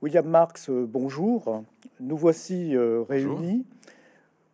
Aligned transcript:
William 0.00 0.28
Marx, 0.28 0.70
euh, 0.70 0.86
bonjour. 0.88 1.64
Nous 1.98 2.16
voici 2.16 2.76
euh, 2.76 3.02
réunis 3.02 3.66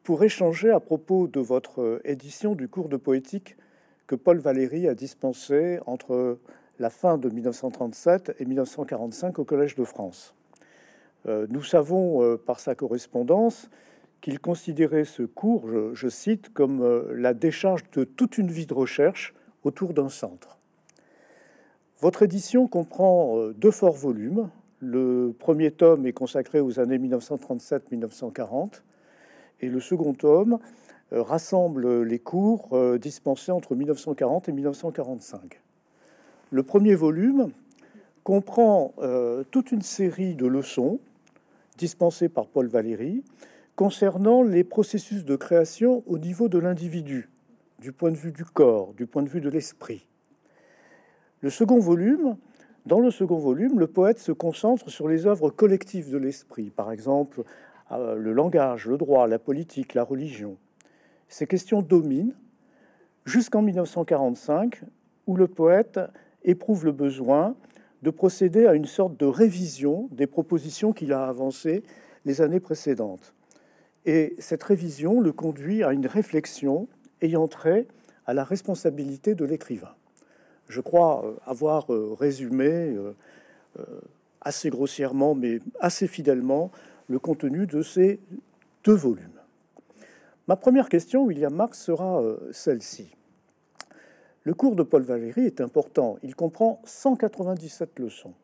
pour 0.02 0.24
échanger 0.24 0.70
à 0.70 0.80
propos 0.80 1.28
de 1.28 1.38
votre 1.38 1.82
euh, 1.82 2.00
édition 2.04 2.54
du 2.54 2.66
cours 2.66 2.88
de 2.88 2.96
poétique 2.96 3.58
que 4.06 4.14
Paul 4.14 4.38
Valéry 4.38 4.88
a 4.88 4.94
dispensé 4.94 5.80
entre 5.84 6.38
la 6.78 6.88
fin 6.88 7.18
de 7.18 7.28
1937 7.28 8.36
et 8.38 8.46
1945 8.46 9.38
au 9.38 9.44
Collège 9.44 9.74
de 9.74 9.84
France. 9.84 10.34
Nous 11.26 11.62
savons 11.62 12.36
par 12.36 12.60
sa 12.60 12.74
correspondance 12.74 13.70
qu'il 14.20 14.40
considérait 14.40 15.06
ce 15.06 15.22
cours, 15.22 15.66
je, 15.68 15.94
je, 15.94 16.08
cite, 16.08 16.52
comme 16.52 16.84
la 17.14 17.32
décharge 17.32 17.82
de 17.92 18.04
toute 18.04 18.36
une 18.36 18.50
vie 18.50 18.66
de 18.66 18.74
recherche 18.74 19.32
autour 19.62 19.94
d'un 19.94 20.10
centre. 20.10 20.58
Votre 22.00 22.24
édition 22.24 22.66
comprend 22.66 23.38
deux 23.56 23.70
forts 23.70 23.96
volumes, 23.96 24.50
le 24.84 25.34
premier 25.38 25.70
tome 25.70 26.06
est 26.06 26.12
consacré 26.12 26.60
aux 26.60 26.78
années 26.78 26.98
1937-1940 26.98 28.82
et 29.60 29.68
le 29.68 29.80
second 29.80 30.12
tome 30.12 30.58
euh, 31.12 31.22
rassemble 31.22 32.02
les 32.02 32.18
cours 32.18 32.68
euh, 32.72 32.98
dispensés 32.98 33.50
entre 33.50 33.74
1940 33.74 34.48
et 34.48 34.52
1945. 34.52 35.60
Le 36.50 36.62
premier 36.62 36.94
volume 36.94 37.50
comprend 38.24 38.94
euh, 38.98 39.42
toute 39.50 39.72
une 39.72 39.82
série 39.82 40.34
de 40.34 40.46
leçons 40.46 41.00
dispensées 41.78 42.28
par 42.28 42.46
Paul 42.46 42.66
Valéry 42.66 43.24
concernant 43.76 44.42
les 44.42 44.64
processus 44.64 45.24
de 45.24 45.34
création 45.34 46.04
au 46.06 46.18
niveau 46.18 46.48
de 46.48 46.58
l'individu, 46.58 47.30
du 47.80 47.90
point 47.90 48.12
de 48.12 48.16
vue 48.16 48.32
du 48.32 48.44
corps, 48.44 48.92
du 48.94 49.06
point 49.06 49.22
de 49.22 49.28
vue 49.28 49.40
de 49.40 49.48
l'esprit. 49.48 50.06
Le 51.40 51.50
second 51.50 51.80
volume 51.80 52.36
dans 52.86 53.00
le 53.00 53.10
second 53.10 53.38
volume, 53.38 53.78
le 53.78 53.86
poète 53.86 54.18
se 54.18 54.32
concentre 54.32 54.90
sur 54.90 55.08
les 55.08 55.26
œuvres 55.26 55.48
collectives 55.48 56.10
de 56.10 56.18
l'esprit, 56.18 56.70
par 56.70 56.92
exemple 56.92 57.42
euh, 57.92 58.14
le 58.14 58.32
langage, 58.32 58.86
le 58.86 58.98
droit, 58.98 59.26
la 59.26 59.38
politique, 59.38 59.94
la 59.94 60.04
religion. 60.04 60.58
Ces 61.28 61.46
questions 61.46 61.80
dominent 61.80 62.34
jusqu'en 63.24 63.62
1945, 63.62 64.82
où 65.26 65.36
le 65.36 65.48
poète 65.48 65.98
éprouve 66.42 66.84
le 66.84 66.92
besoin 66.92 67.56
de 68.02 68.10
procéder 68.10 68.66
à 68.66 68.74
une 68.74 68.84
sorte 68.84 69.18
de 69.18 69.24
révision 69.24 70.08
des 70.12 70.26
propositions 70.26 70.92
qu'il 70.92 71.14
a 71.14 71.26
avancées 71.26 71.82
les 72.26 72.42
années 72.42 72.60
précédentes. 72.60 73.34
Et 74.04 74.36
cette 74.38 74.62
révision 74.62 75.22
le 75.22 75.32
conduit 75.32 75.82
à 75.82 75.94
une 75.94 76.06
réflexion 76.06 76.86
ayant 77.22 77.48
trait 77.48 77.86
à 78.26 78.34
la 78.34 78.44
responsabilité 78.44 79.34
de 79.34 79.46
l'écrivain 79.46 79.94
je 80.68 80.80
crois 80.80 81.24
euh, 81.24 81.34
avoir 81.46 81.92
euh, 81.92 82.14
résumé 82.18 82.66
euh, 82.68 83.12
assez 84.40 84.70
grossièrement, 84.70 85.34
mais 85.34 85.60
assez 85.80 86.06
fidèlement, 86.06 86.70
le 87.08 87.18
contenu 87.18 87.66
de 87.66 87.82
ces 87.82 88.20
deux 88.84 88.94
volumes. 88.94 89.28
Ma 90.46 90.56
première 90.56 90.88
question, 90.88 91.24
William 91.24 91.54
Marx, 91.54 91.80
sera 91.80 92.22
celle-ci. 92.52 93.14
Le 94.42 94.52
cours 94.52 94.76
de 94.76 94.82
Paul 94.82 95.02
Valéry 95.02 95.46
est 95.46 95.62
important. 95.62 96.18
Il 96.22 96.36
comprend 96.36 96.82
197 96.84 97.98
leçons. 97.98 98.34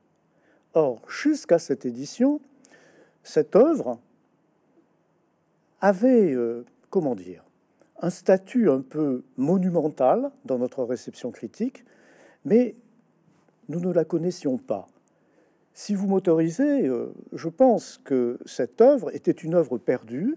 Or, 0.73 1.03
jusqu'à 1.09 1.59
cette 1.59 1.85
édition, 1.85 2.41
cette 3.23 3.55
œuvre 3.55 3.99
avait, 5.83 6.35
comment 6.89 7.15
dire, 7.15 7.45
un 8.01 8.11
statut 8.11 8.71
un 8.71 8.81
peu 8.81 9.23
monumental 9.37 10.31
dans 10.47 10.59
notre 10.59 10.85
réception 10.85 11.31
critique, 11.31 11.85
mais 12.45 12.75
nous 13.69 13.81
ne 13.81 13.93
la 13.93 14.05
connaissions 14.05 14.59
pas. 14.59 14.89
Si 15.73 15.95
vous 15.95 16.07
m'autorisez, 16.07 16.87
euh, 16.87 17.13
je 17.33 17.49
pense 17.49 17.99
que 18.05 18.39
cette 18.45 18.81
œuvre 18.81 19.15
était 19.15 19.31
une 19.31 19.55
œuvre 19.55 19.79
perdue, 19.79 20.37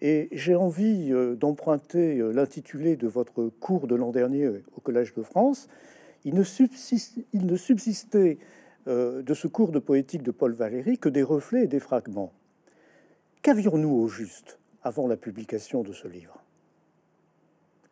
et 0.00 0.28
j'ai 0.32 0.54
envie 0.54 1.12
euh, 1.12 1.34
d'emprunter 1.34 2.18
euh, 2.18 2.30
l'intitulé 2.30 2.96
de 2.96 3.08
votre 3.08 3.48
cours 3.48 3.86
de 3.86 3.94
l'an 3.94 4.12
dernier 4.12 4.48
au 4.76 4.80
Collège 4.80 5.14
de 5.14 5.22
France. 5.22 5.68
Il 6.24 6.34
ne, 6.34 6.44
subsistait 6.44 8.38
de 8.86 9.34
ce 9.34 9.46
cours 9.46 9.70
de 9.70 9.78
poétique 9.78 10.22
de 10.22 10.32
Paul 10.32 10.52
Valéry 10.52 10.98
que 10.98 11.08
des 11.08 11.22
reflets 11.22 11.64
et 11.64 11.66
des 11.68 11.78
fragments. 11.78 12.32
Qu'avions-nous 13.42 13.90
au 13.90 14.08
juste 14.08 14.58
avant 14.82 15.06
la 15.06 15.16
publication 15.16 15.82
de 15.82 15.92
ce 15.92 16.08
livre? 16.08 16.42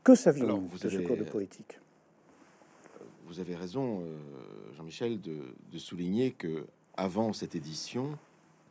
Que 0.03 0.16
savions-nous 0.16 0.69
de 0.82 0.88
ce 0.88 0.98
cours 0.98 1.16
de 1.16 1.22
poétique? 1.22 1.78
Vous 3.26 3.40
avez 3.40 3.56
raison, 3.56 4.00
euh, 4.00 4.16
Jean-Michel, 4.76 5.20
de, 5.20 5.78
souligner 5.78 6.30
que 6.30 6.66
avant 6.96 7.32
cette 7.32 7.54
édition, 7.54 8.16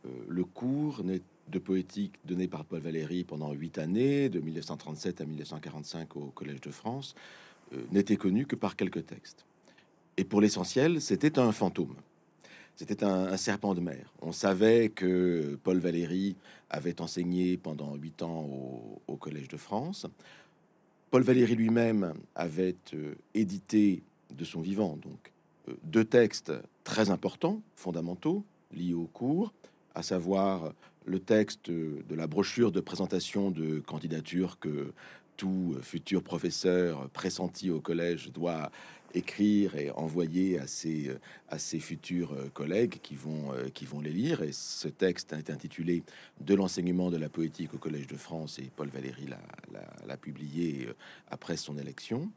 euh, 0.06 0.08
le 0.28 0.44
cours 0.44 1.02
de 1.48 1.58
poétique 1.58 2.14
donné 2.24 2.48
par 2.48 2.64
Paul 2.64 2.80
Valéry 2.80 3.24
pendant 3.24 3.52
huit 3.52 3.78
années, 3.78 4.28
de 4.28 4.40
1937 4.40 5.20
à 5.20 5.24
1945 5.24 6.16
au 6.16 6.26
Collège 6.26 6.60
de 6.60 6.70
France, 6.70 7.14
euh, 7.72 7.82
n'était 7.92 8.16
connu 8.16 8.46
que 8.46 8.56
par 8.56 8.76
quelques 8.76 9.04
textes. 9.06 9.44
Et 10.16 10.24
pour 10.24 10.40
l'essentiel, 10.40 11.00
c'était 11.00 11.38
un 11.38 11.52
fantôme. 11.52 11.94
C'était 12.76 13.04
un, 13.04 13.36
serpent 13.36 13.74
de 13.74 13.80
mer. 13.80 14.12
On 14.20 14.32
savait 14.32 14.88
que 14.88 15.58
Paul 15.62 15.78
Valéry 15.78 16.34
avait 16.70 17.00
enseigné 17.00 17.56
pendant 17.56 17.94
huit 17.94 18.20
ans 18.22 18.42
au, 18.42 19.00
au, 19.06 19.16
Collège 19.16 19.46
de 19.46 19.56
France. 19.56 20.06
Paul 21.12 21.22
Valéry 21.22 21.54
lui-même 21.54 22.14
avait 22.34 22.74
édité 23.32 24.02
de 24.30 24.44
son 24.44 24.60
vivant. 24.60 24.96
Donc, 24.96 25.32
euh, 25.68 25.74
deux 25.84 26.04
textes 26.04 26.52
très 26.84 27.10
importants, 27.10 27.62
fondamentaux, 27.76 28.44
liés 28.72 28.94
au 28.94 29.06
cours, 29.06 29.52
à 29.94 30.02
savoir 30.02 30.72
le 31.06 31.20
texte 31.20 31.70
de 31.70 32.14
la 32.14 32.26
brochure 32.26 32.72
de 32.72 32.80
présentation 32.80 33.50
de 33.50 33.78
candidature 33.80 34.58
que 34.58 34.92
tout 35.36 35.76
futur 35.82 36.22
professeur 36.22 37.08
pressenti 37.10 37.70
au 37.70 37.80
collège 37.80 38.32
doit 38.32 38.70
écrire 39.14 39.76
et 39.76 39.90
envoyer 39.92 40.58
à 40.58 40.66
ses, 40.66 41.80
futurs 41.80 42.34
collègues 42.52 42.98
qui 43.02 43.14
vont, 43.14 43.52
qui 43.72 43.84
vont 43.84 44.00
les 44.00 44.10
lire. 44.10 44.42
Et 44.42 44.52
ce 44.52 44.88
texte 44.88 45.32
est 45.32 45.50
intitulé 45.50 46.02
De 46.40 46.54
l'enseignement 46.54 47.10
de 47.10 47.16
la 47.16 47.28
poétique 47.28 47.74
au 47.74 47.78
Collège 47.78 48.06
de 48.06 48.16
France 48.16 48.58
et 48.58 48.70
Paul 48.74 48.88
Valéry 48.88 49.26
l'a 50.06 50.16
publié 50.16 50.88
après 51.30 51.56
son 51.56 51.78
élection 51.78 52.30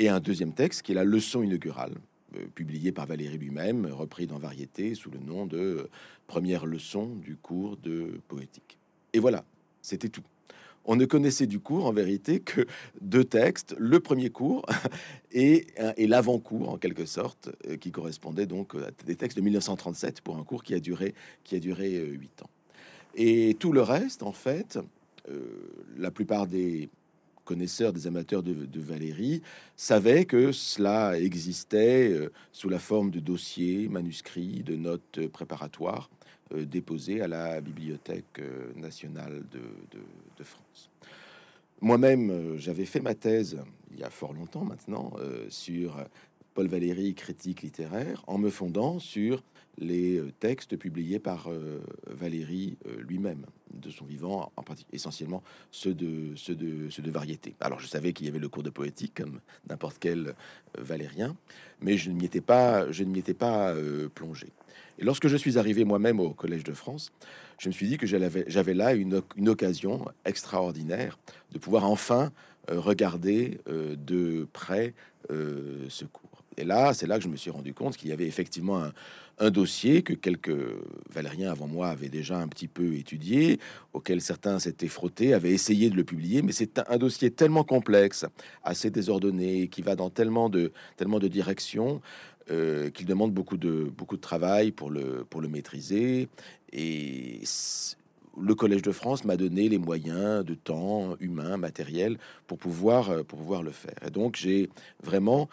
et 0.00 0.08
un 0.08 0.18
deuxième 0.18 0.54
texte 0.54 0.80
qui 0.80 0.92
est 0.92 0.94
la 0.94 1.04
leçon 1.04 1.42
inaugurale, 1.42 1.92
euh, 2.34 2.46
publié 2.54 2.90
par 2.90 3.04
Valérie 3.04 3.36
lui-même, 3.36 3.84
repris 3.84 4.26
dans 4.26 4.38
Variété 4.38 4.94
sous 4.94 5.10
le 5.10 5.18
nom 5.18 5.44
de 5.44 5.58
euh, 5.58 5.90
Première 6.26 6.64
leçon 6.64 7.16
du 7.16 7.36
cours 7.36 7.76
de 7.76 8.18
poétique. 8.26 8.78
Et 9.12 9.18
voilà, 9.18 9.44
c'était 9.82 10.08
tout. 10.08 10.22
On 10.86 10.96
ne 10.96 11.04
connaissait 11.04 11.46
du 11.46 11.60
cours 11.60 11.84
en 11.84 11.92
vérité 11.92 12.40
que 12.40 12.66
deux 13.02 13.24
textes, 13.24 13.74
le 13.78 14.00
premier 14.00 14.30
cours 14.30 14.64
et, 15.32 15.66
l'avant-cours 15.98 16.70
en 16.70 16.78
quelque 16.78 17.04
sorte, 17.04 17.50
euh, 17.68 17.76
qui 17.76 17.90
correspondait 17.90 18.46
donc 18.46 18.74
à 18.76 18.90
des 19.04 19.16
textes 19.16 19.36
de 19.36 19.42
1937 19.42 20.22
pour 20.22 20.38
un 20.38 20.44
cours 20.44 20.62
qui 20.62 20.72
a 20.72 20.80
duré 20.80 21.14
qui 21.44 21.56
a 21.56 21.60
duré 21.60 21.98
huit 22.06 22.42
ans. 22.42 22.50
Et 23.16 23.54
tout 23.58 23.72
le 23.72 23.82
reste, 23.82 24.22
en 24.22 24.32
fait, 24.32 24.78
la 25.98 26.10
plupart 26.10 26.46
des 26.46 26.88
connaisseurs, 27.50 27.92
des 27.92 28.06
amateurs 28.06 28.44
de, 28.44 28.80
Valérie, 28.80 29.42
savaient 29.74 30.24
que 30.24 30.52
cela 30.52 31.18
existait 31.18 32.08
euh, 32.12 32.30
sous 32.52 32.68
la 32.68 32.78
forme 32.78 33.10
de 33.10 33.18
dossiers, 33.18 33.88
manuscrits, 33.88 34.62
de 34.62 34.76
notes 34.76 35.26
préparatoires 35.32 36.10
euh, 36.54 36.64
déposés 36.64 37.20
à 37.22 37.26
la 37.26 37.60
Bibliothèque 37.60 38.38
euh, 38.38 38.70
nationale 38.76 39.42
de, 39.50 40.44
France. 40.44 40.88
Moi-même, 41.82 42.56
j'avais 42.56 42.86
fait 42.86 43.00
ma 43.00 43.14
thèse 43.14 43.58
il 43.92 43.98
y 43.98 44.04
a 44.04 44.08
fort 44.08 44.32
longtemps 44.32 44.64
maintenant 44.64 45.12
sur 45.50 46.02
Paul 46.54 46.66
Valéry, 46.66 47.14
critique 47.14 47.62
littéraire, 47.62 48.22
en 48.26 48.38
me 48.38 48.50
fondant 48.50 48.98
sur 48.98 49.42
les 49.78 50.18
euh, 50.18 50.32
textes 50.38 50.76
publiés 50.76 51.18
par 51.18 51.48
euh, 51.48 51.80
Valéry 52.06 52.76
euh, 52.86 53.00
lui-même, 53.00 53.46
de 53.72 53.90
son 53.90 54.04
vivant, 54.04 54.52
en 54.56 54.62
pratique 54.62 54.88
essentiellement 54.92 55.42
ceux 55.70 55.94
de, 55.94 56.34
ceux, 56.36 56.54
de, 56.54 56.90
ceux 56.90 57.02
de 57.02 57.10
variété. 57.10 57.54
Alors 57.60 57.80
je 57.80 57.86
savais 57.86 58.12
qu'il 58.12 58.26
y 58.26 58.28
avait 58.28 58.38
le 58.38 58.48
cours 58.48 58.62
de 58.62 58.70
poétique 58.70 59.14
comme 59.14 59.40
n'importe 59.68 59.96
quel 60.00 60.34
valérien, 60.76 61.36
mais 61.80 61.96
je 61.96 62.10
ne 62.10 62.16
m'y 62.16 62.24
étais 62.24 62.40
pas, 62.40 62.90
je 62.90 63.04
ne 63.04 63.16
étais 63.16 63.34
pas 63.34 63.74
plongé. 64.14 64.48
Et 64.98 65.04
lorsque 65.04 65.28
je 65.28 65.36
suis 65.36 65.56
arrivé 65.56 65.84
moi-même 65.84 66.20
au 66.20 66.34
Collège 66.34 66.64
de 66.64 66.72
France, 66.72 67.12
je 67.58 67.68
me 67.68 67.72
suis 67.72 67.88
dit 67.88 67.96
que 67.96 68.06
j'avais 68.06 68.74
là 68.74 68.94
une, 68.94 69.22
une, 69.36 69.48
occasion 69.48 70.04
extraordinaire 70.24 71.18
de 71.52 71.58
pouvoir 71.58 71.84
enfin 71.84 72.32
regarder 72.68 73.58
de 73.66 74.48
près 74.52 74.94
ce 75.28 76.04
cours. 76.04 76.29
Et 76.60 76.64
là, 76.64 76.92
c'est 76.92 77.06
là 77.06 77.16
que 77.16 77.24
je 77.24 77.28
me 77.28 77.36
suis 77.36 77.50
rendu 77.50 77.72
compte 77.72 77.96
qu'il 77.96 78.10
y 78.10 78.12
avait 78.12 78.26
effectivement 78.26 78.82
un, 79.38 79.50
dossier 79.50 80.02
que 80.02 80.12
quelques 80.12 80.54
Valériens 81.10 81.50
avant 81.50 81.66
moi 81.66 81.88
avaient 81.88 82.10
déjà 82.10 82.38
un 82.38 82.46
petit 82.46 82.68
peu 82.68 82.94
étudié, 82.94 83.58
auquel 83.94 84.20
certains 84.20 84.58
s'étaient 84.58 84.86
frottés, 84.86 85.32
avaient 85.32 85.52
essayé 85.52 85.88
de 85.88 85.96
le 85.96 86.04
publier, 86.04 86.42
mais 86.42 86.52
c'est 86.52 86.78
un, 86.78 86.98
dossier 86.98 87.30
tellement 87.30 87.64
complexe, 87.64 88.26
assez 88.62 88.90
désordonné, 88.90 89.68
qui 89.68 89.80
va 89.80 89.96
dans 89.96 90.10
tellement 90.10 90.50
de, 90.50 90.72
tellement 90.98 91.18
de 91.18 91.28
directions. 91.28 92.02
Euh, 92.50 92.90
qu'il 92.90 93.06
demande 93.06 93.32
beaucoup 93.32 93.56
de, 93.56 93.84
beaucoup 93.96 94.16
de 94.16 94.20
travail 94.20 94.72
pour 94.72 94.90
le, 94.90 95.24
pour 95.28 95.40
le 95.40 95.46
maîtriser. 95.46 96.28
Et 96.72 97.40
le 98.40 98.54
Collège 98.54 98.82
de 98.82 98.92
France 98.92 99.24
m'a 99.24 99.36
donné 99.36 99.68
les 99.68 99.78
moyens 99.78 100.44
de 100.44 100.54
temps 100.54 101.16
humain, 101.20 101.56
matériel, 101.56 102.18
pour 102.46 102.58
pouvoir, 102.58 103.10
euh, 103.10 103.22
pour 103.22 103.38
pouvoir 103.38 103.62
le 103.62 103.70
faire. 103.70 103.94
Et 104.06 104.10
donc, 104.10 104.36
j'ai 104.36 104.68
vraiment 105.02 105.48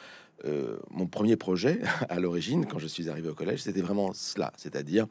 euh, 0.45 0.78
mon 0.92 1.07
premier 1.07 1.36
projet 1.36 1.81
à 2.10 2.19
l'origine, 2.19 2.66
quand 2.66 2.80
je 2.80 2.88
suis 2.88 3.10
arrivé 3.10 3.30
au 3.30 3.34
collège, 3.34 3.62
c'était 3.62 3.81
vraiment 3.81 4.13
cela, 4.13 4.54
c'est-à-dire 4.57 5.07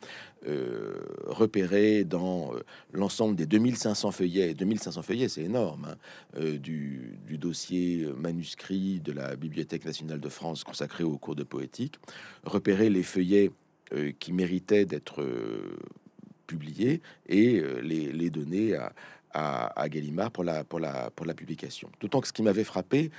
euh, 0.46 0.94
repérer 1.26 2.04
dans 2.04 2.52
l'ensemble 2.92 3.34
des 3.34 3.46
2500 3.46 4.10
feuillets, 4.12 4.54
2500 4.54 5.02
feuillets, 5.02 5.28
c'est 5.28 5.42
énorme, 5.42 5.96
hein, 6.38 6.56
du, 6.58 7.18
dossier 7.38 8.08
manuscrit 8.16 9.00
de 9.00 9.12
la 9.12 9.36
Bibliothèque 9.36 9.84
nationale 9.84 10.20
de 10.20 10.28
France 10.28 10.64
consacré 10.64 11.04
aux 11.04 11.18
cours 11.18 11.36
de 11.36 11.44
poétique, 11.44 11.96
repérer 12.44 12.88
les 12.88 13.02
feuillets 13.02 13.50
qui 14.18 14.32
méritaient 14.32 14.86
d'être 14.86 15.22
publier 16.46 17.02
et 17.28 17.58
euh, 17.58 17.80
les, 17.82 18.30
donner 18.30 18.76
à, 19.34 19.88
Gallimard 19.88 20.30
pour 20.30 20.44
la, 20.44 20.64
pour, 20.64 20.80
la, 20.80 21.10
pour 21.10 21.26
la 21.26 21.34
publication. 21.34 21.90
D'autant 22.00 22.20
que 22.20 22.28
ce 22.28 22.32
qui 22.32 22.42
m'avait 22.42 22.64
frappé 22.64 23.10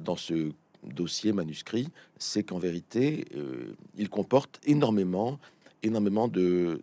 dans 0.00 0.14
ce 0.14 0.52
dossier 0.92 1.32
manuscrit, 1.32 1.88
c'est 2.18 2.42
qu'en 2.42 2.58
vérité, 2.58 3.26
euh, 3.36 3.74
il 3.96 4.08
comporte 4.08 4.60
énormément, 4.64 5.38
énormément 5.82 6.28
de, 6.28 6.80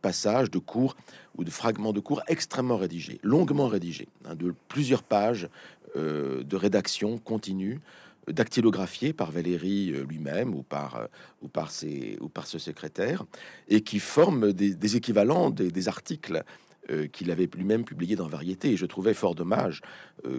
passages, 0.00 0.50
de 0.50 0.58
cours 0.58 0.96
ou 1.36 1.44
de 1.44 1.50
fragments 1.50 1.92
de 1.92 2.00
cours 2.00 2.22
extrêmement 2.28 2.76
rédigés, 2.76 3.18
longuement 3.22 3.66
rédigés, 3.66 4.08
hein, 4.24 4.34
de 4.34 4.54
plusieurs 4.68 5.02
pages 5.02 5.48
euh, 5.96 6.42
de 6.42 6.56
rédaction 6.56 7.18
continue, 7.18 7.80
dactylographié 8.28 9.12
par 9.12 9.32
Valérie 9.32 9.90
euh, 9.92 10.04
lui-même 10.04 10.54
ou 10.54 10.62
par, 10.62 11.08
ou, 11.42 11.48
par 11.48 11.70
ses, 11.70 12.16
ou 12.20 12.28
par 12.28 12.46
ce 12.46 12.58
secrétaire, 12.58 13.24
et 13.68 13.80
qui 13.80 13.98
forme 13.98 14.52
des, 14.52 14.96
équivalents 14.96 15.50
des, 15.50 15.88
articles 15.88 16.44
euh, 16.90 17.06
qu'il 17.06 17.30
avait 17.30 17.48
lui-même 17.54 17.84
publiés 17.84 18.16
dans 18.16 18.26
Variété. 18.26 18.72
Et 18.72 18.76
je 18.76 18.86
trouvais 18.86 19.14
fort 19.14 19.34
dommage 19.34 19.82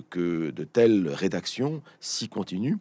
que 0.09 0.51
de 0.51 0.63
telles 0.63 1.09
rédactions 1.09 1.81
si 1.99 2.29
continues 2.29 2.77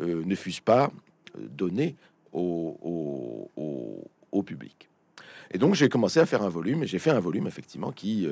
ne 0.00 0.34
fussent 0.34 0.60
pas 0.60 0.92
données 1.38 1.96
au, 2.32 3.50
public. 4.46 4.88
Et 5.52 5.58
donc 5.58 5.74
j'ai 5.74 5.88
commencé 5.88 6.20
à 6.20 6.26
faire 6.26 6.42
un 6.42 6.48
volume, 6.48 6.82
et 6.82 6.86
j'ai 6.86 6.98
fait 6.98 7.10
un 7.10 7.20
volume 7.20 7.46
effectivement 7.46 7.92
qui 7.92 8.28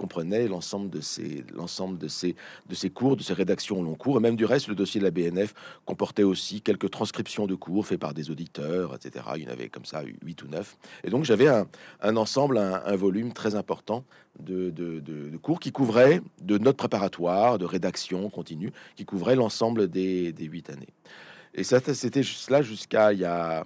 comprenait 0.00 0.48
l'ensemble 0.48 0.88
de 0.88 1.02
ces, 1.02 1.44
l'ensemble 1.54 1.98
de 1.98 2.08
ces, 2.08 2.34
de 2.70 2.74
ces 2.74 2.88
cours, 2.88 3.16
de 3.16 3.22
ces 3.22 3.34
rédactions 3.34 3.80
au 3.80 3.82
long 3.82 3.96
cours, 3.96 4.16
et 4.16 4.20
même 4.20 4.34
du 4.34 4.46
reste, 4.46 4.68
le 4.68 4.74
dossier 4.74 4.98
de 4.98 5.04
la 5.04 5.10
BNF 5.10 5.52
comportait 5.84 6.22
aussi 6.22 6.62
quelques 6.62 6.90
transcriptions 6.90 7.46
de 7.46 7.54
cours 7.54 7.86
faits 7.86 8.00
par 8.00 8.14
des 8.14 8.30
auditeurs, 8.30 8.94
etc. 8.94 9.26
Il 9.36 9.42
y 9.42 9.46
en 9.46 9.50
avait 9.50 9.68
comme 9.68 9.84
ça 9.84 10.02
huit 10.22 10.42
ou 10.42 10.48
neuf. 10.48 10.78
Et 11.04 11.10
donc 11.10 11.24
j'avais 11.24 11.48
un, 11.48 11.66
un, 12.00 12.16
ensemble, 12.16 12.56
un, 12.56 12.96
volume 12.96 13.34
très 13.34 13.56
important 13.56 14.04
de, 14.38 14.70
de, 14.70 15.00
de, 15.00 15.36
cours 15.36 15.60
qui 15.60 15.70
couvrait 15.70 16.22
de 16.40 16.56
notes 16.56 16.78
préparatoires, 16.78 17.58
de 17.58 17.66
rédaction 17.66 18.30
continue, 18.30 18.72
qui 18.96 19.04
couvrait 19.04 19.36
l'ensemble 19.36 19.88
des 19.88 20.32
huit 20.38 20.70
années. 20.70 20.94
Et 21.54 21.64
ça, 21.64 21.80
c'était 21.80 22.22
cela 22.22 22.62
jusqu'à 22.62 23.12
il 23.12 23.18
y 23.18 23.24
a 23.24 23.64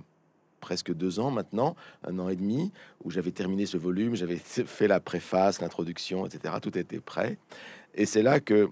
presque 0.65 0.95
deux 0.95 1.21
ans 1.21 1.31
maintenant, 1.31 1.77
un 2.09 2.19
an 2.19 2.31
et 2.31 2.37
demi, 2.37 2.73
où 3.05 3.11
j'avais 3.11 3.33
terminé 3.33 3.67
ce 3.67 3.77
volume, 3.77 4.17
j'avais 4.17 4.37
fait 4.39 4.89
la 4.89 4.99
préface, 4.99 5.61
l'introduction, 5.61 6.25
etc. 6.25 6.55
Tout 6.63 6.79
était 6.79 7.01
prêt. 7.01 7.37
Et 7.95 8.07
c'est 8.07 8.23
là 8.23 8.41
que 8.41 8.71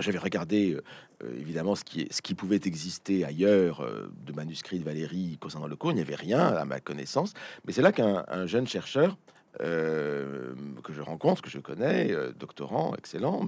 j'avais 0.00 0.18
regardé 0.18 0.76
euh, 1.22 1.40
évidemment 1.40 1.76
ce 1.76 1.84
qui, 1.84 2.08
ce 2.10 2.20
qui 2.20 2.34
pouvait 2.34 2.60
exister 2.64 3.24
ailleurs 3.24 3.80
euh, 3.80 4.10
de 4.26 4.32
manuscrits 4.32 4.80
de 4.80 4.84
Valérie 4.84 5.38
concernant 5.40 5.68
le 5.68 5.76
cours. 5.76 5.92
Il 5.92 5.94
n'y 5.94 6.00
avait 6.00 6.16
rien 6.16 6.40
à 6.40 6.64
ma 6.64 6.80
connaissance. 6.80 7.32
Mais 7.64 7.72
c'est 7.72 7.82
là 7.82 7.92
qu'un 7.92 8.46
jeune 8.46 8.66
chercheur 8.66 9.16
euh, 9.60 10.54
que 10.82 10.92
je 10.92 11.00
rencontre, 11.00 11.42
que 11.42 11.50
je 11.50 11.58
connais, 11.58 12.14
doctorant, 12.38 12.94
excellent, 12.96 13.46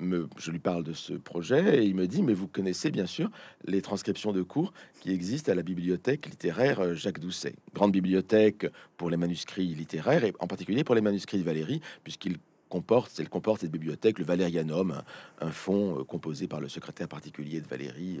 je 0.00 0.50
lui 0.50 0.58
parle 0.58 0.84
de 0.84 0.92
ce 0.92 1.12
projet 1.12 1.82
et 1.82 1.84
il 1.84 1.94
me 1.94 2.06
dit, 2.06 2.22
mais 2.22 2.32
vous 2.32 2.48
connaissez 2.48 2.90
bien 2.90 3.06
sûr 3.06 3.30
les 3.64 3.82
transcriptions 3.82 4.32
de 4.32 4.42
cours 4.42 4.72
qui 5.00 5.12
existent 5.12 5.52
à 5.52 5.54
la 5.54 5.62
bibliothèque 5.62 6.26
littéraire 6.26 6.80
euh, 6.80 6.94
Jacques 6.94 7.20
Doucet, 7.20 7.54
grande 7.74 7.92
bibliothèque 7.92 8.66
pour 8.96 9.10
les 9.10 9.16
manuscrits 9.16 9.74
littéraires 9.74 10.24
et 10.24 10.32
en 10.40 10.46
particulier 10.46 10.84
pour 10.84 10.94
les 10.94 11.00
manuscrits 11.00 11.38
de 11.38 11.44
Valérie, 11.44 11.80
puisqu'il 12.02 12.38
comporte, 12.68 13.12
elle 13.18 13.28
comporte 13.28 13.62
cette 13.62 13.72
bibliothèque, 13.72 14.18
le 14.18 14.24
Valérianum, 14.24 15.02
un, 15.40 15.50
fonds 15.50 16.00
euh, 16.00 16.04
composé 16.04 16.46
par 16.46 16.60
le 16.60 16.68
secrétaire 16.68 17.08
particulier 17.08 17.60
de 17.60 17.66
Valérie, 17.66 18.20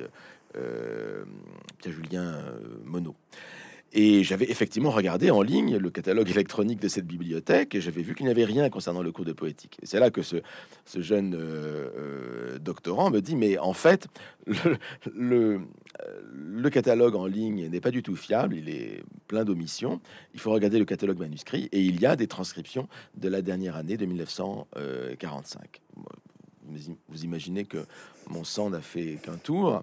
euh, 0.56 1.24
Pierre-Julien 1.78 2.42
Monod. 2.84 3.14
Et 3.92 4.22
j'avais 4.22 4.48
effectivement 4.50 4.90
regardé 4.90 5.30
en 5.30 5.42
ligne 5.42 5.76
le 5.76 5.90
catalogue 5.90 6.30
électronique 6.30 6.80
de 6.80 6.86
cette 6.86 7.06
bibliothèque 7.06 7.74
et 7.74 7.80
j'avais 7.80 8.02
vu 8.02 8.14
qu'il 8.14 8.26
n'y 8.26 8.30
avait 8.30 8.44
rien 8.44 8.70
concernant 8.70 9.02
le 9.02 9.10
cours 9.10 9.24
de 9.24 9.32
poétique. 9.32 9.78
Et 9.82 9.86
c'est 9.86 9.98
là 9.98 10.10
que 10.10 10.22
ce, 10.22 10.36
jeune 10.94 11.34
euh, 11.34 11.88
euh, 11.96 12.58
doctorant 12.58 13.10
me 13.10 13.20
dit, 13.20 13.34
mais 13.34 13.58
en 13.58 13.72
fait, 13.72 14.06
le, 15.14 15.60
le, 16.32 16.70
catalogue 16.70 17.16
en 17.16 17.26
ligne 17.26 17.68
n'est 17.68 17.80
pas 17.80 17.90
du 17.90 18.04
tout 18.04 18.14
fiable, 18.14 18.54
il 18.54 18.68
est 18.68 19.02
plein 19.26 19.44
d'omissions. 19.44 20.00
Il 20.34 20.40
faut 20.40 20.52
regarder 20.52 20.78
le 20.78 20.84
catalogue 20.84 21.18
manuscrit 21.18 21.68
et 21.72 21.80
il 21.80 22.00
y 22.00 22.06
a 22.06 22.14
des 22.14 22.28
transcriptions 22.28 22.88
de 23.16 23.28
la 23.28 23.42
dernière 23.42 23.74
année 23.74 23.96
de 23.96 24.06
1945 24.06 25.80
vous 27.08 27.24
imaginez 27.24 27.64
que 27.64 27.84
mon 28.30 28.44
sang 28.44 28.70
n'a 28.70 28.80
fait 28.80 29.18
qu'un 29.22 29.36
tour 29.36 29.82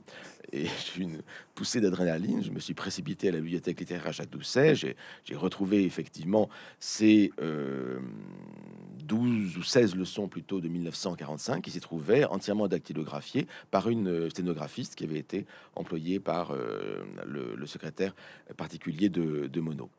et 0.51 0.65
j'ai 0.95 1.03
une 1.03 1.21
poussée 1.55 1.81
d'adrénaline. 1.81 2.43
Je 2.43 2.51
me 2.51 2.59
suis 2.59 2.73
précipité 2.73 3.29
à 3.29 3.31
la 3.31 3.39
bibliothèque 3.39 3.79
littéraire 3.79 4.07
à 4.07 4.11
Jacques 4.11 4.29
Doucet. 4.29 4.75
J'ai 4.75 4.95
retrouvé 5.35 5.83
effectivement 5.83 6.49
ces 6.79 7.31
12 7.39 9.57
ou 9.57 9.63
16 9.63 9.95
leçons 9.95 10.27
plutôt 10.27 10.59
de 10.59 10.67
1945 10.67 11.63
qui 11.63 11.71
s'y 11.71 11.79
trouvaient 11.79 12.25
entièrement 12.25 12.67
dactylographiées 12.67 13.47
par 13.71 13.89
une 13.89 14.29
sténographiste 14.29 14.95
qui 14.95 15.05
avait 15.05 15.19
été 15.19 15.45
employée 15.75 16.19
par 16.19 16.51
euh, 16.51 17.03
le, 17.25 17.65
secrétaire 17.65 18.13
particulier 18.55 19.09
de, 19.09 19.47
de 19.47 19.61
Monod. 19.61 19.89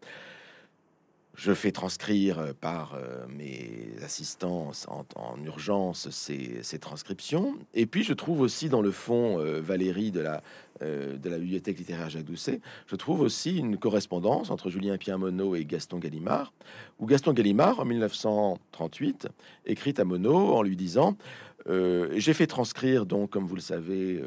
Je 1.38 1.52
fais 1.52 1.70
transcrire 1.70 2.40
euh, 2.40 2.52
par 2.52 2.94
euh, 2.94 3.24
mes 3.28 3.92
assistants 4.02 4.72
en, 4.88 5.44
urgence 5.44 6.10
ces, 6.10 6.78
transcriptions. 6.80 7.54
Et 7.74 7.86
puis, 7.86 8.02
je 8.02 8.12
trouve 8.12 8.40
aussi 8.40 8.68
dans 8.68 8.82
le 8.82 8.90
fond, 8.90 9.38
euh, 9.38 9.60
Valérie 9.60 10.10
de 10.10 10.18
la, 10.18 10.42
de 10.80 11.28
la 11.28 11.38
bibliothèque 11.38 11.78
littéraire 11.78 12.10
Jacques 12.10 12.24
Doucet, 12.24 12.60
je 12.86 12.94
trouve 12.94 13.20
aussi 13.20 13.56
une 13.56 13.76
correspondance 13.78 14.50
entre 14.50 14.70
Julien 14.70 14.96
Pierre 14.96 15.18
Monod 15.18 15.56
et 15.56 15.64
Gaston 15.64 15.98
Gallimard, 15.98 16.52
où 17.00 17.06
Gaston 17.06 17.32
Gallimard, 17.32 17.80
en 17.80 17.84
1938, 17.84 19.28
écrit 19.66 19.94
à 19.98 20.04
Monod 20.04 20.50
en 20.54 20.62
lui 20.62 20.76
disant 20.76 21.16
J'ai 21.66 22.32
fait 22.32 22.46
transcrire, 22.46 23.06
donc, 23.06 23.30
comme 23.30 23.46
vous 23.46 23.56
le 23.56 23.60
savez, 23.60 24.22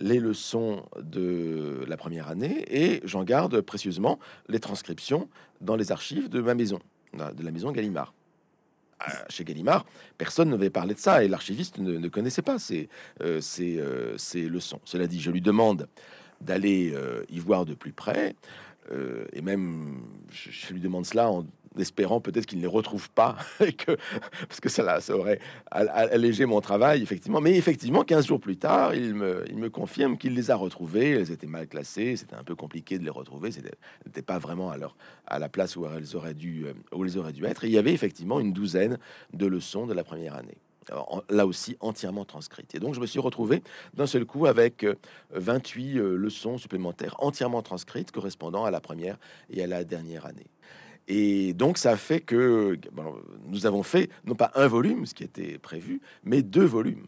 les 0.00 0.20
leçons 0.20 0.84
de 1.00 1.84
la 1.86 1.96
première 1.96 2.28
année 2.28 2.64
et 2.68 3.00
j'en 3.04 3.24
garde 3.24 3.60
précieusement 3.60 4.18
les 4.48 4.60
transcriptions 4.60 5.28
dans 5.60 5.76
les 5.76 5.92
archives 5.92 6.28
de 6.28 6.40
ma 6.40 6.54
maison, 6.54 6.80
de 7.14 7.42
la 7.42 7.50
maison 7.50 7.72
Gallimard. 7.72 8.12
Euh, 9.02 9.12
chez 9.28 9.44
Gallimard, 9.44 9.84
personne 10.16 10.48
n'avait 10.50 10.70
parlé 10.70 10.94
de 10.94 10.98
ça 10.98 11.22
et 11.22 11.28
l'archiviste 11.28 11.78
ne, 11.78 12.08
connaissait 12.08 12.42
pas 12.42 12.58
ces, 12.58 12.88
euh, 13.22 13.40
euh, 13.60 14.14
ces, 14.16 14.48
leçons. 14.48 14.80
Cela 14.84 15.06
dit, 15.06 15.20
je 15.20 15.30
lui 15.30 15.42
demande 15.42 15.86
d'aller 16.40 16.94
y 17.30 17.38
voir 17.38 17.64
de 17.64 17.74
plus 17.74 17.92
près. 17.92 18.36
et 19.32 19.40
même, 19.40 20.02
je, 20.30 20.72
lui 20.72 20.80
demande 20.80 21.06
cela 21.06 21.30
en 21.30 21.46
espérant 21.78 22.20
peut-être 22.20 22.46
qu'il 22.46 22.58
ne 22.58 22.62
les 22.62 22.68
retrouve 22.68 23.10
pas, 23.10 23.36
parce 23.58 24.60
que 24.60 24.68
ça, 24.68 25.00
ça 25.00 25.16
aurait 25.16 25.40
allégé 25.70 26.46
mon 26.46 26.60
travail, 26.60 27.02
effectivement. 27.02 27.40
Mais 27.40 27.56
effectivement, 27.56 28.02
15 28.02 28.26
jours 28.26 28.40
plus 28.40 28.56
tard, 28.56 28.94
il 28.94 29.14
me, 29.14 29.44
il 29.48 29.56
me 29.56 29.70
confirme 29.70 30.18
qu'il 30.18 30.34
les 30.34 30.50
a 30.50 30.56
retrouvées. 30.56 31.10
Elles 31.10 31.30
étaient 31.30 31.46
mal 31.46 31.66
classées, 31.68 32.16
c'était 32.16 32.34
un 32.34 32.44
peu 32.44 32.54
compliqué 32.54 32.98
de 32.98 33.04
les 33.04 33.10
retrouver, 33.10 33.50
c'était 33.52 34.22
pas 34.22 34.38
vraiment 34.38 34.70
à, 35.26 35.38
la 35.38 35.48
place 35.48 35.76
où 35.76 35.86
elles, 35.86 36.16
auraient 36.16 36.34
dû, 36.34 36.66
euh, 36.66 36.72
où 36.92 37.04
elles 37.04 37.18
auraient 37.18 37.32
dû 37.32 37.44
être. 37.44 37.64
Il 37.64 37.70
y 37.70 37.78
avait 37.78 37.92
effectivement 37.92 38.40
une 38.40 38.52
douzaine 38.52 38.98
de 39.32 39.46
leçons 39.46 39.86
de 39.86 39.94
la 39.94 40.04
première 40.04 40.34
année. 40.34 40.58
là 41.30 41.46
aussi 41.46 41.76
entièrement 41.80 42.24
transcrites. 42.24 42.74
Et 42.74 42.78
donc 42.78 42.94
je 42.94 43.00
me 43.00 43.06
suis 43.06 43.18
retrouvé 43.18 43.62
d'un 43.94 44.06
seul 44.06 44.24
coup 44.24 44.46
avec 44.46 44.86
28 45.30 45.98
euh, 45.98 46.02
euh, 46.02 46.16
leçons 46.16 46.58
supplémentaires 46.58 47.16
entièrement 47.18 47.62
transcrites 47.62 48.12
correspondant 48.12 48.64
à 48.64 48.70
la 48.70 48.80
première 48.80 49.18
et 49.50 49.62
à 49.62 49.66
la 49.66 49.84
dernière 49.84 50.26
année. 50.26 50.46
Et 51.08 51.52
donc, 51.52 51.78
ça 51.78 51.96
fait 51.96 52.20
que 52.20 52.78
nous 53.46 53.66
avons 53.66 53.82
fait 53.82 54.10
non 54.24 54.34
pas 54.34 54.50
un 54.56 54.66
volume, 54.66 55.06
ce 55.06 55.14
qui 55.14 55.22
était 55.22 55.58
prévu, 55.58 56.00
mais 56.24 56.42
deux 56.42 56.64
volumes. 56.64 57.06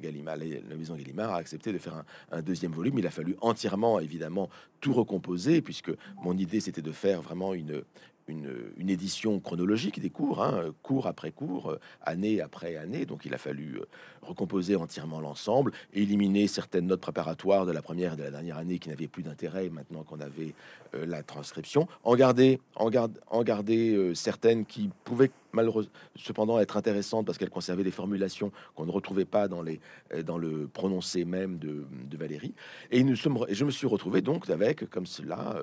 Gallimard, 0.00 0.36
la 0.36 0.76
maison 0.76 0.94
Gallimard 0.94 1.34
a 1.34 1.36
accepté 1.36 1.72
de 1.72 1.78
faire 1.78 2.02
un, 2.32 2.42
deuxième 2.42 2.72
volume. 2.72 2.98
Il 2.98 3.06
a 3.06 3.10
fallu 3.10 3.36
entièrement, 3.42 4.00
évidemment, 4.00 4.48
tout 4.80 4.94
recomposer, 4.94 5.60
puisque 5.60 5.90
mon 6.22 6.36
idée, 6.38 6.60
c'était 6.60 6.82
de 6.82 6.92
faire 6.92 7.20
vraiment 7.20 7.52
une, 7.52 7.82
une, 8.28 8.88
édition 8.88 9.40
chronologique 9.40 10.00
des 10.00 10.10
cours, 10.10 10.42
hein, 10.42 10.72
cours 10.82 11.06
après 11.06 11.32
cours, 11.32 11.70
euh, 11.70 11.80
année 12.02 12.40
après 12.40 12.76
année. 12.76 13.04
Donc 13.04 13.24
il 13.24 13.34
a 13.34 13.38
fallu 13.38 13.78
euh, 13.78 13.86
recomposer 14.22 14.76
entièrement 14.76 15.20
l'ensemble, 15.20 15.72
éliminer 15.92 16.46
certaines 16.46 16.86
notes 16.86 17.00
préparatoires 17.00 17.66
de 17.66 17.72
la 17.72 17.82
première 17.82 18.14
et 18.14 18.16
de 18.16 18.22
la 18.22 18.30
dernière 18.30 18.58
année 18.58 18.78
qui 18.78 18.88
n'avaient 18.88 19.08
plus 19.08 19.22
d'intérêt 19.22 19.68
maintenant 19.70 20.04
qu'on 20.04 20.20
avait 20.20 20.54
euh, 20.94 21.04
la 21.04 21.22
transcription, 21.22 21.88
en 22.04 22.14
garder, 22.14 22.60
en 22.76 23.42
garder 23.42 24.14
certaines 24.14 24.64
qui 24.64 24.90
pouvaient 25.04 25.30
malheureusement 25.52 25.90
cependant 26.16 26.60
être 26.60 26.76
intéressantes 26.76 27.26
parce 27.26 27.38
qu'elles 27.38 27.50
conservaient 27.50 27.84
des 27.84 27.90
formulations 27.90 28.52
qu'on 28.74 28.86
ne 28.86 28.90
retrouvait 28.90 29.24
pas 29.24 29.48
dans, 29.48 29.62
le 29.62 30.66
prononcé 30.68 31.24
même 31.24 31.58
de, 31.58 31.84
Valérie. 32.16 32.54
Et 32.90 33.04
je 33.14 33.64
me 33.64 33.70
suis 33.70 33.86
retrouvé 33.86 34.20
donc 34.20 34.48
avec, 34.50 34.88
comme 34.90 35.06
cela, 35.06 35.56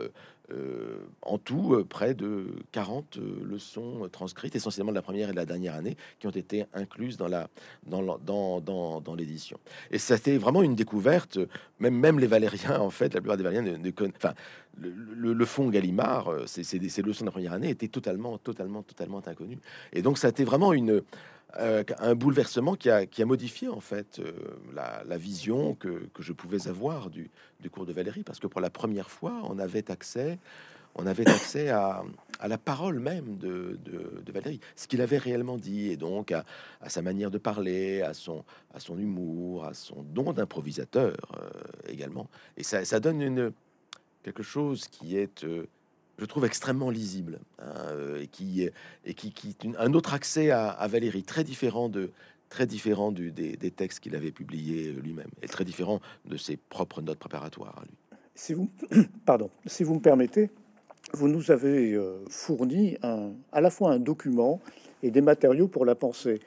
euh, 0.53 0.98
en 1.22 1.38
tout, 1.38 1.74
euh, 1.74 1.83
près 1.83 2.13
de 2.13 2.48
40 2.72 3.17
euh, 3.17 3.43
leçons 3.43 4.07
transcrites, 4.12 4.55
essentiellement 4.55 4.91
de 4.91 4.95
la 4.95 5.01
première 5.01 5.29
et 5.29 5.31
de 5.31 5.38
la 5.38 5.45
dernière 5.45 5.74
année, 5.74 5.95
qui 6.19 6.27
ont 6.27 6.31
été 6.31 6.65
incluses 6.74 7.17
dans 7.17 7.27
la 7.27 7.50
dans 7.86 8.17
dans, 8.19 8.62
dans, 8.62 9.01
dans 9.01 9.15
l'édition. 9.15 9.57
Et 9.89 9.98
c'était 9.98 10.38
vraiment 10.38 10.62
une 10.62 10.75
découverte. 10.75 11.39
Même 11.79 12.19
les 12.19 12.27
Valériens, 12.27 12.79
en 12.79 12.89
fait, 12.89 13.13
la 13.13 13.22
plupart 13.22 13.38
des 13.38 13.43
Valériens 13.43 13.77
ne, 13.77 13.89
connaissent. 13.91 14.15
Enfin, 14.17 14.33
le, 14.77 15.45
fond 15.45 15.69
Gallimard, 15.69 16.31
ces 16.45 16.63
leçons 17.01 17.22
de 17.22 17.25
la 17.25 17.31
première 17.31 17.53
année 17.53 17.69
étaient 17.69 17.88
totalement, 17.88 18.38
totalement, 18.38 18.83
totalement 18.83 19.22
inconnues. 19.25 19.60
Et 19.91 20.01
donc, 20.01 20.17
ça 20.17 20.27
a 20.27 20.29
été 20.29 20.43
vraiment 20.43 20.74
une 20.74 21.03
euh, 21.60 21.83
un 22.00 22.15
bouleversement 22.15 22.75
qui 22.75 22.89
a, 22.89 23.05
qui 23.05 23.22
a, 23.22 23.25
modifié 23.25 23.67
en 23.67 23.79
fait 23.79 24.19
euh, 24.19 24.31
la, 24.74 25.17
vision 25.17 25.75
que, 25.75 26.07
que, 26.13 26.24
je 26.24 26.33
pouvais 26.33 26.67
avoir 26.67 27.12
du, 27.12 27.29
du, 27.60 27.69
cours 27.69 27.86
de 27.86 27.93
Valérie, 27.93 28.24
parce 28.24 28.39
que 28.39 28.48
pour 28.48 28.60
la 28.60 28.72
première 28.72 29.12
fois, 29.12 29.39
on 29.43 29.60
avait 29.60 29.91
accès, 29.91 30.39
on 30.95 31.05
avait 31.05 31.29
accès 31.29 31.69
à, 31.69 32.03
à 32.39 32.48
la 32.48 32.57
parole 32.57 33.00
même 33.00 33.38
de, 33.38 33.79
de, 33.86 34.31
Valérie, 34.31 34.60
ce 34.75 34.88
qu'il 34.88 35.01
avait 35.01 35.19
réellement 35.19 35.57
dit, 35.57 35.89
et 35.89 35.98
donc 35.98 36.31
à, 36.31 36.43
sa 36.88 37.03
manière 37.03 37.29
de 37.29 37.38
parler, 37.38 38.01
à 38.01 38.15
son, 38.15 38.43
à 38.74 38.79
son 38.79 38.98
humour, 38.98 39.65
à 39.65 39.75
son 39.75 40.01
don 40.01 40.33
d'improvisateur 40.33 41.15
euh, 41.38 41.50
également. 41.88 42.29
Et 42.57 42.63
ça, 42.63 42.83
ça, 42.83 43.00
donne 43.00 43.22
une, 43.22 43.53
quelque 44.24 44.41
chose 44.43 44.88
qui 44.88 45.17
est 45.17 45.45
je 46.24 46.27
trouve 46.30 46.46
extrêmement 46.46 46.89
lisible 46.89 47.39
hein, 47.60 47.65
euh, 47.89 48.22
et 48.22 48.27
qui 48.27 48.70
et 49.06 49.13
qui, 49.13 49.34
qui 49.34 49.58
un 49.77 49.94
autre 49.94 50.13
accès 50.13 50.51
à, 50.51 50.88
Valérie 50.88 51.24
très 51.24 51.44
différent 51.44 51.89
de 51.89 52.12
très 52.48 52.65
différent 52.65 53.12
des, 53.12 53.58
textes 53.75 54.00
qu'il 54.00 54.15
avait 54.15 54.32
publiés 54.32 54.88
euh, 54.88 55.01
lui-même 55.01 55.27
et 55.42 55.48
très 55.48 55.65
différent 55.65 56.00
de 56.24 56.38
ses 56.38 56.56
propres 56.56 57.01
notes 57.01 57.20
préparatoires 57.20 57.77
à 57.77 57.82
lui. 57.82 58.18
Si 58.36 58.53
vous 58.53 58.70
pardon, 59.25 59.50
si 59.65 59.84
vous 59.84 59.96
me 59.96 60.00
permettez, 60.00 60.50
vous 61.12 61.27
nous 61.27 61.51
avez 61.51 61.94
euh, 61.94 62.24
fourni 62.30 62.96
un, 63.03 63.32
à 63.51 63.60
la 63.60 63.70
fois 63.70 63.92
un 63.92 64.00
document 64.00 64.62
et 65.01 65.12
des 65.12 65.22
matériaux 65.22 65.68
pour 65.68 65.84
la 65.84 65.96
pensée. 65.96 66.39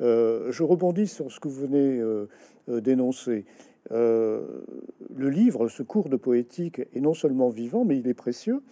je 0.00 0.62
rebondis 0.62 1.06
sur 1.06 1.30
ce 1.30 1.38
que 1.38 1.48
vous 1.48 1.66
venez 1.66 2.00
d'énoncer. 2.66 3.44
le 3.90 5.28
livre, 5.28 5.68
ce 5.68 5.82
cours 5.82 6.08
de 6.08 6.16
poétique, 6.16 6.80
est 6.94 7.00
non 7.00 7.12
seulement 7.12 7.50
vivant, 7.50 7.84
mais 7.84 7.98
il 7.98 8.08
est 8.08 8.14
précieux 8.14 8.62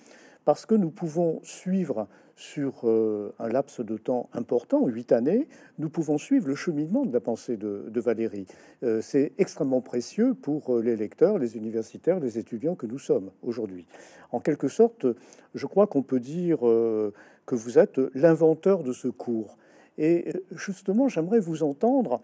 parce 0.47 0.65
que 0.65 0.77
nous 0.77 0.91
pouvons 0.91 1.41
suivre 1.43 2.07
sur 2.37 2.83
euh, 2.85 3.35
un 3.41 3.49
laps 3.49 3.81
de 3.81 3.97
temps 3.97 4.31
important, 4.33 4.87
huit 4.87 5.11
années, 5.11 5.49
nous 5.81 5.91
pouvons 5.91 6.19
suivre 6.19 6.47
le 6.47 6.55
cheminement 6.55 7.05
de 7.05 7.13
la 7.13 7.19
pensée 7.19 7.57
de, 7.57 8.01
Valérie. 8.01 8.47
Euh, 8.85 9.01
c'est 9.03 9.33
extrêmement 9.39 9.81
précieux 9.81 10.35
pour 10.35 10.77
euh, 10.77 10.83
les 10.83 10.95
lecteurs, 10.95 11.39
les 11.39 11.57
universitaires, 11.57 12.21
les 12.21 12.39
étudiants 12.39 12.77
que 12.77 12.87
nous 12.87 13.01
sommes 13.01 13.33
aujourd'hui. 13.43 13.89
En 14.31 14.39
quelque 14.39 14.69
sorte, 14.69 15.07
je 15.55 15.67
crois 15.67 15.89
qu'on 15.89 16.03
peut 16.03 16.21
dire 16.21 16.59
que 16.61 17.55
vous 17.55 17.79
êtes 17.79 17.99
l'inventeur 18.15 18.83
de 18.83 18.93
ce 18.93 19.09
cours. 19.09 19.57
Et 19.99 20.33
justement, 20.53 21.09
j'aimerais 21.09 21.41
vous 21.41 21.63
entendre 21.63 22.21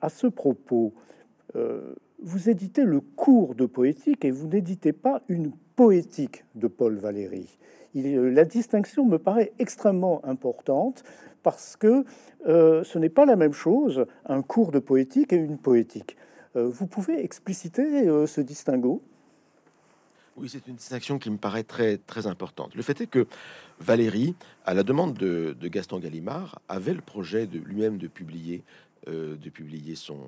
à 0.00 0.08
ce 0.08 0.26
propos. 0.26 0.94
vous 1.54 2.48
éditez 2.48 2.84
le 2.84 3.00
cours 3.00 3.54
de 3.54 3.66
poétique 3.66 4.24
et 4.24 4.30
vous 4.30 4.48
n'éditez 4.48 4.94
pas 4.94 5.22
une 5.28 5.52
poétique 5.76 6.44
de 6.54 6.68
Paul 6.68 6.96
Valéry. 6.96 7.58
Euh, 7.96 8.30
la 8.30 8.44
distinction 8.44 9.04
me 9.04 9.18
paraît 9.18 9.52
extrêmement 9.58 10.24
importante 10.24 11.04
parce 11.42 11.76
que 11.76 12.04
euh, 12.46 12.82
ce 12.84 12.98
n'est 12.98 13.08
pas 13.08 13.26
la 13.26 13.36
même 13.36 13.52
chose 13.52 14.06
un 14.26 14.42
cours 14.42 14.72
de 14.72 14.78
poétique 14.78 15.32
et 15.32 15.36
une 15.36 15.58
poétique. 15.58 16.16
Euh, 16.56 16.68
vous 16.68 16.86
pouvez 16.86 17.22
expliciter 17.22 18.04
ce 18.26 18.40
distinguo? 18.40 19.02
Oui, 20.36 20.48
c'est 20.48 20.66
une 20.66 20.74
distinction 20.74 21.20
qui 21.20 21.30
me 21.30 21.36
paraît 21.36 21.62
très, 21.62 21.96
très 21.96 22.26
importante. 22.26 22.74
Le 22.74 22.82
fait 22.82 23.00
est 23.00 23.06
que 23.06 23.26
Valéry, 23.78 24.34
à 24.66 24.74
la 24.74 24.82
demande 24.82 25.14
de, 25.14 25.56
de 25.58 25.68
Gaston 25.68 26.00
Gallimard, 26.00 26.58
avait 26.68 26.94
le 26.94 27.00
projet 27.00 27.46
de 27.46 27.58
lui-même 27.58 27.98
de 27.98 28.08
publier 28.08 28.64
euh, 29.08 29.36
de 29.36 29.50
publier 29.50 29.96
son, 29.96 30.18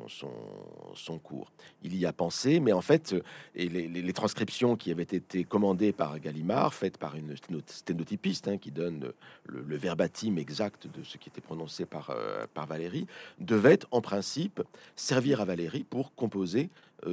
son, 0.95 1.19
cours. 1.19 1.51
Il 1.83 1.97
y 1.97 2.05
a 2.05 2.13
pensé, 2.13 2.61
mais 2.61 2.73
en 2.73 2.83
fait, 2.83 3.15
euh, 3.15 3.23
et 3.55 3.71
les, 3.71 4.13
transcriptions 4.13 4.77
qui 4.77 4.91
avaient 4.91 5.03
été 5.03 5.45
commandées 5.45 5.93
par 5.93 6.19
Gallimard, 6.21 6.75
faites 6.75 6.99
par 6.99 7.17
une 7.17 7.35
sténotypiste 7.67 8.49
hein, 8.49 8.59
qui 8.59 8.71
donne 8.71 9.13
le, 9.47 9.77
verbatim 9.77 10.37
exact 10.37 10.89
de 10.89 11.03
ce 11.05 11.17
qui 11.17 11.31
était 11.31 11.41
prononcé 11.41 11.87
par, 11.87 12.11
euh, 12.11 12.45
Valérie, 12.69 13.07
devaient 13.39 13.79
en 13.93 14.03
principe 14.03 14.63
servir 14.95 15.41
à 15.41 15.47
Valérie 15.47 15.85
pour 15.85 16.15
composer 16.15 16.69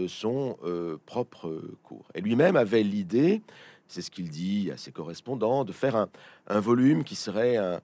son 0.08 0.58
propre 1.05 1.62
cours. 1.84 2.08
Et 2.15 2.22
lui-même 2.22 2.55
avait 2.55 2.84
l'idée, 2.84 3.41
c'est 3.88 4.01
ce 4.01 4.10
qu'il 4.10 4.29
dit 4.29 4.72
à 4.72 4.77
ses 4.77 4.91
correspondants, 4.91 5.63
de 5.63 5.72
faire 5.72 5.96
un, 5.96 6.10
un 6.48 6.60
volume 6.60 7.03
qui 7.03 7.15
serait 7.15 7.58
un 7.58 7.82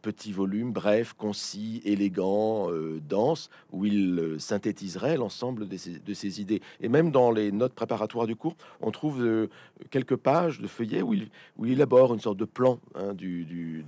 petit 0.00 0.32
volume 0.32 0.72
bref, 0.72 1.12
concis, 1.12 1.82
élégant, 1.84 2.70
euh, 2.70 3.00
dense, 3.08 3.50
où 3.72 3.84
il 3.84 4.18
euh, 4.18 4.38
synthétiserait 4.38 5.16
l'ensemble 5.16 5.68
de 5.68 5.76
ses, 6.14 6.40
idées. 6.40 6.62
Et 6.80 6.88
même 6.88 7.10
dans 7.10 7.30
les 7.30 7.52
notes 7.52 7.74
préparatoires 7.74 8.26
du 8.26 8.36
cours, 8.36 8.56
on 8.80 8.90
trouve 8.90 9.22
euh, 9.22 9.48
quelques 9.90 10.16
pages 10.16 10.60
de 10.60 10.66
feuillets 10.66 11.02
où 11.02 11.14
il, 11.14 11.28
où 11.56 11.66
élabore 11.66 12.14
une 12.14 12.20
sorte 12.20 12.38
de 12.38 12.44
plan 12.44 12.80
hein, 12.94 13.14
du, 13.14 13.84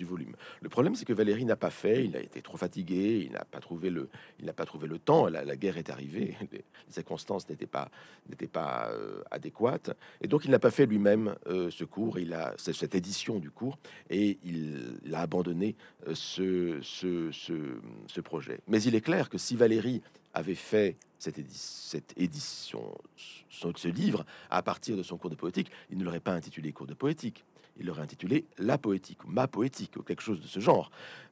volume. 0.00 0.36
Le 0.60 0.68
problème, 0.68 0.94
c'est 0.94 1.04
que 1.04 1.12
Valérie 1.12 1.44
n'a 1.44 1.56
pas 1.56 1.70
fait, 1.70 2.04
il 2.04 2.16
a 2.16 2.20
été 2.20 2.40
trop 2.40 2.56
fatigué, 2.56 3.24
il 3.26 3.32
n'a 3.32 3.44
pas 3.44 3.58
trouvé 3.60 3.90
le, 3.90 4.08
pas 4.54 4.64
trouvé 4.64 4.86
le 4.86 4.98
temps. 4.98 5.26
La, 5.26 5.44
la 5.44 5.56
guerre 5.56 5.76
est 5.76 5.90
arrivée, 5.90 6.36
les, 6.52 6.64
circonstances 6.90 7.48
n'étaient 7.48 7.66
pas, 7.66 7.90
n'étaient 8.28 8.46
pas 8.46 8.90
adéquates, 9.30 9.96
et 10.20 10.28
donc 10.28 10.44
il 10.44 10.50
n'a 10.50 10.58
pas 10.58 10.70
fait 10.70 10.86
lui-même 10.86 11.34
ce 11.46 11.84
cours. 11.84 12.18
Il 12.18 12.32
a 12.32 12.54
cette 12.56 12.94
édition 12.94 13.38
du 13.38 13.50
cours 13.50 13.78
et 14.08 14.38
il 14.44 14.85
il 15.04 15.14
a 15.14 15.20
abandonné 15.20 15.76
euh, 16.08 16.14
ce, 16.14 16.80
ce, 16.82 18.20
projet. 18.20 18.60
Mais 18.66 18.82
il 18.82 18.94
est 18.94 19.00
clair 19.00 19.28
que 19.28 19.38
si 19.38 19.56
Valérie 19.56 20.02
avait 20.34 20.54
fait 20.54 20.96
cette, 21.18 21.40
cette 21.50 22.12
édition, 22.16 22.82
ce 23.50 23.88
livre, 23.88 24.24
à 24.50 24.62
partir 24.62 24.96
de 24.96 25.02
son 25.02 25.16
cours 25.16 25.30
de 25.30 25.36
poétique, 25.36 25.70
il 25.90 25.98
ne 25.98 26.04
l'aurait 26.04 26.20
pas 26.20 26.32
intitulé 26.32 26.72
cours 26.72 26.86
de 26.86 26.94
poétique. 26.94 27.44
Il 27.78 27.86
l'aurait 27.86 28.02
intitulé 28.02 28.46
La 28.56 28.78
poétique, 28.78 29.18
ma 29.26 29.48
poétique, 29.48 29.96
ou 29.96 30.02
quelque 30.02 30.22
chose 30.22 30.40
de 30.40 30.46
ce 30.46 30.60
genre. 30.60 30.90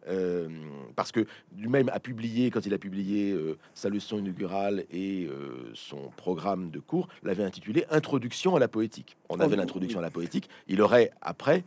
Euh, 0.09 0.49
parce 0.95 1.11
que 1.11 1.27
lui-même 1.57 1.89
a 1.89 2.01
publié, 2.01 2.51
quand 2.51 2.67
il 2.67 2.75
a 2.75 2.79
publié 2.79 3.33
euh, 3.33 3.57
sa 3.73 3.89
leçon 3.89 4.19
inaugurale 4.19 4.85
et 4.91 5.27
son 5.73 6.11
programme 6.17 6.71
de 6.71 6.81
cours, 6.81 7.09
l'avait 7.23 7.45
intitulé 7.45 7.87
Introduction 7.91 8.57
à 8.57 8.59
la 8.59 8.69
poétique. 8.69 9.17
On 9.31 9.41
avait 9.41 9.55
oh, 9.55 9.59
l'introduction 9.59 10.01
à 10.01 10.03
la 10.03 10.11
poétique. 10.11 10.51
Il 10.69 10.83
aurait 10.83 11.11
après 11.23 11.65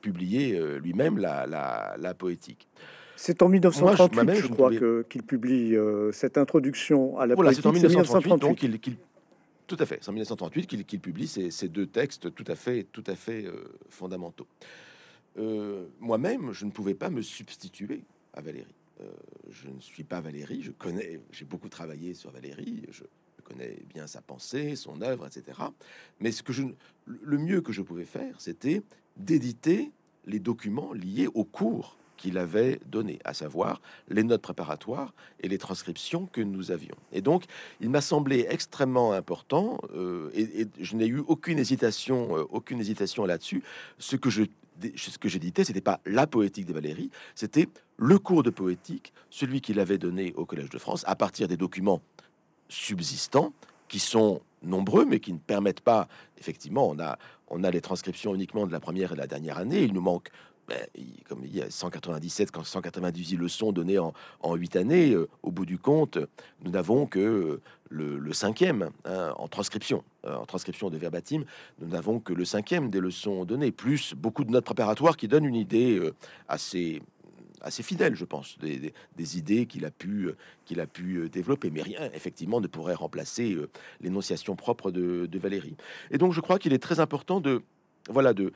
publié 0.00 0.58
euh, 0.58 0.78
lui-même 0.78 1.18
la, 1.18 1.46
la, 1.98 2.14
poétique. 2.14 2.68
C'est 3.16 3.42
en 3.42 3.48
1938, 3.48 4.34
je, 4.34 4.46
crois, 4.48 4.70
qu'il 5.08 5.22
publie 5.22 5.76
euh, 5.76 6.10
cette 6.12 6.38
introduction 6.38 7.18
à 7.18 7.26
la 7.26 7.34
voilà, 7.34 7.52
C'est 7.52 7.66
en 7.66 7.72
1938, 7.72 8.36
donc 8.38 8.62
il, 8.62 8.78
tout 9.66 9.76
à 9.78 9.86
fait. 9.86 9.98
C'est 10.00 10.08
en 10.08 10.12
1938 10.12 10.84
qu'il 10.84 11.00
publie 11.00 11.28
ces, 11.28 11.50
ces, 11.50 11.68
deux 11.68 11.86
textes 11.86 12.34
tout 12.34 12.44
à 12.46 12.56
fait, 12.56 12.84
tout 12.90 13.04
à 13.06 13.14
fait 13.14 13.46
fondamentaux. 13.88 14.46
Moi-même, 16.00 16.52
je 16.52 16.64
ne 16.66 16.70
pouvais 16.70 16.94
pas 16.94 17.08
me 17.08 17.22
substituer 17.22 18.02
à 18.34 18.40
Valérie. 18.40 18.74
je 19.50 19.68
ne 19.68 19.80
suis 19.80 20.04
pas 20.04 20.20
Valérie. 20.20 20.62
Je 20.62 20.72
connais, 20.72 21.20
j'ai 21.30 21.44
beaucoup 21.44 21.68
travaillé 21.68 22.14
sur 22.14 22.30
Valérie. 22.30 22.82
Je, 22.90 23.04
connais 23.50 23.78
bien 23.92 24.06
sa 24.06 24.20
pensée, 24.20 24.76
son 24.76 25.02
œuvre, 25.02 25.26
etc. 25.26 25.58
Mais 26.20 26.30
ce 26.30 26.42
que 26.42 26.52
je, 26.52 26.62
le 27.06 27.38
mieux 27.38 27.60
que 27.60 27.72
je 27.72 27.82
pouvais 27.82 28.04
faire, 28.04 28.40
c'était 28.40 28.82
d'éditer 29.24 29.92
les 30.26 30.38
documents 30.38 30.92
liés 30.92 31.28
au 31.34 31.44
cours 31.44 31.96
qu'il 32.20 32.36
avait 32.36 32.78
donné, 32.86 33.18
à 33.24 33.32
savoir 33.32 33.80
les 34.08 34.22
notes 34.22 34.42
préparatoires 34.42 35.14
et 35.40 35.48
les 35.48 35.56
transcriptions 35.56 36.26
que 36.26 36.42
nous 36.42 36.70
avions. 36.70 36.96
Et 37.12 37.22
donc, 37.22 37.44
il 37.80 37.88
m'a 37.88 38.02
semblé 38.02 38.46
extrêmement 38.50 39.12
important, 39.12 39.78
euh, 39.94 40.30
et, 40.34 40.66
je 40.78 40.96
n'ai 40.96 41.06
eu 41.06 41.22
aucune 41.26 41.58
hésitation, 41.58 42.36
euh, 42.36 42.44
aucune 42.50 42.78
hésitation 42.78 43.24
là-dessus. 43.24 43.62
Ce 43.98 44.16
que 44.16 44.28
je 44.28 44.44
ce 44.96 45.18
que 45.18 45.80
pas 45.80 46.00
la 46.06 46.26
poétique 46.26 46.64
de 46.64 46.72
Valérie, 46.72 47.10
c'était 47.34 47.68
le 47.98 48.18
cours 48.18 48.42
de 48.42 48.48
poétique, 48.48 49.12
celui 49.28 49.60
qu'il 49.60 49.78
avait 49.78 49.98
donné 49.98 50.32
au 50.36 50.46
Collège 50.46 50.70
de 50.70 50.78
France, 50.78 51.04
à 51.06 51.16
partir 51.16 51.48
des 51.48 51.58
documents 51.58 52.00
subsistants, 52.70 53.52
qui 53.90 53.98
sont 53.98 54.40
nombreux, 54.62 55.04
mais 55.04 55.20
qui 55.20 55.32
ne 55.32 55.38
permettent 55.38 55.80
pas, 55.80 56.08
effectivement, 56.38 56.88
on 56.88 56.98
a, 56.98 57.18
on 57.48 57.64
a 57.64 57.70
les 57.70 57.80
transcriptions 57.80 58.34
uniquement 58.34 58.66
de 58.66 58.72
la 58.72 58.80
première 58.80 59.12
et 59.12 59.14
de 59.16 59.20
la 59.20 59.26
dernière 59.26 59.58
année, 59.58 59.82
il 59.82 59.92
nous 59.92 60.00
manque 60.00 60.30
ben, 60.68 60.86
comme 61.28 61.44
il 61.44 61.56
y 61.56 61.60
a 61.60 61.68
197, 61.68 62.50
198 62.62 63.36
leçons 63.36 63.72
données 63.72 63.98
en, 63.98 64.12
en 64.40 64.54
8 64.54 64.76
années, 64.76 65.10
euh, 65.10 65.28
au 65.42 65.50
bout 65.50 65.66
du 65.66 65.78
compte, 65.78 66.18
nous 66.62 66.70
n'avons 66.70 67.06
que 67.06 67.18
euh, 67.18 67.60
le, 67.88 68.32
cinquième 68.32 68.90
hein, 69.04 69.34
en 69.36 69.48
transcription, 69.48 70.04
euh, 70.24 70.36
en 70.36 70.46
transcription 70.46 70.88
de 70.88 70.96
verbatim, 70.96 71.42
nous 71.80 71.88
n'avons 71.88 72.20
que 72.20 72.32
le 72.32 72.44
cinquième 72.44 72.88
des 72.88 73.00
leçons 73.00 73.44
données, 73.44 73.72
plus 73.72 74.14
beaucoup 74.14 74.44
de 74.44 74.52
notes 74.52 74.64
préparatoires 74.64 75.16
qui 75.16 75.26
donnent 75.26 75.46
une 75.46 75.56
idée 75.56 76.00
assez 76.46 77.02
assez 77.60 77.82
fidèle, 77.82 78.14
je 78.14 78.24
pense, 78.24 78.58
des, 78.58 79.38
idées 79.38 79.66
qu'il 79.66 79.84
a 79.84 79.90
pu 79.90 80.30
qu'il 80.64 80.80
a 80.80 80.86
pu 80.86 81.28
développer, 81.28 81.70
mais 81.70 81.82
rien 81.82 82.10
effectivement 82.14 82.60
ne 82.60 82.66
pourrait 82.66 82.94
remplacer 82.94 83.56
l'énonciation 84.00 84.56
propre 84.56 84.90
de, 84.90 85.38
Valérie. 85.38 85.76
Et 86.10 86.18
donc 86.18 86.32
je 86.32 86.40
crois 86.40 86.58
qu'il 86.58 86.72
est 86.72 86.82
très 86.82 87.00
important 87.00 87.40
de 87.40 87.62
voilà 88.08 88.34
de 88.34 88.52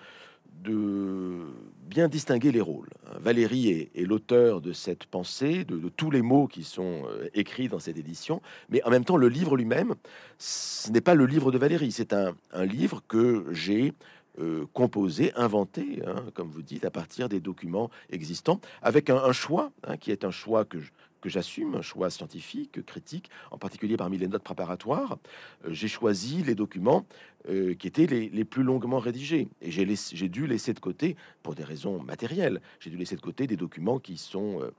de 0.62 1.42
bien 1.86 2.08
distinguer 2.08 2.52
les 2.52 2.60
rôles. 2.60 2.88
Valérie 3.20 3.88
est, 3.94 4.06
l'auteur 4.06 4.60
de 4.60 4.72
cette 4.72 5.04
pensée, 5.04 5.64
de, 5.64 5.88
tous 5.88 6.10
les 6.10 6.22
mots 6.22 6.46
qui 6.46 6.64
sont 6.64 7.04
euh, 7.06 7.28
écrits 7.34 7.68
dans 7.68 7.78
cette 7.78 7.98
édition, 7.98 8.40
mais 8.70 8.82
en 8.84 8.90
même 8.90 9.04
temps, 9.04 9.16
le 9.16 9.28
livre 9.28 9.56
lui-même, 9.56 9.94
ce 10.38 10.90
n'est 10.90 11.00
pas 11.00 11.14
le 11.14 11.26
livre 11.26 11.52
de 11.52 11.58
Valérie, 11.58 11.92
c'est 11.92 12.12
un, 12.12 12.34
livre 12.64 13.02
que 13.06 13.46
j'ai 13.50 13.92
euh, 14.38 14.66
composé, 14.72 15.32
inventé, 15.34 16.02
hein, 16.06 16.24
comme 16.34 16.48
vous 16.48 16.62
dites, 16.62 16.84
à 16.84 16.90
partir 16.90 17.28
des 17.28 17.40
documents 17.40 17.90
existants, 18.10 18.60
avec 18.82 19.10
un, 19.10 19.32
choix, 19.32 19.72
hein, 19.84 19.96
qui 19.96 20.10
est 20.10 20.24
un 20.24 20.30
choix 20.30 20.64
que 20.64 20.78
que 21.24 21.30
j'assume, 21.30 21.74
un 21.74 21.80
choix 21.80 22.10
scientifique, 22.10 22.84
critique, 22.84 23.30
en 23.50 23.56
particulier 23.56 23.96
parmi 23.96 24.18
les 24.18 24.28
notes 24.28 24.42
préparatoires, 24.42 25.16
euh, 25.64 25.72
j'ai 25.72 25.88
choisi 25.88 26.42
les 26.42 26.54
documents 26.54 27.06
euh, 27.48 27.72
qui 27.74 27.86
étaient 27.86 28.06
les, 28.06 28.44
plus 28.44 28.62
longuement 28.62 28.98
rédigés. 28.98 29.48
Et 29.62 29.70
j'ai 29.70 30.28
dû 30.28 30.46
laisser 30.46 30.74
de 30.74 30.80
côté, 30.80 31.16
pour 31.42 31.54
des 31.54 31.64
raisons 31.64 31.98
matérielles, 32.02 32.60
j'ai 32.78 32.90
dû 32.90 32.98
laisser 32.98 33.16
de 33.16 33.22
côté 33.22 33.46
des 33.46 33.56
documents 33.56 33.98
qui 33.98 34.18
sont 34.18 34.60
euh, 34.60 34.70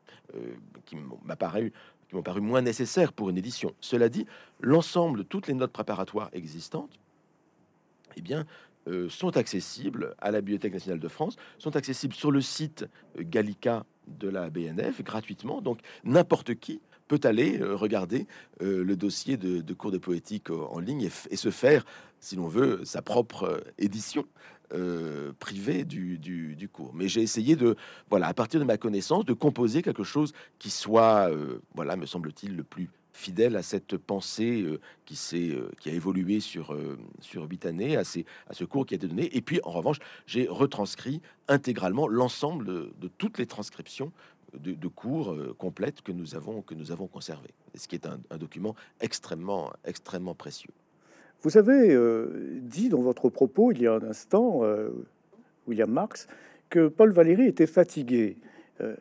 qui 0.86 0.96
qui 0.96 2.16
m'ont 2.16 2.22
paru 2.22 2.42
moins 2.42 2.62
nécessaires 2.62 3.12
pour 3.12 3.32
une 3.32 3.38
édition. 3.40 3.74
Cela 3.82 4.08
dit, 4.08 4.28
l'ensemble 4.62 5.18
de 5.18 5.24
toutes 5.24 5.48
les 5.48 5.56
notes 5.56 5.72
préparatoires 5.72 6.30
existantes, 6.32 7.00
eh 8.16 8.22
bien, 8.22 8.46
sont 9.10 9.36
accessibles 9.38 10.16
à 10.20 10.32
la 10.32 10.42
Bibliothèque 10.42 10.74
nationale 10.74 11.00
de 11.00 11.08
France, 11.08 11.38
sont 11.58 11.76
accessibles 11.76 12.14
sur 12.14 12.32
le 12.32 12.42
site 12.42 12.86
Gallica 13.20 13.86
de 14.08 14.30
la 14.30 14.50
BNF 14.50 15.02
gratuitement. 15.04 15.62
Donc 15.62 15.80
n'importe 16.04 16.56
qui 16.56 16.82
peut 17.08 17.20
aller 17.24 17.60
euh, 17.60 17.76
regarder 17.76 18.28
euh, 18.62 18.84
le 18.84 18.96
dossier 18.96 19.38
de, 19.38 19.74
cours 19.74 19.92
de 19.92 19.98
poétique 19.98 20.50
euh, 20.50 20.66
en 20.70 20.80
ligne 20.80 21.10
et, 21.30 21.36
se 21.36 21.52
faire, 21.52 21.86
si 22.20 22.36
l'on 22.36 22.48
veut, 22.48 22.84
sa 22.84 23.02
propre 23.02 23.64
édition. 23.78 24.26
privée 25.40 25.86
du, 25.86 26.18
du, 26.18 26.70
cours. 26.70 26.92
Mais 26.96 27.08
j'ai 27.08 27.22
essayé 27.22 27.56
de, 27.56 27.76
voilà, 28.10 28.28
à 28.28 28.34
partir 28.34 28.60
de 28.60 28.66
ma 28.66 28.78
connaissance, 28.78 29.24
de 29.24 29.34
composer 29.34 29.82
quelque 29.82 30.04
chose 30.04 30.34
qui 30.58 30.70
soit, 30.70 31.30
voilà, 31.76 31.96
me 31.96 32.06
semble-t-il, 32.06 32.56
le 32.56 32.64
plus 32.64 32.90
fidèle 33.16 33.56
à 33.56 33.64
cette 33.64 33.98
pensée 33.98 34.62
euh, 34.62 34.80
qui 35.06 35.18
euh, 35.34 35.70
qui 35.80 35.90
a 35.90 35.94
évolué 35.94 36.40
sur 36.42 36.74
euh, 36.74 36.98
sur 37.22 37.50
huit 37.50 37.66
années, 37.66 37.96
à, 37.96 38.04
ces, 38.04 38.26
à 38.48 38.54
ce 38.54 38.66
cours 38.66 38.86
qui 38.86 38.94
a 38.94 38.98
été 38.98 39.08
donné. 39.08 39.36
Et 39.36 39.42
puis 39.42 39.60
en 39.64 39.72
revanche, 39.72 39.98
j'ai 40.28 40.48
retranscrit 40.48 41.22
intégralement 41.48 42.08
l'ensemble 42.08 42.66
de, 42.66 43.08
toutes 43.18 43.38
les 43.38 43.46
transcriptions 43.46 44.12
de, 44.54 44.88
cours 44.88 45.36
complètes 45.58 46.02
que 46.02 46.12
nous 46.12 46.36
avons 46.36 46.62
que 46.62 46.76
nous 46.76 46.92
avons 46.92 47.08
conservé, 47.08 47.50
ce 47.76 47.88
qui 47.88 47.96
est 47.96 48.06
un, 48.06 48.38
document 48.38 48.76
extrêmement 49.00 49.72
extrêmement 49.86 50.36
précieux. 50.36 50.72
Vous 51.42 51.58
avez 51.58 51.98
dit 52.62 52.90
dans 52.90 53.02
votre 53.02 53.30
propos 53.30 53.72
il 53.72 53.82
y 53.82 53.88
a 53.88 53.94
un 53.94 54.04
instant, 54.04 54.62
William 55.68 55.92
Marx, 55.92 56.28
que 56.70 56.88
Paul 56.88 57.12
Valéry 57.12 57.48
était 57.48 57.68
fatigué. 57.68 58.38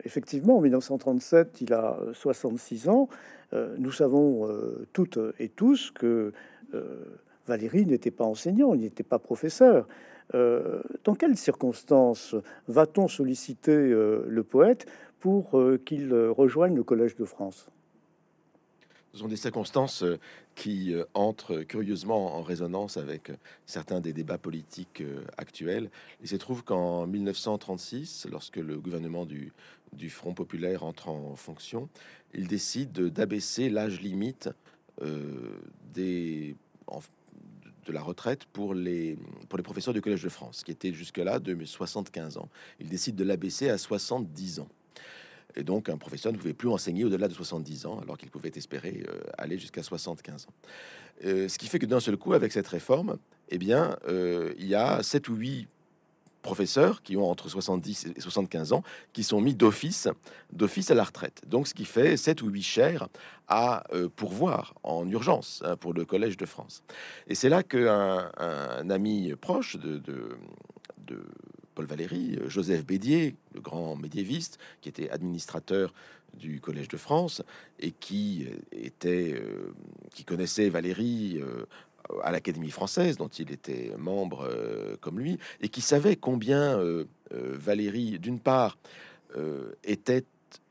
Effectivement, 0.05 0.59
en 0.59 0.61
1937, 0.61 1.61
il 1.61 1.73
a 1.73 1.99
66 2.13 2.89
ans. 2.89 3.09
Euh, 3.55 3.75
nous 3.79 3.93
savons 3.93 4.49
euh, 4.49 4.87
toutes 4.93 5.19
et 5.39 5.49
tous 5.49 5.91
que 5.91 6.33
euh, 6.75 6.83
Valérie 7.47 7.87
n'était 7.87 8.11
pas 8.11 8.25
enseignant, 8.25 8.75
il 8.75 8.81
n'était 8.81 9.03
pas 9.03 9.19
professeur. 9.19 9.87
dans 10.33 11.15
quelles 11.15 11.37
circonstances 11.37 12.35
va-t-on 12.67 13.07
solliciter 13.07 13.77
le 13.77 14.43
poète 14.43 14.87
pour 15.21 15.61
qu'il 15.85 16.15
rejoigne 16.15 16.75
le 16.75 16.83
Collège 16.83 17.17
de 17.17 17.27
France? 17.27 17.69
Ce 19.15 19.21
sont 19.21 19.29
des 19.29 19.37
circonstances 19.37 20.03
qui 20.57 20.93
entrent 21.15 21.63
curieusement 21.63 22.37
en 22.37 22.43
résonance 22.43 22.97
avec 22.97 23.31
certains 23.65 24.01
des 24.01 24.13
débats 24.13 24.39
politiques 24.39 25.05
actuels. 25.39 25.89
Il 26.21 26.27
se 26.27 26.35
trouve 26.35 26.65
qu'en 26.65 27.07
1936, 27.07 28.27
lorsque 28.29 28.57
le 28.57 28.81
gouvernement 28.81 29.25
du, 29.25 29.53
Front 30.09 30.35
populaire 30.35 30.83
entre 30.83 31.09
en 31.09 31.37
fonction, 31.37 31.89
il 32.35 32.49
décide 32.49 32.91
d'abaisser 32.91 33.71
l'âge 33.71 34.01
limite 34.01 34.51
euh, 35.03 35.61
des, 35.93 36.57
de 37.87 37.93
la 37.93 38.03
retraite 38.03 38.47
pour 38.47 38.75
les, 38.75 39.17
pour 39.49 39.57
les 39.57 39.63
professeurs 39.63 39.95
du 39.95 40.01
Collège 40.01 40.25
de 40.25 40.29
France, 40.29 40.65
qui 40.65 40.73
était 40.73 40.93
jusque-là 40.93 41.39
de 41.39 41.65
75 41.65 42.39
ans. 42.39 42.49
Il 42.81 42.89
décide 42.89 43.15
de 43.15 43.23
l'abaisser 43.23 43.71
à 43.71 43.79
70 43.79 44.61
ans. 44.61 44.69
Et 45.57 45.63
donc, 45.63 45.89
un 45.89 45.97
professeur 45.97 46.33
ne 46.33 46.39
pouvait 46.39 46.55
plus 46.55 46.69
enseigner 46.69 47.05
au-delà 47.05 47.29
de 47.29 47.35
70 47.35 47.87
ans, 47.87 48.01
alors 48.01 48.19
qu'il 48.19 48.31
pouvait 48.31 48.53
espérer 48.55 49.05
euh, 49.09 49.21
aller 49.39 49.59
jusqu'à 49.59 49.83
75 49.83 50.47
ans. 50.47 50.53
Euh, 51.25 51.49
ce 51.49 51.59
qui 51.59 51.69
fait 51.69 51.79
que 51.79 51.87
d'un 51.87 52.01
seul 52.01 52.17
coup, 52.17 52.33
avec 52.33 52.53
cette 52.53 52.69
réforme, 52.69 53.19
eh 53.51 53.59
bien, 53.59 53.97
il 54.09 54.67
y 54.67 54.75
a 54.75 55.03
7 55.03 55.29
ou 55.29 55.35
8 55.37 55.69
professeurs 56.45 57.03
qui 57.03 57.17
ont 57.17 57.29
entre 57.29 57.49
70 57.49 58.13
et 58.17 58.21
75 58.21 58.73
ans 58.73 58.85
qui 59.13 59.25
sont 59.25 59.41
mis 59.41 59.55
d'office 59.55 60.07
d'office 60.53 60.93
à 60.93 60.95
la 60.95 61.03
retraite. 61.03 61.43
Donc 61.49 61.67
ce 61.67 61.75
qui 61.75 61.85
fait 61.85 62.17
7 62.17 62.43
ou 62.43 62.49
8 62.49 62.63
chaires 62.63 63.09
à 63.49 63.83
euh, 63.93 64.09
pourvoir 64.15 64.75
en 64.85 65.09
urgence 65.09 65.63
hein, 65.65 65.77
pour 65.77 65.93
le 65.93 66.05
Collège 66.05 66.37
de 66.37 66.47
France. 66.47 66.85
Et 67.27 67.35
c'est 67.35 67.49
là 67.49 67.65
qu'un 67.65 68.31
un 68.39 68.91
ami 68.91 69.35
proche 69.41 69.77
de, 69.77 69.99
de, 69.99 70.37
Paul 71.75 71.87
Valéry, 71.87 72.39
Joseph 72.47 72.85
Bédier, 72.85 73.35
le 73.55 73.61
grand 73.61 73.97
médiéviste, 73.97 74.59
qui 74.81 74.89
était 74.89 75.11
administrateur 75.11 75.93
du 76.35 76.61
Collège 76.61 76.89
de 76.89 76.97
France 76.97 77.43
et 77.79 77.93
qui 77.93 78.47
était, 78.73 79.35
euh, 79.35 79.73
qui 80.13 80.25
connaissait 80.25 80.69
Valéry 80.69 81.41
euh, 81.41 81.65
à 82.23 82.33
l'Académie 82.33 82.71
française, 82.71 83.17
dont 83.17 83.29
il 83.29 83.51
était 83.53 83.93
membre 83.99 84.47
euh, 84.49 84.97
comme 85.01 85.19
lui, 85.19 85.39
et 85.61 85.69
qui 85.69 85.81
savait 85.81 86.17
combien 86.17 86.79
euh, 86.79 87.05
euh, 87.33 87.57
Valérie, 87.59 88.19
d'une 88.19 88.41
part, 88.41 88.79
était 89.83 90.25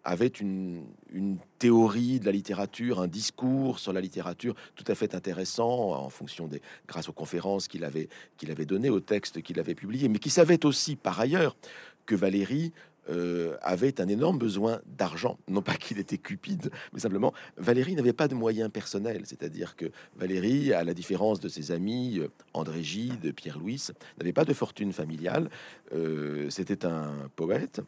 avait 0.04 0.28
une, 0.28 0.84
une, 1.12 1.38
théorie 1.60 2.20
de 2.20 2.26
la 2.26 2.32
littérature, 2.32 3.00
un 3.00 3.08
discours 3.08 3.80
sur 3.80 3.94
la 3.94 4.02
littérature 4.02 4.54
tout 4.76 4.84
à 4.88 4.96
fait 4.96 5.16
intéressant 5.16 5.92
en 5.94 6.10
fonction 6.10 6.48
des, 6.48 6.62
grâce 6.88 7.08
aux 7.08 7.14
conférences 7.14 7.68
qu'il 7.68 7.86
avait, 7.86 8.10
qu'il 8.38 8.52
avait 8.52 8.66
données, 8.66 8.90
aux 8.90 9.00
textes 9.00 9.42
qu'il 9.42 9.60
avait 9.60 9.76
publiés, 9.76 10.10
mais 10.10 10.20
qui 10.20 10.30
savait 10.30 10.66
aussi 10.66 10.96
par 10.98 11.20
ailleurs 11.20 11.56
que 12.06 12.16
Valérie 12.16 12.74
euh, 13.10 13.58
avait 13.62 14.00
un 14.00 14.08
énorme 14.08 14.38
besoin 14.38 14.80
d'argent. 14.86 15.38
Non 15.50 15.62
pas 15.62 15.76
qu'il 15.76 16.00
était 16.00 16.18
cupide, 16.18 16.72
mais 16.94 17.00
simplement 17.00 17.34
Valérie 17.58 17.96
n'avait 17.96 18.14
pas 18.14 18.28
de 18.28 18.36
moyens 18.36 18.70
personnels. 18.72 19.24
C'est-à-dire 19.26 19.76
que 19.76 19.92
Valérie, 20.16 20.74
à 20.74 20.84
la 20.84 20.94
différence 20.94 21.40
de 21.40 21.50
ses 21.50 21.72
amis 21.72 22.20
euh, 22.20 22.30
André 22.54 22.82
Gide, 22.82 23.34
Pierre-Louis, 23.36 23.88
n'avait 24.20 24.34
pas 24.34 24.46
de 24.46 24.54
fortune 24.54 24.94
familiale. 24.94 25.50
Euh, 25.94 26.50
c'était 26.50 26.86
un 26.86 27.30
poète 27.36 27.82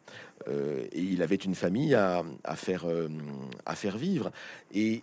et 0.48 1.02
il 1.02 1.24
avait 1.24 1.36
une 1.36 1.56
famille 1.56 1.96
à, 1.96 2.24
faire, 2.56 2.86
à 3.66 3.76
faire 3.76 3.98
vivre. 3.98 4.32
Et 4.72 5.02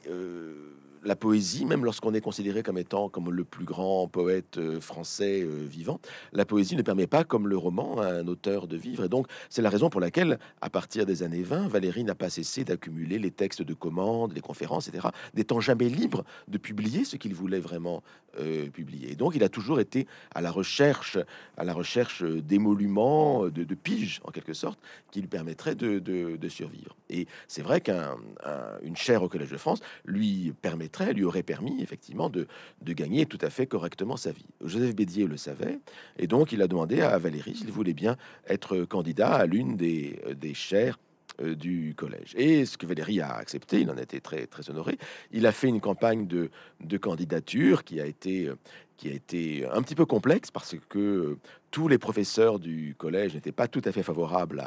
la 1.04 1.16
poésie, 1.16 1.64
même 1.64 1.84
lorsqu'on 1.84 2.14
est 2.14 2.20
considéré 2.20 2.62
comme 2.62 2.78
étant 2.78 3.08
comme 3.08 3.30
le 3.30 3.44
plus 3.44 3.64
grand 3.64 4.08
poète 4.08 4.58
euh, 4.58 4.80
français 4.80 5.42
euh, 5.42 5.66
vivant, 5.66 6.00
la 6.32 6.44
poésie 6.44 6.76
ne 6.76 6.82
permet 6.82 7.06
pas, 7.06 7.24
comme 7.24 7.48
le 7.48 7.56
roman, 7.56 8.00
à 8.00 8.06
un 8.06 8.28
auteur 8.28 8.66
de 8.66 8.76
vivre. 8.76 9.04
Et 9.04 9.08
donc, 9.08 9.26
c'est 9.50 9.62
la 9.62 9.70
raison 9.70 9.90
pour 9.90 10.00
laquelle, 10.00 10.38
à 10.60 10.70
partir 10.70 11.06
des 11.06 11.22
années 11.22 11.42
20, 11.42 11.68
Valérie 11.68 12.04
n'a 12.04 12.14
pas 12.14 12.30
cessé 12.30 12.64
d'accumuler 12.64 13.18
les 13.18 13.30
textes 13.30 13.62
de 13.62 13.74
commandes, 13.74 14.32
les 14.34 14.40
conférences, 14.40 14.88
etc., 14.88 15.08
n'étant 15.34 15.60
jamais 15.60 15.88
libre 15.88 16.24
de 16.48 16.58
publier 16.58 17.04
ce 17.04 17.16
qu'il 17.16 17.34
voulait 17.34 17.60
vraiment 17.60 18.02
euh, 18.38 18.68
publier. 18.70 19.12
Et 19.12 19.16
donc, 19.16 19.34
il 19.34 19.42
a 19.44 19.48
toujours 19.48 19.80
été 19.80 20.06
à 20.34 20.40
la 20.40 20.50
recherche, 20.50 21.18
à 21.56 21.64
la 21.64 21.74
recherche 21.74 22.22
d'émoluments, 22.22 23.46
de, 23.46 23.64
de 23.64 23.74
piges, 23.74 24.20
en 24.24 24.30
quelque 24.30 24.54
sorte, 24.54 24.78
qui 25.10 25.20
lui 25.20 25.28
permettraient 25.28 25.74
de, 25.74 26.48
survivre. 26.48 26.96
Et 27.08 27.26
c'est 27.48 27.62
vrai 27.62 27.80
qu'une 27.80 28.96
chaire 28.96 29.22
au 29.22 29.28
Collège 29.28 29.50
de 29.50 29.56
France 29.56 29.80
lui 30.04 30.52
permettrait, 30.92 31.14
lui 31.14 31.24
aurait 31.24 31.42
permis 31.42 31.82
effectivement 31.82 32.30
de, 32.30 32.46
gagner 32.82 33.26
tout 33.26 33.38
à 33.40 33.50
fait 33.50 33.66
correctement 33.66 34.16
sa 34.16 34.32
vie. 34.32 34.46
Joseph 34.64 34.94
Bédier 34.94 35.26
le 35.26 35.36
savait, 35.36 35.78
et 36.18 36.26
donc 36.26 36.52
il 36.52 36.62
a 36.62 36.68
demandé 36.68 37.00
à 37.00 37.18
Valérie 37.18 37.56
s'il 37.56 37.70
voulait 37.70 37.94
bien 37.94 38.16
être 38.48 38.84
candidat 38.84 39.34
à 39.34 39.46
l'une 39.46 39.76
des, 39.76 40.20
des 40.36 40.54
chaires 40.54 40.98
euh, 41.40 41.54
du 41.54 41.94
collège. 41.96 42.34
Et 42.36 42.66
ce 42.66 42.76
que 42.76 42.86
Valérie 42.86 43.20
a 43.20 43.32
accepté, 43.32 43.80
il 43.80 43.90
en 43.90 43.96
été 43.96 44.20
très, 44.20 44.46
très 44.46 44.68
honoré. 44.68 44.98
Il 45.32 45.46
a 45.46 45.52
fait 45.52 45.68
une 45.68 45.80
campagne 45.80 46.26
de, 46.26 46.50
de 46.80 46.96
candidature 46.98 47.84
qui 47.84 48.00
a 48.00 48.06
été 48.06 48.50
qui 48.96 49.08
a 49.08 49.12
été 49.12 49.66
un 49.66 49.82
petit 49.82 49.94
peu 49.94 50.06
complexe 50.06 50.50
parce 50.50 50.76
que 50.88 51.38
tous 51.72 51.88
les 51.88 51.98
professeurs 51.98 52.60
du 52.60 52.94
collège 52.96 53.34
n'étaient 53.34 53.50
pas 53.50 53.66
tout 53.66 53.80
à 53.86 53.92
fait 53.92 54.02
favorables 54.02 54.62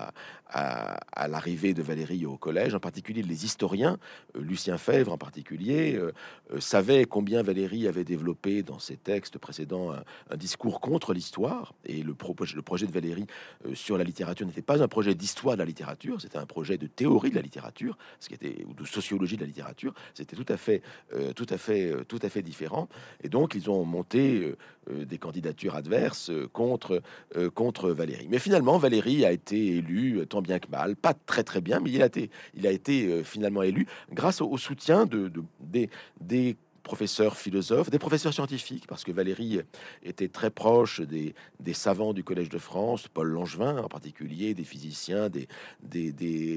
à, 0.49 1.27
l'arrivée 1.27 1.73
de 1.73 1.81
Valérie 1.81 2.25
au 2.25 2.37
collège, 2.37 2.73
en 2.73 2.79
particulier 2.79 3.21
les 3.21 3.45
historiens, 3.45 3.97
euh, 4.35 4.41
Lucien 4.41 4.77
Fèvre 4.77 5.11
en 5.11 5.17
particulier, 5.17 5.95
euh, 5.95 6.11
euh, 6.53 6.59
savait 6.59 7.05
combien 7.05 7.43
Valérie 7.43 7.87
avait 7.87 8.03
développé 8.03 8.63
dans 8.63 8.79
ses 8.79 8.97
textes 8.97 9.37
précédents 9.37 9.91
un, 9.91 10.37
discours 10.37 10.81
contre 10.81 11.13
l'histoire, 11.13 11.73
et 11.85 12.01
le, 12.01 12.15
le, 12.55 12.61
projet 12.61 12.87
de 12.87 12.91
Valérie 12.91 13.27
sur 13.73 13.97
la 13.97 14.03
littérature 14.03 14.47
n'était 14.47 14.61
pas 14.61 14.81
un 14.81 14.87
projet 14.87 15.13
d'histoire 15.13 15.55
de 15.55 15.59
la 15.59 15.65
littérature, 15.65 16.21
c'était 16.21 16.37
un 16.37 16.45
projet 16.45 16.77
de 16.77 16.87
théorie 16.87 17.29
de 17.29 17.35
la 17.35 17.41
littérature, 17.41 17.97
ce 18.19 18.29
qui 18.29 18.33
était 18.33 18.63
ou 18.65 18.73
de 18.73 18.85
sociologie 18.85 19.35
de 19.35 19.41
la 19.41 19.47
littérature, 19.47 19.93
c'était 20.13 20.35
tout 20.35 20.45
à 20.51 20.57
fait, 20.57 20.81
tout 21.35 21.45
à 21.49 21.57
fait, 21.57 21.93
tout 22.07 22.19
à 22.21 22.29
fait 22.29 22.41
différent, 22.41 22.87
et 23.23 23.29
donc 23.29 23.53
ils 23.53 23.69
ont 23.69 23.85
monté 23.85 24.14
des 24.15 25.17
candidatures 25.17 25.75
adverses 25.75 26.31
contre 26.53 27.01
euh, 27.35 27.49
contre 27.49 27.89
Valérie. 27.89 28.27
Mais 28.29 28.39
finalement, 28.39 28.77
Valérie 28.77 29.25
a 29.25 29.31
été 29.31 29.77
élu 29.77 30.19
euh, 30.19 30.25
tant 30.25 30.41
bien 30.41 30.59
que 30.59 30.69
mal, 30.69 30.95
pas 30.95 31.13
très 31.13 31.43
très 31.43 31.61
bien, 31.61 31.79
mais 31.79 31.91
il 31.91 32.01
a 32.01 32.05
été, 32.05 32.29
il 32.53 32.67
a 32.67 32.71
été 32.71 33.07
euh, 33.07 33.23
finalement 33.23 33.63
élu 33.63 33.87
grâce 34.11 34.41
au, 34.41 34.57
soutien 34.57 35.05
de, 35.05 35.31
des, 35.59 35.89
des 36.21 36.55
professeurs 36.85 37.35
philosophes, 37.35 37.89
des 37.89 37.99
professeurs 37.99 38.33
scientifiques, 38.33 38.85
parce 38.87 39.03
que 39.03 39.11
Valérie 39.11 39.59
était 40.03 40.29
très 40.29 40.51
proche 40.51 41.01
des, 41.01 41.33
des 41.59 41.73
savants 41.73 42.13
du 42.13 42.23
Collège 42.23 42.47
de 42.49 42.59
France, 42.59 43.07
Paul 43.09 43.27
Langevin 43.27 43.79
en 43.79 43.89
particulier, 43.89 44.53
des 44.53 44.63
physiciens, 44.63 45.27
des, 45.27 45.47
des, 45.81 46.11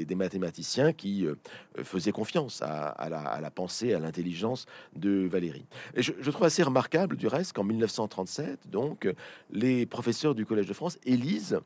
des, 0.04 0.14
mathématiciens 0.14 0.92
qui 0.92 1.26
euh, 1.26 1.34
faisaient 1.82 2.12
confiance 2.12 2.62
à, 2.62 3.08
la, 3.08 3.20
à, 3.20 3.40
la, 3.40 3.50
pensée, 3.50 3.94
à 3.94 3.98
l'intelligence 3.98 4.66
de 4.94 5.26
Valérie. 5.26 5.66
Et 5.94 6.02
je, 6.02 6.12
je, 6.20 6.30
trouve 6.30 6.46
assez 6.46 6.62
remarquable 6.62 7.16
du 7.16 7.26
reste 7.26 7.54
qu'en 7.54 7.64
1937, 7.64 8.68
donc, 8.68 9.08
les 9.50 9.86
professeurs 9.86 10.34
du 10.34 10.44
Collège 10.44 10.66
de 10.66 10.74
France 10.74 10.98
élisent 11.06 11.58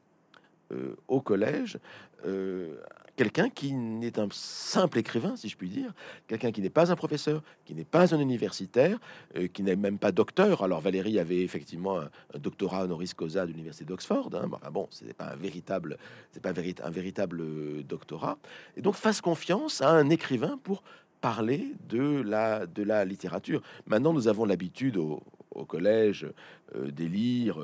euh, 0.73 0.97
au 1.09 1.21
collège 1.21 1.79
euh, 2.25 2.77
quelqu'un 3.23 3.51
qui 3.51 3.73
n'est 3.73 4.19
un 4.19 4.27
simple 4.33 4.99
écrivain, 4.99 5.37
si 5.37 5.49
je 5.49 5.57
puis 5.57 5.69
dire, 5.69 5.93
quelqu'un 6.27 6.51
qui 6.51 6.61
n'est 6.61 6.71
pas 6.71 6.91
un 6.91 6.97
professeur, 6.97 7.41
qui 7.65 7.73
n'est 7.73 7.85
pas 7.85 8.13
un 8.13 8.19
universitaire, 8.19 8.99
euh, 9.37 9.47
qui 9.47 9.63
n'est 9.63 9.77
même 9.77 9.99
pas 9.99 10.11
docteur. 10.11 10.65
Alors 10.65 10.81
Valérie 10.81 11.21
avait 11.21 11.43
effectivement 11.43 12.01
un, 12.01 12.11
doctorat 12.41 12.83
honoris 12.83 13.15
causa 13.15 13.47
de 13.47 13.53
l'université 13.53 13.85
d'Oxford. 13.85 14.31
Hein. 14.35 14.51
Enfin 14.53 14.71
bon, 14.73 14.89
c'est 14.91 15.15
pas 15.15 15.27
un 15.27 15.37
véritable, 15.37 15.99
c'est 16.33 16.43
pas 16.43 16.51
un 16.51 16.91
véritable 16.91 17.85
doctorat. 17.85 18.39
Et 18.77 18.83
donc 18.83 18.97
fasse 18.97 19.21
confiance 19.21 19.83
à 19.83 19.91
un 19.91 20.11
écrivain 20.11 20.59
pour 20.65 20.83
parler 21.21 21.75
de 21.89 22.23
la, 22.23 22.67
de 22.67 22.83
la 22.83 23.05
littérature. 23.05 23.63
Maintenant, 23.87 24.13
nous 24.13 24.27
avons 24.27 24.45
l'habitude 24.45 24.97
au, 24.97 25.23
collège 25.69 26.27
d'élire 26.75 27.59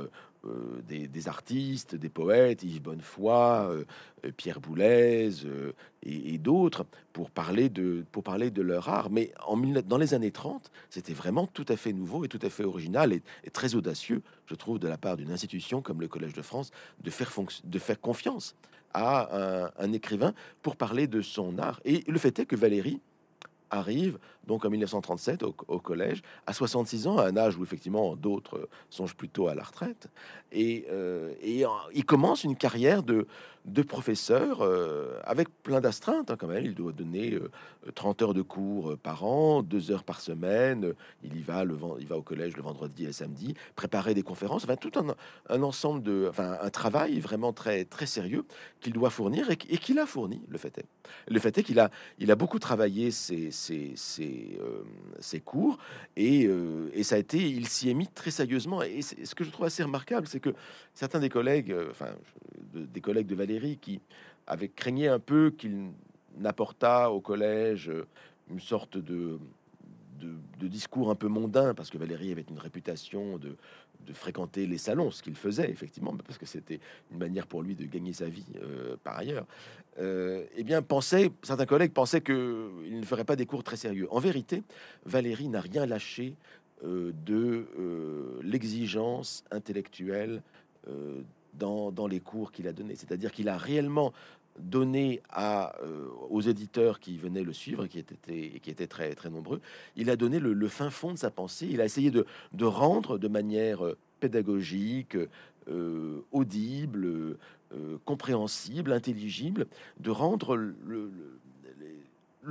euh, 0.46 0.80
des, 0.88 1.28
artistes, 1.28 1.96
des 1.96 2.08
poètes, 2.08 2.62
Yves 2.62 2.80
Bonnefoy, 2.80 3.32
euh, 3.32 3.84
euh, 4.24 4.30
Pierre 4.36 4.60
Boulez 4.60 5.30
et, 6.04 6.38
d'autres, 6.38 6.86
pour 7.12 7.30
parler 7.30 7.68
de 7.68 8.04
pour 8.12 8.22
parler 8.22 8.52
de 8.52 8.62
leur 8.62 8.88
art. 8.88 9.10
Mais 9.10 9.32
en, 9.44 9.56
dans 9.56 9.98
les 9.98 10.14
années 10.14 10.30
30, 10.30 10.70
c'était 10.90 11.12
vraiment 11.12 11.48
tout 11.48 11.66
à 11.68 11.76
fait 11.76 11.92
nouveau 11.92 12.24
et 12.24 12.28
tout 12.28 12.38
à 12.42 12.50
fait 12.50 12.62
original 12.62 13.12
et, 13.12 13.50
très 13.50 13.74
audacieux, 13.74 14.22
je 14.46 14.54
trouve, 14.54 14.78
de 14.78 14.86
la 14.86 14.96
part 14.96 15.16
d'une 15.16 15.32
institution 15.32 15.82
comme 15.82 16.00
le 16.00 16.08
Collège 16.08 16.34
de 16.34 16.42
France, 16.42 16.70
de 17.02 17.10
faire, 17.10 17.32
de 17.64 17.78
faire 17.80 18.00
confiance 18.00 18.54
à 18.94 19.64
un, 19.66 19.70
un 19.76 19.92
écrivain 19.92 20.34
pour 20.62 20.76
parler 20.76 21.08
de 21.08 21.20
son 21.20 21.58
art. 21.58 21.80
Et 21.84 22.04
le 22.06 22.18
fait 22.18 22.38
est 22.38 22.46
que 22.46 22.56
Valérie 22.56 23.00
arrive 23.70 24.18
donc 24.46 24.64
en 24.64 24.70
1937 24.70 25.42
au, 25.42 25.78
collège, 25.78 26.22
à 26.46 26.52
66 26.52 27.06
ans, 27.06 27.18
à 27.18 27.26
un 27.26 27.36
âge 27.36 27.56
où 27.56 27.62
effectivement 27.62 28.16
d'autres 28.16 28.68
songent 28.88 29.14
plutôt 29.14 29.48
à 29.48 29.54
la 29.54 29.62
retraite, 29.62 30.08
et, 30.52 30.86
euh, 30.90 31.34
et 31.42 31.64
il 31.94 32.04
commence 32.06 32.44
une 32.44 32.56
carrière 32.56 33.02
de, 33.02 33.26
de 33.72 33.82
professeur 33.82 34.62
euh, 34.62 35.18
avec 35.24 35.48
plein 35.62 35.80
d'astreintes 35.80 36.30
hein, 36.30 36.36
quand 36.38 36.46
même. 36.46 36.64
Il 36.64 36.74
doit 36.74 36.92
donner 36.92 37.38
30 37.94 38.22
euh, 38.22 38.24
heures 38.24 38.34
de 38.34 38.42
cours 38.42 38.96
par 38.98 39.24
an, 39.24 39.62
2 39.62 39.90
heures 39.90 40.04
par 40.04 40.20
semaine. 40.20 40.94
Il 41.22 41.36
y 41.36 41.42
va 41.42 41.64
le 41.64 41.76
il 42.00 42.06
va 42.06 42.16
au 42.16 42.22
collège 42.22 42.56
le 42.56 42.62
vendredi 42.62 43.06
et 43.06 43.12
samedi, 43.12 43.54
préparer 43.76 44.14
des 44.14 44.22
conférences, 44.22 44.64
enfin 44.64 44.76
tout 44.76 44.92
un, 44.98 45.14
un 45.48 45.62
ensemble 45.62 46.02
de, 46.02 46.26
enfin 46.28 46.58
un 46.60 46.70
travail 46.70 47.20
vraiment 47.20 47.52
très 47.52 47.84
très 47.84 48.06
sérieux 48.06 48.44
qu'il 48.80 48.92
doit 48.92 49.10
fournir 49.10 49.50
et, 49.50 49.56
qu'il 49.56 49.98
a 49.98 50.06
fourni. 50.06 50.42
Le 50.48 50.58
fait 50.58 50.76
est, 50.78 50.86
le 51.28 51.38
fait 51.38 51.56
est 51.58 51.62
qu'il 51.62 51.78
a 51.78 51.90
il 52.18 52.30
a 52.30 52.36
beaucoup 52.36 52.58
travaillé 52.58 53.10
ses, 53.10 53.50
ses, 53.50 53.92
ses 53.96 54.58
euh, 54.60 55.40
cours 55.44 55.78
et, 56.16 56.46
euh, 56.46 56.90
et, 56.94 57.02
ça 57.02 57.14
a 57.14 57.18
été, 57.18 57.38
il 57.38 57.68
s'y 57.68 57.90
est 57.90 57.94
mis 57.94 58.08
très 58.08 58.30
sérieusement. 58.30 58.82
Et 58.82 59.02
ce 59.02 59.34
que 59.34 59.44
je 59.44 59.50
trouve 59.50 59.66
assez 59.66 59.82
remarquable, 59.82 60.26
c'est 60.26 60.40
que 60.40 60.54
certains 60.94 61.20
des 61.20 61.28
collègues, 61.28 61.72
euh, 61.72 61.88
enfin 61.90 62.08
des 62.74 63.00
collègues 63.00 63.26
de 63.26 63.34
Valérie, 63.34 63.57
qui 63.80 64.00
avaient 64.46 64.68
craigné 64.68 65.08
un 65.08 65.18
peu 65.18 65.50
qu'il 65.50 65.90
n'apporta 66.38 67.10
au 67.10 67.20
collège 67.20 67.90
une 68.50 68.60
sorte 68.60 68.96
de, 68.96 69.38
discours 70.60 71.10
un 71.10 71.14
peu 71.14 71.28
mondain, 71.28 71.74
parce 71.74 71.90
que 71.90 71.98
Valérie 71.98 72.32
avait 72.32 72.46
une 72.48 72.58
réputation 72.58 73.38
de, 73.38 73.56
fréquenter 74.14 74.66
les 74.66 74.78
salons, 74.78 75.10
ce 75.10 75.22
qu'il 75.22 75.36
faisait 75.36 75.70
effectivement, 75.70 76.16
parce 76.24 76.38
que 76.38 76.46
c'était 76.46 76.80
une 77.10 77.18
manière 77.18 77.46
pour 77.46 77.62
lui 77.62 77.74
de 77.74 77.84
gagner 77.84 78.14
sa 78.14 78.26
vie 78.26 78.46
par 79.04 79.18
ailleurs 79.18 79.44
euh, 80.00 80.44
eh 80.56 80.62
bien, 80.62 80.82
pensait, 80.82 81.30
certains 81.42 81.66
collègues 81.66 81.92
pensaient 81.92 82.20
qu'il 82.20 82.36
ne 82.36 83.04
ferait 83.04 83.24
pas 83.24 83.36
des 83.36 83.46
cours 83.46 83.64
très 83.64 83.76
sérieux. 83.76 84.06
En 84.10 84.20
vérité, 84.20 84.62
Valérie 85.04 85.48
n'a 85.48 85.60
rien 85.60 85.86
lâché 85.86 86.36
euh, 86.84 87.12
de 87.26 87.66
euh, 87.78 88.38
l'exigence 88.42 89.44
intellectuelle 89.50 90.42
dans, 91.58 92.06
les 92.06 92.20
cours 92.20 92.52
qu'il 92.52 92.68
a 92.68 92.72
donnés. 92.72 92.96
C'est-à-dire 92.96 93.32
qu'il 93.32 93.48
a 93.48 93.56
réellement 93.56 94.12
donné 94.58 95.20
à, 95.30 95.76
aux 96.30 96.40
éditeurs 96.40 96.98
qui 96.98 97.16
venaient 97.16 97.44
le 97.44 97.52
suivre, 97.52 97.86
qui 97.86 97.98
étaient, 97.98 98.86
très, 98.86 99.14
très 99.14 99.30
nombreux, 99.30 99.60
il 99.94 100.10
a 100.10 100.16
donné 100.16 100.40
le, 100.40 100.68
fin 100.68 100.90
fond 100.90 101.12
de 101.12 101.18
sa 101.18 101.30
pensée. 101.30 101.68
Il 101.70 101.80
a 101.80 101.84
essayé 101.84 102.10
de, 102.10 102.26
de 102.52 102.64
rendre 102.64 103.18
de 103.18 103.28
manière 103.28 103.82
pédagogique, 104.18 105.16
audible, 106.32 107.36
euh, 107.74 107.98
compréhensible, 108.06 108.94
intelligible, 108.94 109.66
de 110.00 110.08
rendre 110.08 110.56
le, 110.56 111.12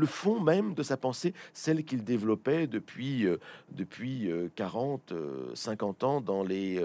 fond 0.05 0.39
même 0.39 0.73
de 0.73 0.83
sa 0.83 0.97
pensée, 0.97 1.33
celle 1.53 1.83
qu'il 1.83 2.03
développait 2.03 2.67
depuis, 2.67 3.25
euh, 3.25 3.37
depuis 3.71 4.29
40, 4.55 5.11
euh, 5.11 5.51
50 5.53 6.03
ans 6.03 6.21
dans 6.21 6.43
les, 6.43 6.81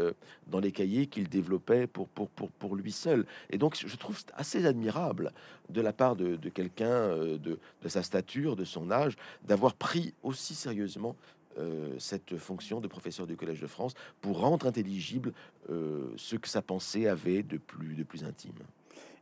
dans 0.46 0.60
les 0.60 0.72
cahiers 0.72 1.06
qu'il 1.06 1.28
développait 1.28 1.86
pour, 1.86 2.08
pour, 2.08 2.28
pour, 2.28 2.50
pour, 2.50 2.76
lui 2.76 2.92
seul. 2.92 3.26
Et 3.50 3.58
donc, 3.58 3.76
je 3.84 3.96
trouve 3.96 4.18
assez 4.34 4.64
admirable 4.66 5.32
de 5.68 5.80
la 5.80 5.92
part 5.92 6.16
de, 6.16 6.36
quelqu'un 6.48 7.08
de, 7.16 7.38
de 7.38 7.88
sa 7.88 8.02
stature, 8.02 8.56
de 8.56 8.64
son 8.64 8.90
âge, 8.90 9.16
d'avoir 9.44 9.74
pris 9.74 10.14
aussi 10.22 10.54
sérieusement 10.54 11.16
euh, 11.58 11.98
cette 11.98 12.38
fonction 12.38 12.80
de 12.80 12.88
professeur 12.88 13.26
du 13.26 13.36
Collège 13.36 13.60
de 13.60 13.66
France 13.66 13.92
pour 14.22 14.40
rendre 14.40 14.66
intelligible 14.66 15.34
euh, 15.68 16.06
ce 16.16 16.36
que 16.36 16.48
sa 16.48 16.62
pensée 16.62 17.08
avait 17.08 17.42
de 17.42 17.58
plus, 17.58 17.94
de 17.94 18.04
plus 18.04 18.24
intime. 18.24 18.54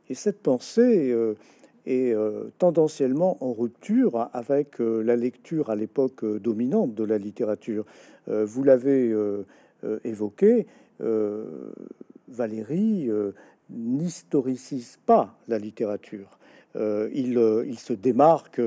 Et 0.07 0.13
cette 0.13 0.41
pensée 0.41 1.11
euh, 1.11 1.35
est 1.85 2.15
tendanciellement 2.57 3.37
en 3.43 3.53
rupture 3.53 4.29
avec 4.33 4.79
la 4.79 5.15
lecture 5.15 5.69
à 5.69 5.75
l'époque 5.75 6.25
dominante 6.25 6.93
de 6.93 7.03
la 7.03 7.17
littérature. 7.17 7.85
vous 8.27 8.63
l'avez 8.63 9.15
évoqué, 10.03 10.67
Valérie 12.27 13.09
n'historicise 13.69 14.99
pas 15.05 15.35
la 15.47 15.57
littérature. 15.57 16.39
il, 16.75 17.63
il, 17.67 17.79
se 17.79 17.93
démarque 17.93 18.61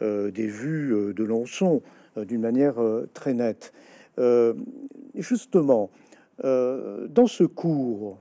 des 0.00 0.46
vues 0.46 1.14
de 1.14 1.24
Lançon 1.24 1.82
d'une 2.16 2.40
manière 2.40 2.76
très 3.14 3.34
nette. 3.34 3.72
justement, 5.14 5.90
dans 6.42 7.26
ce 7.26 7.44
cours, 7.44 8.18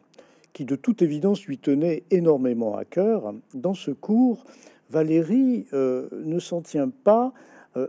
qui 0.56 0.66
de 0.66 0.76
toute 0.76 1.04
évidence 1.04 1.46
lui 1.46 1.60
tenait 1.60 2.04
énormément 2.10 2.76
à 2.76 2.86
cœur, 2.86 3.36
dans 3.54 3.76
ce 3.76 3.92
cours, 3.92 4.46
Valérie 4.90 5.66
ne 5.74 6.40
s'en 6.40 6.62
tient 6.62 6.90
pas 6.90 7.34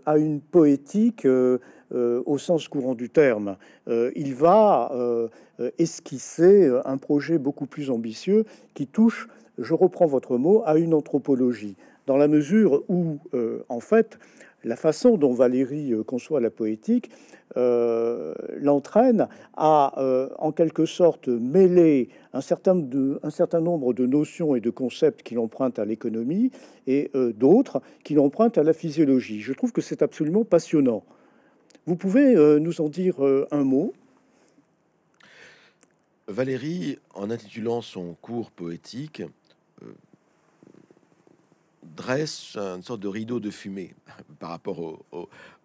à 0.05 0.19
une 0.19 0.41
poétique 0.41 1.27
au 1.95 2.39
sens 2.39 2.67
courant 2.67 2.97
du 2.97 3.09
terme. 3.09 3.57
il 3.87 4.35
va 4.35 4.91
esquisser 5.79 6.69
un 6.85 6.97
projet 6.97 7.39
beaucoup 7.39 7.67
plus 7.67 7.91
ambitieux 7.91 8.45
qui 8.75 8.89
touche 8.89 9.29
je 9.59 9.75
reprends 9.75 10.07
votre 10.07 10.37
mot, 10.37 10.63
à 10.67 10.77
une 10.77 10.95
anthropologie, 10.95 11.77
dans 12.07 12.17
la 12.17 12.29
mesure 12.29 12.83
où, 12.89 13.19
euh, 13.35 13.65
en 13.69 13.81
fait, 13.81 14.19
la 14.65 14.77
façon 14.77 15.17
dont 15.17 15.33
Valérie 15.33 15.93
euh, 15.93 16.03
conçoit 16.03 16.41
la 16.41 16.51
poétique 16.51 17.11
euh, 17.57 18.35
l'entraîne 18.59 19.29
à, 19.57 19.95
en 20.39 20.53
quelque 20.53 20.85
sorte, 20.85 21.29
mêler 21.29 22.09
un 22.33 22.41
certain, 22.41 22.75
nombre 22.75 23.95
de 23.95 24.05
notions 24.05 24.57
et 24.57 24.61
de 24.61 24.71
concepts 24.71 25.23
qu'il 25.23 25.39
emprunte 25.39 25.79
à 25.79 25.85
l'économie 25.85 26.51
et 26.87 27.11
d'autres 27.37 27.81
qu'il 28.05 28.19
emprunte 28.19 28.59
à 28.59 28.65
la 28.65 28.73
physiologie. 28.73 29.41
Je 29.41 29.53
trouve 29.53 29.73
que 29.73 29.81
c'est 29.81 30.03
absolument 30.03 30.45
passionnant. 30.45 31.05
Vous 31.87 31.97
pouvez 31.97 32.35
nous 32.59 32.81
en 32.81 32.89
dire 32.89 33.17
un 33.53 33.63
mot? 33.63 33.95
Valérie, 36.29 36.99
en 37.15 37.31
intitulant 37.31 37.83
son 37.83 38.15
cours 38.15 38.51
poétique, 38.51 39.21
euh, 39.21 39.29
dresse 41.97 42.57
une 42.57 42.83
sorte 42.83 43.01
de 43.01 43.09
rideau 43.09 43.41
de 43.41 43.51
fumée 43.51 43.95
par 44.39 44.51
rapport 44.51 45.01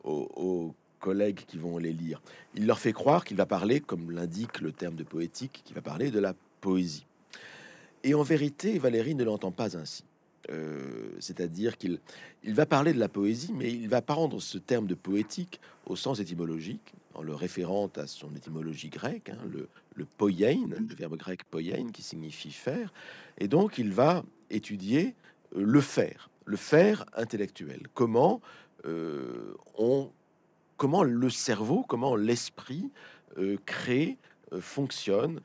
aux, 0.04 0.76
collègues 1.00 1.46
qui 1.48 1.58
vont 1.58 1.80
les 1.80 1.94
lire. 1.94 2.22
Il 2.54 2.68
leur 2.68 2.78
fait 2.78 2.94
croire 2.94 3.26
qu'il 3.26 3.36
va 3.36 3.48
parler, 3.48 3.80
comme 3.80 4.12
l'indique 4.12 4.62
le 4.62 4.72
terme 4.72 4.94
de 4.94 5.04
poétique, 5.04 5.64
qu'il 5.66 5.74
va 5.74 5.82
parler 5.82 6.12
de 6.12 6.20
la 6.20 6.36
poésie. 6.62 7.08
Et 8.04 8.14
en 8.14 8.22
vérité, 8.22 8.78
Valérie 8.78 9.16
ne 9.16 9.24
l'entend 9.24 9.50
pas 9.50 9.76
ainsi. 9.76 10.04
Euh, 10.52 11.10
c'est-à-dire 11.20 11.76
qu'il 11.78 12.00
il 12.44 12.54
va 12.54 12.68
parler 12.68 12.94
de 12.94 13.00
la 13.00 13.10
poésie, 13.10 13.52
mais 13.52 13.72
il 13.72 13.90
va 13.90 14.04
pas 14.04 14.14
rendre 14.14 14.40
ce 14.40 14.60
terme 14.60 14.86
de 14.86 14.94
poétique 14.94 15.60
au 15.88 15.96
sens 15.96 16.20
étymologique, 16.20 16.94
en 17.16 17.24
le 17.24 17.34
référant 17.34 17.90
à 17.96 18.06
son 18.06 18.36
étymologie 18.36 18.90
grecque, 18.90 19.30
hein, 19.30 19.40
le, 19.52 19.70
le 19.96 20.06
poiein, 20.06 20.68
le 20.68 20.96
verbe 20.96 21.18
grec 21.18 21.44
poiein, 21.50 21.90
qui 21.92 22.02
signifie 22.04 22.52
faire. 22.52 22.94
Et 23.40 23.48
donc, 23.48 23.78
il 23.78 23.92
va 23.92 24.24
étudier 24.50 25.16
le 25.56 25.82
faire, 25.82 26.30
le 26.46 26.58
faire 26.58 27.06
intellectuel. 27.14 27.88
Comment 27.94 28.42
euh, 28.86 29.54
on, 29.78 30.12
comment 30.78 31.04
le 31.04 31.30
cerveau, 31.30 31.84
comment 31.88 32.16
l'esprit 32.16 32.90
euh, 33.38 33.58
crée, 33.66 34.18
fonctionne, 34.60 35.40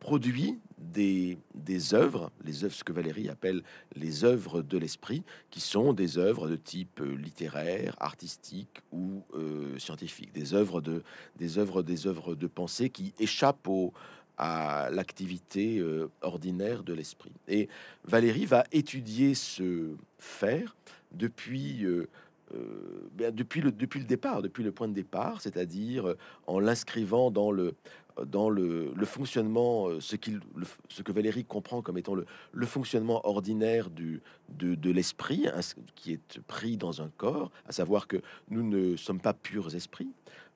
produit 0.00 0.58
des, 0.78 1.38
des 1.54 1.94
œuvres, 1.94 2.32
les 2.44 2.64
œuvres, 2.64 2.74
ce 2.74 2.82
que 2.82 2.92
Valérie 2.92 3.28
appelle 3.28 3.62
les 3.94 4.24
œuvres 4.24 4.62
de 4.62 4.78
l'esprit, 4.78 5.22
qui 5.50 5.60
sont 5.60 5.92
des 5.92 6.18
œuvres 6.18 6.48
de 6.48 6.56
type 6.56 7.00
euh, 7.00 7.14
littéraire, 7.14 7.94
artistique 8.00 8.80
ou 8.90 9.22
euh, 9.34 9.78
scientifique, 9.78 10.32
des 10.32 10.54
œuvres 10.54 10.80
de, 10.80 11.02
des 11.36 11.58
œuvres, 11.58 11.82
des 11.82 12.06
œuvres 12.06 12.34
de 12.34 12.46
pensée 12.46 12.88
qui 12.90 13.12
échappent 13.18 13.68
au, 13.68 13.92
à 14.40 14.88
l'activité 14.90 15.78
euh, 15.78 16.08
ordinaire 16.22 16.82
de 16.82 16.94
l'esprit. 16.94 17.32
Et 17.46 17.68
Valérie 18.04 18.46
va 18.46 18.64
étudier 18.72 19.34
ce 19.34 19.90
faire 20.18 20.76
depuis 21.12 21.86
ben, 23.12 23.32
depuis, 23.32 23.60
le, 23.60 23.70
depuis 23.70 24.00
le 24.00 24.06
départ, 24.06 24.42
depuis 24.42 24.64
le 24.64 24.72
point 24.72 24.88
de 24.88 24.92
départ, 24.92 25.40
c'est-à-dire 25.40 26.16
en 26.48 26.58
l'inscrivant 26.58 27.30
dans 27.30 27.52
le, 27.52 27.74
dans 28.26 28.50
le, 28.50 28.92
fonctionnement, 29.04 29.88
euh, 29.88 30.00
ce, 30.00 30.16
qu'il, 30.16 30.40
ce 30.88 31.02
que 31.02 31.12
Valérie 31.12 31.44
comprend 31.44 31.82
comme 31.82 31.98
étant 31.98 32.14
le, 32.14 32.26
le 32.52 32.66
fonctionnement 32.66 33.26
ordinaire 33.26 33.90
du, 33.90 34.20
de, 34.48 34.74
de 34.74 34.90
l'esprit, 34.90 35.46
hein, 35.48 35.60
qui 35.94 36.12
est 36.12 36.40
pris 36.40 36.76
dans 36.76 37.02
un 37.02 37.10
corps, 37.16 37.50
à 37.66 37.72
savoir 37.72 38.06
que 38.06 38.20
nous 38.48 38.62
ne 38.62 38.96
sommes 38.96 39.20
pas 39.20 39.34
purs 39.34 39.74
esprits, 39.74 40.10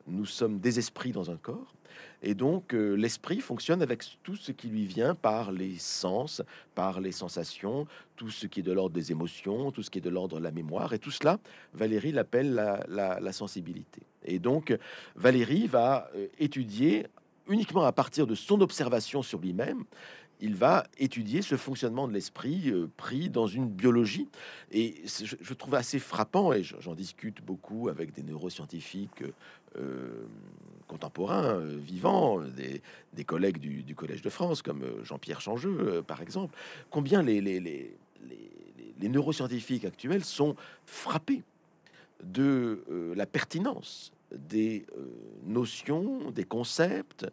nous 0.06 0.26
sommes 0.26 0.58
des 0.58 0.78
esprits 0.78 1.12
dans 1.12 1.30
un 1.30 1.36
corps. 1.36 1.74
Et 2.22 2.34
donc, 2.34 2.74
euh, 2.74 2.94
l'esprit 2.94 3.40
fonctionne 3.40 3.82
avec 3.82 4.04
tout 4.22 4.36
ce 4.36 4.52
qui 4.52 4.68
lui 4.68 4.86
vient 4.86 5.14
par 5.14 5.52
les 5.52 5.76
sens, 5.78 6.42
par 6.74 7.00
les 7.00 7.12
sensations, 7.12 7.86
tout 8.16 8.30
ce 8.30 8.46
qui 8.46 8.60
est 8.60 8.62
de 8.62 8.72
l'ordre 8.72 8.94
des 8.94 9.12
émotions, 9.12 9.70
tout 9.70 9.82
ce 9.82 9.90
qui 9.90 9.98
est 9.98 10.02
de 10.02 10.10
l'ordre 10.10 10.38
de 10.38 10.44
la 10.44 10.50
mémoire. 10.50 10.92
Et 10.92 10.98
tout 10.98 11.10
cela, 11.10 11.38
Valérie 11.72 12.12
l'appelle 12.12 12.54
la, 12.88 13.32
sensibilité. 13.32 14.02
Et 14.24 14.38
donc, 14.38 14.76
Valérie 15.16 15.66
va 15.66 16.08
euh, 16.14 16.28
étudier 16.38 17.06
uniquement 17.48 17.84
à 17.84 17.92
partir 17.92 18.26
de 18.26 18.34
son 18.34 18.60
observation 18.60 19.22
sur 19.22 19.38
lui-même, 19.38 19.84
il 20.40 20.54
va 20.56 20.86
étudier 20.98 21.42
ce 21.42 21.56
fonctionnement 21.56 22.08
de 22.08 22.12
l'esprit 22.12 22.70
euh, 22.70 22.90
pris 22.96 23.30
dans 23.30 23.46
une 23.46 23.68
biologie. 23.68 24.28
Et 24.72 25.02
je, 25.06 25.54
trouve 25.54 25.74
assez 25.74 25.98
frappant, 25.98 26.52
et 26.52 26.62
j'en 26.62 26.94
discute 26.94 27.42
beaucoup 27.42 27.88
avec 27.88 28.12
des 28.12 28.22
neuroscientifiques 28.22 29.22
contemporains, 30.86 31.44
euh, 31.44 31.78
vivants, 31.78 32.40
des, 32.40 33.24
collègues 33.24 33.58
du, 33.58 33.94
Collège 33.94 34.22
de 34.22 34.30
France, 34.30 34.62
comme 34.62 34.84
Jean-Pierre 35.02 35.40
Changeux, 35.40 36.02
par 36.06 36.20
exemple, 36.22 36.56
combien 36.90 37.22
les, 37.22 37.40
les, 37.40 37.96
neuroscientifiques 39.02 39.84
actuels 39.84 40.24
sont 40.24 40.56
frappés 40.86 41.42
de 42.22 42.82
la 43.14 43.26
pertinence 43.26 44.14
des 44.36 44.86
euh, 44.96 45.06
notions, 45.44 46.30
des 46.30 46.44
concepts, 46.44 47.24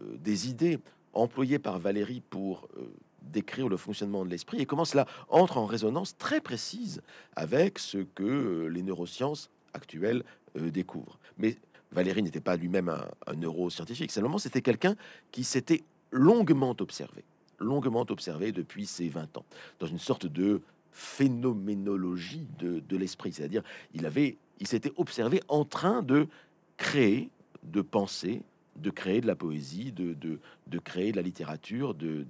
euh, 0.00 0.16
des 0.18 0.48
idées 0.48 0.78
employées 1.12 1.58
par 1.58 1.78
Valérie 1.78 2.22
pour 2.30 2.68
euh, 2.76 2.84
décrire 3.22 3.68
le 3.68 3.76
fonctionnement 3.76 4.24
de 4.24 4.30
l'esprit 4.30 4.60
et 4.60 4.66
comment 4.66 4.84
cela 4.84 5.06
entre 5.28 5.58
en 5.58 5.66
résonance 5.66 6.16
très 6.16 6.40
précise 6.40 7.02
avec 7.36 7.78
ce 7.78 7.98
que 7.98 8.66
les 8.66 8.82
neurosciences 8.82 9.50
actuelles 9.74 10.24
découvrent. 10.56 11.18
Mais 11.38 11.56
Valérie 11.92 12.22
n'était 12.22 12.40
pas 12.40 12.56
lui-même 12.56 12.88
un, 12.88 13.06
un, 13.26 13.34
neuroscientifique, 13.34 14.10
simplement 14.10 14.38
c'était 14.38 14.62
quelqu'un 14.62 14.96
qui 15.30 15.44
s'était 15.44 15.82
longuement 16.10 16.74
observé, 16.78 17.24
longuement 17.58 18.06
observé 18.08 18.52
depuis 18.52 18.86
ses 18.86 19.08
20 19.08 19.36
ans, 19.38 19.44
dans 19.78 19.86
une 19.86 19.98
sorte 19.98 20.26
de 20.26 20.62
phénoménologie 20.92 22.46
de, 22.58 22.80
de 22.80 22.96
l'esprit, 22.96 23.32
c'est-à-dire 23.32 23.62
il 23.94 24.06
avait 24.06 24.36
il 24.60 24.68
s'était 24.68 24.92
observé 24.96 25.42
en 25.48 25.64
train 25.64 26.02
de 26.02 26.28
créer, 26.76 27.30
de 27.64 27.80
penser, 27.80 28.42
de 28.76 28.90
créer 28.90 29.20
de 29.20 29.26
la 29.26 29.34
poésie, 29.34 29.90
de, 29.90 30.14
de, 30.14 30.78
créer 30.78 31.10
de 31.10 31.16
la 31.16 31.22
littérature, 31.22 31.94
de 31.94 32.24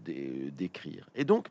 d'écrire. 0.57 1.09
Et 1.15 1.25
donc, 1.25 1.49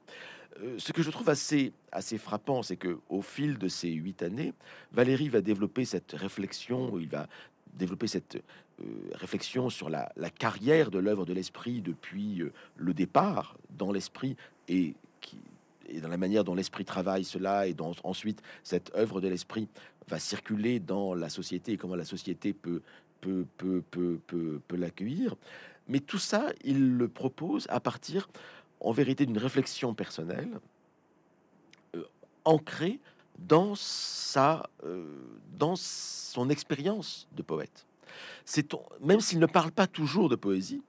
euh, 0.59 0.75
ce 0.79 0.91
que 0.91 1.01
je 1.01 1.11
trouve 1.11 1.29
assez, 1.29 1.71
assez 1.91 2.17
frappant, 2.17 2.63
c'est 2.63 2.75
que 2.75 2.99
au 3.09 3.21
fil 3.21 3.57
de 3.57 3.67
ces 3.67 3.89
huit 3.89 4.21
années, 4.23 4.53
Valérie 4.91 5.29
va 5.29 5.41
développer 5.41 5.85
cette 5.85 6.13
réflexion, 6.13 6.97
il 6.99 7.07
va 7.07 7.27
développer 7.73 8.07
cette 8.07 8.35
euh, 8.35 8.83
réflexion 9.13 9.69
sur 9.69 9.89
la, 9.89 10.09
carrière 10.37 10.91
de 10.91 10.99
l'œuvre 10.99 11.25
de 11.25 11.33
l'esprit 11.33 11.81
depuis 11.81 12.41
euh, 12.41 12.51
le 12.75 12.93
départ 12.93 13.57
dans 13.77 13.91
l'esprit 13.91 14.35
et 14.67 14.95
dans 16.01 16.07
la 16.07 16.17
manière 16.17 16.43
dont 16.43 16.55
l'esprit 16.55 16.85
travaille 16.85 17.25
cela, 17.25 17.67
et 17.67 17.73
dont 17.73 17.93
ensuite 18.03 18.41
cette 18.63 18.91
œuvre 18.95 19.21
de 19.21 19.27
l'esprit 19.27 19.67
va 20.07 20.19
circuler 20.19 20.79
dans 20.79 21.13
la 21.13 21.29
société 21.29 21.73
et 21.73 21.77
comment 21.77 21.95
la 21.95 22.05
société 22.05 22.53
peut, 22.53 22.81
peut, 23.19 23.45
peut, 23.57 23.83
peut, 23.91 24.19
peut, 24.27 24.75
l'accueillir. 24.75 25.35
Mais 25.87 25.99
tout 25.99 26.17
ça, 26.17 26.47
il 26.63 26.97
le 26.97 27.07
propose 27.07 27.67
à 27.69 27.79
partir, 27.79 28.29
en 28.79 28.91
vérité, 28.91 29.25
d'une 29.25 29.37
réflexion 29.37 29.93
personnelle 29.93 30.59
euh, 31.95 32.03
ancrée 32.45 32.99
dans 33.47 33.75
sa, 33.75 34.69
euh, 34.85 35.05
dans 35.57 35.75
son 35.75 36.49
expérience 36.49 37.27
de 37.35 37.41
poète. 37.41 37.85
C'est 38.45 38.75
même 39.01 39.21
s'il 39.21 39.39
ne 39.39 39.45
parle 39.45 39.71
pas 39.71 39.87
toujours 39.87 40.29
de 40.29 40.35
poésie, 40.35 40.81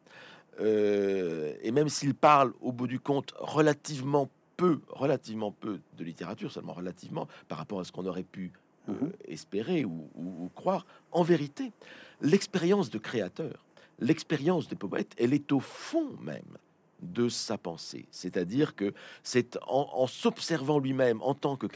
euh, 0.61 1.55
et 1.63 1.71
même 1.71 1.89
s'il 1.89 2.15
parle 2.15 2.53
au 2.61 2.73
bout 2.73 2.87
du 2.87 3.01
compte 3.01 3.33
relativement 3.39 4.29
peu, 4.57 4.81
relativement 4.89 5.51
peu 5.51 5.81
de 5.97 6.05
littérature, 6.05 6.53
seulement 6.53 6.75
relativement 6.75 7.27
par 7.49 7.59
rapport 7.59 7.81
à 7.81 7.85
ce 7.85 7.93
qu'on 7.93 8.07
aurait 8.07 8.23
pu 8.23 8.53
euh, 8.89 8.93
mhm. 8.93 9.13
espérer 9.27 9.85
ou, 9.85 10.51
croire. 10.55 10.87
En 11.11 11.23
vérité, 11.23 11.73
l'expérience 12.21 12.91
de 12.91 12.99
créateur, 12.99 13.65
l'expérience 13.99 14.69
de 14.69 14.75
poète, 14.75 15.15
elle 15.19 15.33
est 15.33 15.53
au 15.53 15.61
fond 15.61 16.11
même 16.21 16.59
de 17.03 17.29
sa 17.29 17.59
pensée. 17.59 18.07
C'est-à-dire 18.11 18.75
que 18.75 18.95
c'est 19.23 19.59
en, 19.67 20.07
s'observant 20.07 20.79
lui-même 20.79 21.21
en 21.23 21.35
tant 21.35 21.57
que 21.57 21.67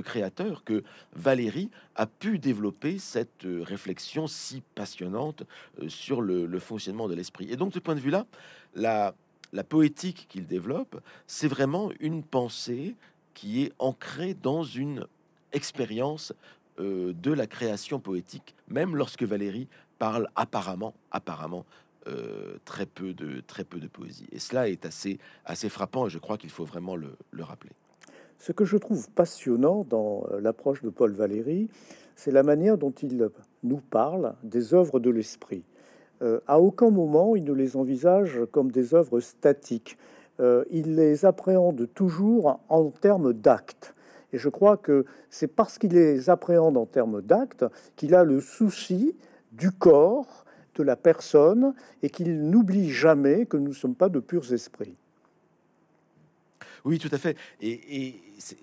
créateur, 0.00 0.64
que 0.64 0.84
Valérie 1.14 1.70
a 1.96 2.06
pu 2.06 2.38
développer 2.38 2.98
cette 2.98 3.44
euh, 3.44 3.62
réflexion 3.62 4.26
si 4.26 4.62
passionnante 4.74 5.44
euh, 5.80 5.88
sur 5.88 6.20
le, 6.20 6.58
fonctionnement 6.58 7.08
de 7.08 7.14
l'esprit. 7.14 7.50
Et 7.50 7.56
donc, 7.56 7.70
de 7.70 7.74
ce 7.74 7.80
point 7.80 7.94
de 7.94 8.00
vue-là, 8.00 8.26
la, 8.74 9.14
la 9.52 9.64
poétique 9.64 10.26
qu'il 10.28 10.46
développe, 10.46 11.00
c'est 11.26 11.48
vraiment 11.48 11.90
une 12.00 12.22
pensée 12.22 12.94
qui 13.34 13.62
est 13.62 13.72
ancrée 13.78 14.34
dans 14.34 14.62
une 14.62 15.06
expérience 15.52 16.32
euh, 16.78 17.12
de 17.14 17.32
la 17.32 17.46
création 17.46 18.00
poétique, 18.00 18.54
même 18.68 18.96
lorsque 18.96 19.22
Valérie 19.22 19.68
parle 19.98 20.28
apparemment, 20.36 20.94
apparemment 21.10 21.66
euh, 22.06 22.56
très 22.64 22.86
peu 22.86 23.14
de 23.14 23.40
très 23.40 23.64
peu 23.64 23.78
de 23.78 23.88
poésie. 23.88 24.26
Et 24.32 24.38
cela 24.38 24.68
est 24.68 24.86
assez 24.86 25.18
assez 25.44 25.68
frappant 25.68 26.06
et 26.06 26.10
je 26.10 26.18
crois 26.18 26.38
qu'il 26.38 26.50
faut 26.50 26.64
vraiment 26.64 26.96
le, 26.96 27.14
rappeler. 27.40 27.72
Ce 28.38 28.52
que 28.52 28.64
je 28.64 28.76
trouve 28.76 29.08
passionnant 29.10 29.84
dans 29.88 30.24
euh, 30.30 30.40
l'approche 30.40 30.82
de 30.82 30.90
Paul 30.90 31.12
Valéry, 31.12 31.68
c'est 32.16 32.32
la 32.32 32.42
manière 32.42 32.78
dont 32.78 32.90
il 32.90 33.28
nous 33.62 33.80
parle 33.80 34.34
des 34.42 34.74
œuvres 34.74 35.00
de 35.00 35.10
l'esprit. 35.10 35.64
à 36.46 36.60
aucun 36.60 36.90
moment 36.90 37.34
il 37.34 37.44
ne 37.44 37.52
les 37.52 37.76
envisage 37.76 38.40
comme 38.52 38.70
des 38.70 38.94
œuvres 38.94 39.20
statiques. 39.20 39.96
il 40.70 40.94
les 40.94 41.24
appréhende 41.24 41.88
toujours 41.94 42.60
en 42.68 42.90
termes 42.90 43.32
d'actes. 43.32 43.94
Et 44.32 44.38
je 44.38 44.48
crois 44.48 44.76
que 44.76 45.04
c'est 45.30 45.48
parce 45.48 45.78
qu'il 45.78 45.92
les 45.92 46.30
appréhende 46.30 46.76
en 46.76 46.86
termes 46.86 47.22
d'actes 47.22 47.64
qu'il 47.96 48.14
a 48.14 48.24
le 48.24 48.40
souci 48.40 49.14
du 49.52 49.70
corps, 49.70 50.44
de 50.74 50.82
la 50.82 50.96
personne, 50.96 51.74
et 52.02 52.10
qu'il 52.10 52.48
n'oublie 52.48 52.90
jamais 52.90 53.46
que 53.46 53.56
nous 53.56 53.68
ne 53.68 53.74
sommes 53.74 53.94
pas 53.94 54.08
de 54.08 54.20
purs 54.20 54.52
esprits. 54.52 54.94
Oui, 56.84 56.98
tout 56.98 57.10
à 57.12 57.18
fait. 57.18 57.36
Et, 57.60 58.16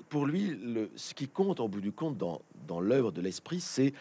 pour 0.09 0.25
lui, 0.25 0.57
le, 0.61 0.89
ce 0.95 1.13
qui 1.13 1.27
compte 1.27 1.59
en 1.59 1.69
bout 1.69 1.81
du 1.81 1.91
compte 1.91 2.17
dans, 2.17 2.79
l'œuvre 2.81 3.11
de 3.11 3.21
l'esprit, 3.21 3.61
c'est 3.61 3.93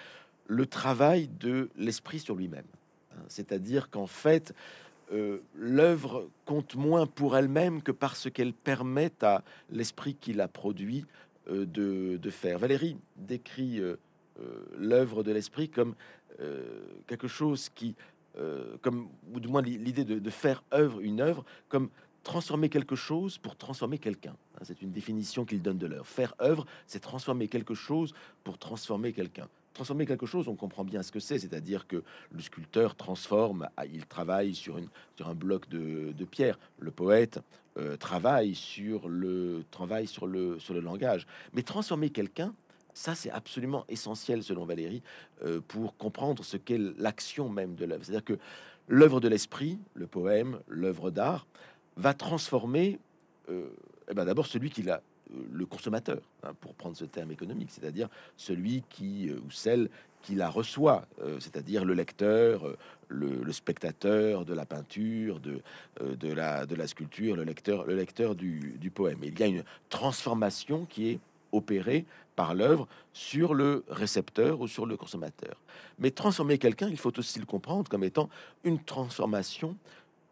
le 0.46 0.66
travail 0.66 1.28
de 1.40 1.68
l'esprit 1.76 2.18
sur 2.18 2.34
lui-même. 2.34 2.64
Hein, 3.12 3.22
c'est-à-dire 3.28 3.90
qu'en 3.90 4.06
fait, 4.06 4.54
euh, 5.12 5.38
l'œuvre 5.54 6.28
compte 6.44 6.74
moins 6.74 7.06
pour 7.06 7.36
elle-même 7.36 7.82
que 7.82 7.92
parce 7.92 8.30
qu'elle 8.30 8.52
permet 8.52 9.12
à 9.22 9.42
l'esprit 9.70 10.14
qui 10.14 10.32
l'a 10.32 10.48
produit 10.48 11.06
euh, 11.50 11.64
de, 11.66 12.30
faire. 12.30 12.58
Valérie 12.58 12.96
décrit 13.16 13.80
euh, 13.80 13.96
l'œuvre 14.76 15.22
de 15.22 15.32
l'esprit 15.32 15.68
comme 15.68 15.94
quelque 17.06 17.28
chose 17.28 17.68
qui, 17.68 17.94
comme 18.82 19.08
ou 19.32 19.40
du 19.40 19.48
moins 19.48 19.62
l'idée 19.62 20.04
de, 20.04 20.30
faire 20.30 20.62
œuvre, 20.72 21.00
une 21.00 21.20
œuvre, 21.20 21.44
comme 21.68 21.90
transformer 22.22 22.68
quelque 22.68 22.96
chose 22.96 23.38
pour 23.38 23.56
transformer 23.56 23.98
quelqu'un. 23.98 24.36
Hein, 24.54 24.60
c'est 24.62 24.82
une 24.82 24.92
définition 24.92 25.44
qu'il 25.44 25.62
donne 25.62 25.78
de 25.78 25.86
l'œuvre. 25.86 26.06
Faire 26.06 26.34
œuvre, 26.40 26.66
c'est 26.86 27.00
transformer 27.00 27.48
quelque 27.48 27.74
chose 27.74 28.12
pour 28.44 28.58
transformer 28.58 29.12
quelqu'un 29.12 29.48
transformer 29.78 30.06
quelque 30.06 30.26
chose, 30.26 30.48
on 30.48 30.56
comprend 30.56 30.82
bien 30.82 31.04
ce 31.04 31.12
que 31.12 31.20
c'est, 31.20 31.38
c'est-à-dire 31.38 31.86
que 31.86 32.02
le 32.32 32.40
sculpteur 32.40 32.96
transforme, 32.96 33.68
ah, 33.76 33.86
il 33.86 34.06
travaille 34.06 34.52
sur, 34.52 34.76
une, 34.76 34.88
sur 35.16 35.28
un 35.28 35.36
bloc 35.36 35.68
de, 35.68 36.24
pierre, 36.24 36.58
le 36.80 36.90
poète 36.90 37.38
euh, 37.76 37.96
travaille 37.96 38.56
sur 38.56 39.08
le 39.08 39.62
travail 39.70 40.08
sur 40.08 40.26
le 40.26 40.58
sur 40.58 40.74
le 40.74 40.80
langage, 40.80 41.28
mais 41.52 41.62
transformer 41.62 42.10
quelqu'un, 42.10 42.52
ça 42.98 43.14
c'est 43.14 43.30
absolument 43.30 43.84
essentiel 43.88 44.42
selon 44.42 44.64
Valérie 44.64 45.02
euh, 45.44 45.60
pour 45.66 45.96
comprendre 45.96 46.44
ce 46.44 46.56
qu'est 46.56 46.80
l'action 46.98 47.48
même 47.48 47.74
de 47.74 47.84
l'œuvre. 47.84 48.04
C'est-à-dire 48.04 48.24
que 48.24 48.38
l'œuvre 48.88 49.20
de 49.20 49.28
l'esprit, 49.28 49.78
le 49.94 50.06
poème, 50.06 50.58
l'œuvre 50.66 51.10
d'art, 51.10 51.46
va 51.96 52.14
transformer 52.14 52.98
euh, 53.50 53.70
eh 54.10 54.14
ben 54.14 54.24
d'abord 54.24 54.46
celui 54.46 54.70
qui 54.70 54.82
l'a 54.82 55.02
le 55.52 55.66
consommateur, 55.66 56.20
hein, 56.42 56.52
pour 56.60 56.74
prendre 56.74 56.96
ce 56.96 57.04
terme 57.04 57.30
économique, 57.30 57.70
c'est-à-dire 57.70 58.08
celui 58.36 58.82
qui 58.88 59.28
euh, 59.28 59.38
ou 59.46 59.50
celle 59.50 59.88
qui 60.22 60.34
la 60.34 60.50
reçoit, 60.50 61.06
euh, 61.22 61.38
c'est-à-dire 61.40 61.84
le 61.84 61.94
lecteur, 61.94 62.66
euh, 62.66 62.76
le, 63.08 63.52
spectateur 63.52 64.44
de 64.44 64.52
la 64.52 64.66
peinture, 64.66 65.40
de, 65.40 65.62
la, 66.32 66.86
sculpture, 66.86 67.36
le 67.36 67.44
lecteur, 67.44 67.86
le 67.86 67.94
lecteur 67.94 68.34
du 68.34 68.90
poème. 68.92 69.18
il 69.22 69.38
y 69.38 69.42
a 69.42 69.46
une 69.46 69.64
transformation 69.88 70.84
qui 70.84 71.10
est 71.10 71.20
opérée 71.52 72.06
par 72.36 72.54
l'œuvre 72.54 72.86
sur 73.12 73.54
le 73.54 73.84
récepteur 73.88 74.60
ou 74.60 74.68
sur 74.68 74.86
le 74.86 74.96
consommateur. 74.96 75.56
Mais 75.98 76.10
transformer 76.10 76.58
quelqu'un, 76.58 76.88
il 76.88 76.96
faut 76.96 77.18
aussi 77.18 77.38
le 77.40 77.46
comprendre 77.46 77.88
comme 77.90 78.04
étant 78.04 78.28
une 78.64 78.82
transformation 78.82 79.76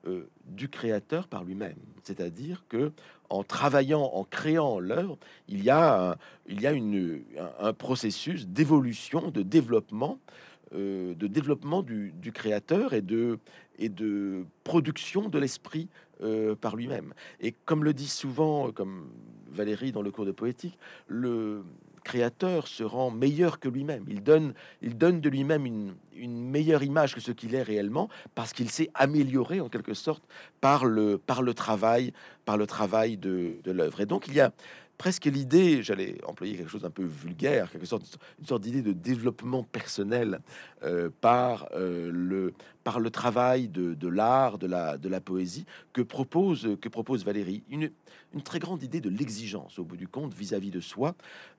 euh, 0.06 0.28
du 0.46 0.68
créateur 0.68 1.26
par 1.26 1.42
lui-même. 1.42 1.76
C'est-à-dire 2.04 2.62
que 2.68 2.92
en 3.28 3.42
travaillant, 3.42 4.04
en 4.04 4.22
créant 4.22 4.78
l'œuvre, 4.78 5.18
il 5.48 5.64
y 5.64 5.70
a, 5.70 6.12
un, 6.12 6.72
une, 6.72 7.22
un, 7.58 7.72
processus 7.72 8.46
d'évolution, 8.46 9.32
de 9.32 9.42
développement, 9.42 10.20
euh, 10.74 11.14
de 11.14 11.26
développement 11.26 11.82
du, 11.82 12.12
créateur 12.32 12.92
et 12.92 13.02
de, 13.02 13.40
et 13.80 13.88
de 13.88 14.44
production 14.62 15.28
de 15.28 15.38
l'esprit 15.40 15.88
euh, 16.22 16.54
par 16.54 16.76
lui-même. 16.76 17.12
Et 17.40 17.52
comme 17.64 17.82
le 17.82 17.92
dit 17.92 18.08
souvent, 18.08 18.70
comme 18.70 19.08
Valérie 19.56 19.92
dans 19.92 20.02
le 20.02 20.10
cours 20.10 20.26
de 20.26 20.32
poétique, 20.32 20.78
le, 21.08 21.64
créateur 22.06 22.68
se 22.68 22.84
rend 22.84 23.10
meilleur 23.10 23.58
que 23.58 23.68
lui-même. 23.68 24.04
Il 24.08 24.22
donne, 24.22 24.54
il 24.80 24.96
donne 24.96 25.20
de 25.20 25.28
lui-même 25.28 25.66
une, 25.66 25.96
meilleure 26.16 26.84
image 26.84 27.14
que 27.16 27.20
ce 27.20 27.32
qu'il 27.32 27.54
est 27.56 27.62
réellement 27.62 28.08
parce 28.36 28.52
qu'il 28.52 28.70
s'est 28.70 28.90
amélioré 28.94 29.60
en 29.60 29.68
quelque 29.68 29.92
sorte 29.92 30.22
par 30.60 30.86
le, 30.86 31.18
par 31.18 31.42
le 31.42 31.52
travail, 31.52 32.12
par 32.44 32.56
le 32.56 32.66
travail 32.66 33.16
de, 33.16 33.56
de 33.64 33.72
l'œuvre. 33.72 34.00
Et 34.00 34.06
donc 34.06 34.28
il 34.28 34.34
y 34.34 34.40
a 34.40 34.52
presque 34.98 35.26
l'idée, 35.26 35.82
j'allais 35.82 36.18
employer 36.24 36.56
quelque 36.56 36.70
chose 36.70 36.82
d'un 36.82 36.90
peu 36.90 37.04
vulgaire, 37.04 37.70
quelque 37.70 37.86
sorte, 37.86 38.18
une 38.38 38.46
sorte 38.46 38.62
d'idée 38.62 38.82
de 38.82 38.92
développement 38.92 39.62
personnel 39.62 40.40
euh, 40.82 41.10
par, 41.20 41.68
euh, 41.74 42.10
le, 42.12 42.54
par 42.84 43.00
le 43.00 43.10
travail 43.10 43.68
de, 43.68 44.08
l'art, 44.08 44.58
de 44.58 44.66
la, 44.66 44.96
de 44.98 45.08
la 45.08 45.20
poésie 45.20 45.66
que 45.92 46.02
propose, 46.02 46.76
que 46.80 46.88
propose 46.88 47.24
Valérie. 47.24 47.62
Une, 47.68 47.90
une 48.34 48.42
très 48.42 48.58
grande 48.58 48.82
idée 48.82 49.00
de 49.00 49.10
l'exigence, 49.10 49.78
au 49.78 49.84
bout 49.84 49.96
du 49.96 50.08
compte, 50.08 50.34
vis-à-vis 50.34 50.70
de 50.70 50.80
soi, 50.80 51.14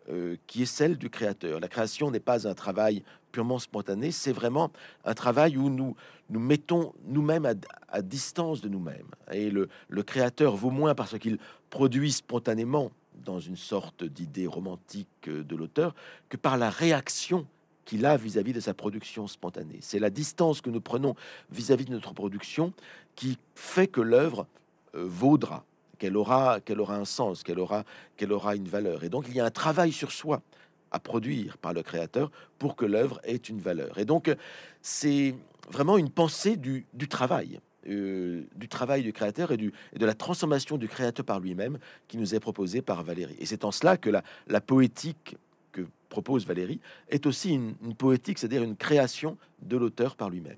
euh, 0.10 0.36
qui 0.48 0.64
est 0.64 0.68
celle 0.68 0.98
du 0.98 1.10
créateur. 1.10 1.60
La 1.60 1.68
création 1.68 2.12
n'est 2.12 2.20
pas 2.20 2.48
un 2.48 2.54
travail 2.54 3.04
purement 3.32 3.60
spontané, 3.60 4.12
c'est 4.12 4.32
vraiment 4.32 4.72
un 5.06 5.14
travail 5.14 5.58
où 5.58 5.70
nous 5.70 5.96
nous 6.30 6.40
mettons 6.42 6.94
nous-mêmes 7.06 7.46
à, 7.46 7.54
à, 7.88 8.02
distance 8.02 8.60
de 8.60 8.68
nous-mêmes. 8.68 9.08
Et 9.32 9.50
le, 9.50 9.70
le 9.88 10.04
créateur 10.04 10.58
vaut 10.58 10.72
moins 10.72 10.94
parce 10.94 11.18
qu'il 11.18 11.38
produit 11.70 12.12
spontanément 12.12 12.92
dans 13.24 13.40
une 13.40 13.56
sorte 13.56 14.04
d'idée 14.04 14.48
romantique 14.48 15.08
euh, 15.28 15.44
de 15.44 15.56
l'auteur 15.56 15.96
que 16.30 16.38
par 16.38 16.58
la 16.58 16.70
réaction 16.70 17.46
qu'il 17.86 18.06
a 18.06 18.18
vis-à-vis 18.18 18.54
de 18.54 18.60
sa 18.60 18.74
production 18.74 19.28
spontanée. 19.28 19.80
C'est 19.82 20.00
la 20.00 20.10
distance 20.10 20.60
que 20.62 20.70
nous 20.70 20.82
prenons 20.82 21.16
vis-à-vis 21.52 21.86
de 21.86 21.92
notre 21.92 22.14
production 22.14 22.74
qui 23.16 23.38
fait 23.56 23.88
que 23.88 24.02
l'œuvre 24.02 24.46
euh, 24.96 25.06
vaudra, 25.08 25.64
qu'elle 25.98 26.18
aura, 26.18 26.60
qu'elle 26.60 26.82
aura 26.82 26.98
un 26.98 27.06
sens, 27.06 27.44
qu'elle 27.44 27.60
aura, 27.60 27.86
qu'elle 28.18 28.34
aura 28.34 28.56
une 28.56 28.68
valeur. 28.68 29.04
Et 29.04 29.10
donc 29.10 29.26
il 29.30 29.36
y 29.36 29.40
a 29.40 29.46
un 29.46 29.52
travail 29.52 29.92
sur 29.92 30.12
soi 30.12 30.42
à 30.92 31.00
produire 31.00 31.58
par 31.58 31.74
le 31.74 31.84
créateur 31.84 32.32
pour 32.60 32.76
que 32.76 32.86
l'œuvre 32.86 33.20
ait 33.24 33.36
une 33.36 33.60
valeur. 33.60 33.98
Et 33.98 34.06
donc 34.06 34.34
c'est 34.82 35.36
vraiment 35.70 35.98
une 35.98 36.10
pensée 36.10 36.58
du 36.58 36.86
travail. 37.10 37.60
Euh, 37.90 38.44
du 38.56 38.68
travail 38.68 39.02
du 39.04 39.14
créateur 39.14 39.52
et, 39.52 39.58
de 39.58 40.06
la 40.06 40.14
transformation 40.14 40.78
du 40.78 40.90
créateur 40.90 41.26
par 41.26 41.40
lui-même 41.40 41.78
qui 42.08 42.18
nous 42.18 42.36
est 42.36 42.40
proposé 42.40 42.82
par 42.82 43.04
Valérie. 43.04 43.38
Et 43.40 43.46
c'est 43.46 43.64
en 43.64 43.72
cela 43.72 43.96
que 43.96 44.10
la, 44.10 44.24
la 44.48 44.60
poétique 44.60 45.38
que 45.72 45.82
propose 46.10 46.46
Valérie 46.46 46.82
est 47.10 47.26
aussi 47.26 47.54
une, 47.54 47.96
poétique, 47.96 48.40
c'est-à-dire 48.40 48.64
une 48.64 48.76
création 48.76 49.38
de 49.62 49.78
l'auteur 49.78 50.16
par 50.16 50.30
lui-même. 50.30 50.58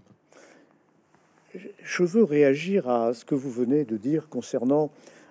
Je 1.83 2.03
veux 2.03 2.23
réagir 2.23 2.89
à 2.89 3.13
ce 3.13 3.25
que 3.25 3.35
vous 3.35 3.51
venez 3.51 3.85
de 3.85 3.97
dire 3.97 4.27
concernant 4.29 4.89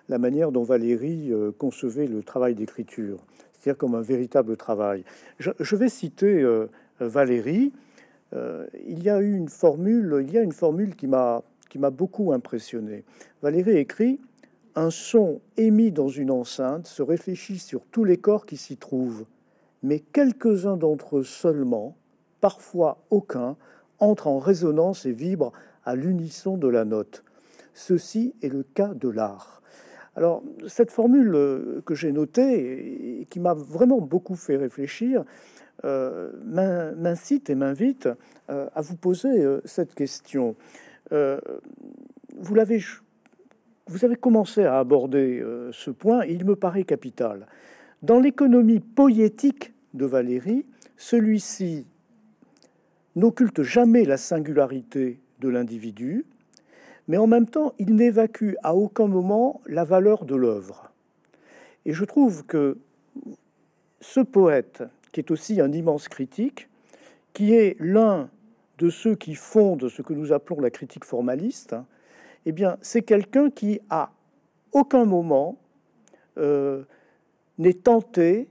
la 0.09 0.19
manière 0.19 0.53
dont 0.53 0.63
Valérie 0.63 1.33
euh, 1.33 1.51
concevait 1.51 2.07
le 2.07 2.23
travail 2.23 2.55
d'écriture, 2.55 3.19
c'est-à-dire 3.53 3.79
comme 3.79 3.97
un 3.97 4.03
véritable 4.03 4.57
travail. 4.57 5.05
Je, 5.41 5.77
vais 5.77 5.89
citer 5.89 6.43
euh, 6.43 6.67
Valérie. 7.01 7.73
il 8.33 9.03
y 9.03 9.11
a 9.11 9.21
eu 9.21 9.35
une 9.35 9.49
formule, 9.49 10.25
il 10.27 10.33
y 10.33 10.39
a 10.39 10.43
une 10.43 10.53
formule 10.53 10.95
qui 10.95 11.07
m'a 11.07 11.43
qui 11.69 11.79
m'a 11.79 11.91
beaucoup 11.91 12.33
impressionné. 12.33 13.05
Valérie 13.43 13.77
écrit 13.77 14.21
Un 14.75 14.91
son 14.91 15.41
émis 15.57 15.93
dans 15.93 16.09
une 16.09 16.31
enceinte 16.31 16.87
se 16.87 17.03
réfléchit 17.03 17.59
sur 17.59 17.85
tous 17.87 18.05
les 18.05 18.17
corps 18.17 18.47
qui 18.47 18.57
s'y 18.57 18.77
trouvent, 18.77 19.27
mais 19.83 20.01
quelques-uns 20.01 20.77
d'entre 20.77 21.19
eux 21.19 21.25
seulement, 21.25 21.97
parfois 22.41 22.99
aucun, 23.11 23.57
entrent 23.99 24.29
en 24.29 24.39
résonance 24.39 25.07
et 25.07 25.13
vibrent 25.13 25.53
à 25.85 25.95
l'unisson 25.95 26.57
de 26.57 26.69
la 26.69 26.85
note. 26.85 27.25
Ceci 27.75 28.35
est 28.43 28.49
le 28.49 28.63
cas 28.63 28.95
de 28.95 29.09
l'art. 29.09 29.63
Alors, 30.17 30.43
cette 30.67 30.91
formule 30.91 31.33
euh, 31.37 31.81
que 31.87 31.95
j'ai 31.95 32.11
notée 32.11 33.21
et 33.21 33.27
qui 33.27 33.39
m'a 33.39 33.55
vraiment 33.55 34.01
beaucoup 34.01 34.35
fait 34.35 34.57
réfléchir 34.57 35.25
euh, 35.85 36.33
m'incite 36.45 37.51
et 37.51 37.55
m'invite 37.55 38.09
euh, 38.51 38.69
à 38.75 38.81
vous 38.81 38.97
poser 38.97 39.47
cette 39.65 39.95
question. 39.95 40.57
Euh, 41.13 41.39
vous 42.37 42.55
l'avez, 42.55 42.83
vous 43.87 44.05
avez 44.05 44.17
commencé 44.17 44.65
à 44.65 44.79
aborder 44.79 45.41
euh, 45.41 45.71
ce 45.73 45.91
point, 45.91 46.25
il 46.25 46.45
me 46.45 46.57
paraît 46.57 46.85
capital. 46.85 47.47
Dans 48.03 48.21
l'économie 48.21 48.81
poétique 48.81 49.73
de 49.95 50.05
Valérie, 50.05 50.67
celui-ci 50.97 51.87
n'occulte 53.17 53.63
jamais 53.63 54.05
la 54.05 54.17
singularité 54.17 55.21
de 55.41 55.49
l'individu, 55.49 56.25
mais 57.09 57.17
en 57.17 57.27
même 57.27 57.47
temps, 57.47 57.73
il 57.79 57.95
n'évacue 57.95 58.55
à 58.63 58.75
aucun 58.75 59.07
moment 59.07 59.61
la 59.67 59.85
valeur 59.85 60.25
de 60.25 60.37
l'œuvre. 60.37 60.93
Et 61.87 61.93
je 61.93 62.05
trouve 62.05 62.45
que 62.45 62.79
ce 64.01 64.21
poète 64.21 64.85
qui 65.13 65.21
est 65.21 65.31
aussi 65.31 65.61
un 65.61 65.73
immense 65.73 66.09
critique, 66.09 66.69
qui 67.33 67.55
est 67.55 67.77
l'un 67.81 68.31
de 68.79 68.91
ceux 68.91 69.15
qui 69.15 69.35
fondent 69.35 69.89
ce 69.89 70.03
que 70.03 70.13
nous 70.13 70.33
appelons 70.33 70.61
la 70.61 70.71
critique 70.71 71.05
formaliste, 71.05 71.75
eh 72.47 72.53
bien, 72.53 72.79
c'est 72.81 73.03
quelqu'un 73.03 73.51
qui, 73.51 73.81
à 73.91 74.11
aucun 74.73 75.05
moment, 75.05 75.59
euh, 76.39 76.85
n'est 77.59 77.75
tenté 77.75 78.49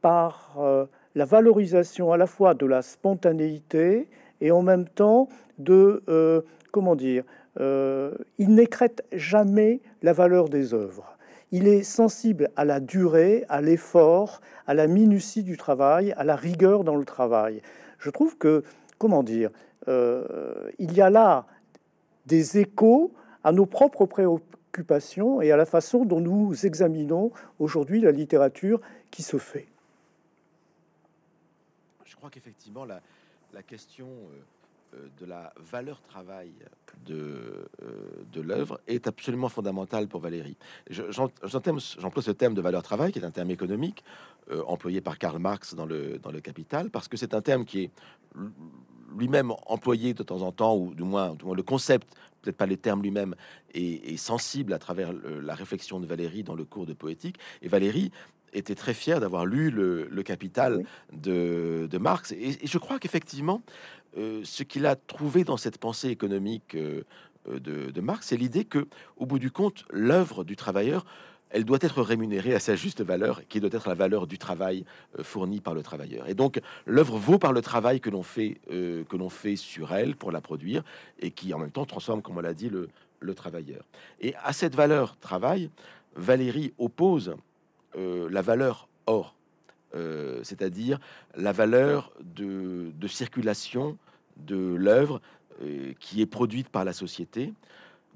par 0.00 0.54
euh, 0.58 0.86
la 1.16 1.24
valorisation 1.24 2.12
à 2.12 2.16
la 2.16 2.26
fois 2.26 2.54
de 2.54 2.64
la 2.64 2.82
spontanéité 2.82 4.08
et 4.40 4.52
en 4.52 4.62
même 4.62 4.86
temps 4.86 5.28
de, 5.58 6.02
euh, 6.08 6.42
comment 6.70 6.94
dire, 6.94 7.24
il 7.58 8.54
n'écrète 8.54 9.02
jamais 9.12 9.80
la 10.02 10.12
valeur 10.12 10.50
des 10.50 10.74
œuvres. 10.74 11.16
Il 11.52 11.66
est 11.68 11.82
sensible 11.82 12.50
à 12.54 12.66
la 12.66 12.80
durée, 12.80 13.46
à 13.48 13.62
l'effort, 13.62 14.42
à 14.66 14.74
la 14.74 14.86
minutie 14.86 15.42
du 15.42 15.56
travail, 15.56 16.12
à 16.18 16.24
la 16.24 16.36
rigueur 16.36 16.84
dans 16.84 16.96
le 16.96 17.06
travail. 17.06 17.62
Je 17.98 18.10
trouve 18.10 18.36
que, 18.36 18.62
comment 18.98 19.22
dire, 19.22 19.50
il 19.86 20.92
y 20.92 21.00
a 21.00 21.10
là 21.10 21.46
des 22.26 22.58
échos 22.58 23.12
à 23.44 23.52
nos 23.52 23.66
propres 23.66 24.06
préoccupations 24.06 25.40
et 25.40 25.52
à 25.52 25.56
la 25.56 25.64
façon 25.66 26.04
dont 26.04 26.20
nous 26.20 26.66
examinons 26.66 27.30
aujourd'hui 27.58 28.00
la 28.00 28.10
littérature 28.10 28.80
qui 29.10 29.22
se 29.22 29.38
fait. 29.38 29.66
Je 32.04 32.16
crois 32.16 32.28
qu'effectivement, 32.30 32.84
la, 32.84 33.00
question 33.62 34.06
euh, 34.06 34.34
euh, 34.34 34.42
de 35.18 35.26
la 35.26 35.52
valeur 35.58 36.00
travail 36.02 36.52
de, 37.04 37.68
euh, 37.82 38.24
de 38.32 38.40
l'œuvre 38.40 38.80
est 38.86 39.06
absolument 39.06 39.48
fondamentale 39.48 40.08
pour 40.08 40.20
Valérie. 40.20 40.56
J'emploie 40.90 42.22
ce 42.22 42.30
terme 42.30 42.54
de 42.54 42.60
valeur 42.60 42.82
travail, 42.82 43.12
qui 43.12 43.18
est 43.18 43.24
un 43.24 43.30
terme 43.30 43.50
économique, 43.50 44.04
employé 44.66 45.00
par 45.00 45.18
Karl 45.18 45.38
Marx 45.38 45.74
dans 45.74 45.86
le, 45.86 46.18
dans 46.18 46.30
le 46.30 46.40
Capital, 46.40 46.90
parce 46.90 47.08
que 47.08 47.16
c'est 47.16 47.34
un 47.34 47.42
terme 47.42 47.64
qui 47.64 47.84
est 47.84 47.90
lui-même 49.16 49.52
employé 49.66 50.14
de 50.14 50.22
temps 50.22 50.42
en 50.42 50.52
temps, 50.52 50.76
ou 50.76 50.94
du 50.94 51.02
moins, 51.02 51.34
du 51.34 51.44
moins 51.44 51.56
le 51.56 51.62
concept 51.62 52.14
peut-être 52.46 52.56
pas 52.56 52.66
les 52.66 52.76
termes 52.76 53.02
lui-même, 53.02 53.34
est, 53.74 54.16
sensible 54.16 54.72
à 54.72 54.78
travers 54.78 55.12
la 55.12 55.54
réflexion 55.54 56.00
de 56.00 56.06
Valérie 56.06 56.42
dans 56.42 56.54
le 56.54 56.64
cours 56.64 56.86
de 56.86 56.94
poétique. 56.94 57.38
Et 57.60 57.68
Valérie 57.68 58.12
était 58.56 58.74
très 58.74 58.94
fière 58.94 59.20
d'avoir 59.20 59.46
lu 59.46 59.70
le, 59.70 60.22
Capital 60.22 60.84
de, 61.12 61.98
Marx. 61.98 62.32
Et, 62.32 62.58
je 62.64 62.78
crois 62.78 62.98
qu'effectivement, 62.98 63.62
euh, 64.16 64.40
ce 64.44 64.62
qu'il 64.62 64.86
a 64.86 64.96
trouvé 64.96 65.44
dans 65.44 65.56
cette 65.56 65.78
pensée 65.78 66.08
économique 66.08 66.74
euh, 66.74 67.02
de, 67.46 67.90
de 67.90 68.00
Marx, 68.00 68.28
c'est 68.28 68.36
l'idée 68.36 68.64
que, 68.64 68.88
au 69.16 69.26
bout 69.26 69.38
du 69.38 69.50
compte, 69.50 69.84
l'œuvre 69.90 70.44
du 70.44 70.56
travailleur 70.56 71.04
elle 71.50 71.64
doit 71.64 71.78
être 71.80 72.02
rémunérée 72.02 72.54
à 72.54 72.60
sa 72.60 72.76
juste 72.76 73.02
valeur, 73.02 73.42
qui 73.48 73.60
doit 73.60 73.70
être 73.72 73.88
la 73.88 73.94
valeur 73.94 74.26
du 74.26 74.38
travail 74.38 74.84
euh, 75.18 75.22
fourni 75.22 75.60
par 75.60 75.74
le 75.74 75.82
travailleur. 75.82 76.28
Et 76.28 76.34
donc, 76.34 76.60
l'œuvre 76.86 77.18
vaut 77.18 77.38
par 77.38 77.52
le 77.52 77.62
travail 77.62 78.00
que 78.00 78.10
l'on 78.10 78.22
fait, 78.22 78.60
euh, 78.70 79.04
que 79.04 79.16
l'on 79.16 79.28
fait 79.28 79.56
sur 79.56 79.94
elle 79.94 80.16
pour 80.16 80.32
la 80.32 80.40
produire, 80.40 80.82
et 81.20 81.30
qui 81.30 81.54
en 81.54 81.58
même 81.58 81.70
temps 81.70 81.86
transforme, 81.86 82.22
comme 82.22 82.36
on 82.38 82.40
l'a 82.40 82.54
dit, 82.54 82.70
le, 82.70 82.88
travailleur. 83.34 83.84
Et 84.20 84.36
à 84.44 84.52
cette 84.52 84.76
valeur 84.76 85.16
travail, 85.18 85.68
Valérie 86.14 86.72
oppose 86.78 87.30
euh, 87.30 87.34
la 87.96 88.42
valeur 88.42 88.88
or, 89.06 89.34
c'est-à-dire 90.42 90.98
la 91.34 91.52
valeur 91.52 92.12
de, 92.20 92.92
de 92.94 93.08
circulation 93.08 93.96
de 94.36 94.74
l'œuvre 94.74 95.20
qui 95.98 96.20
est 96.20 96.26
produite 96.26 96.68
par 96.68 96.84
la 96.84 96.92
société 96.92 97.54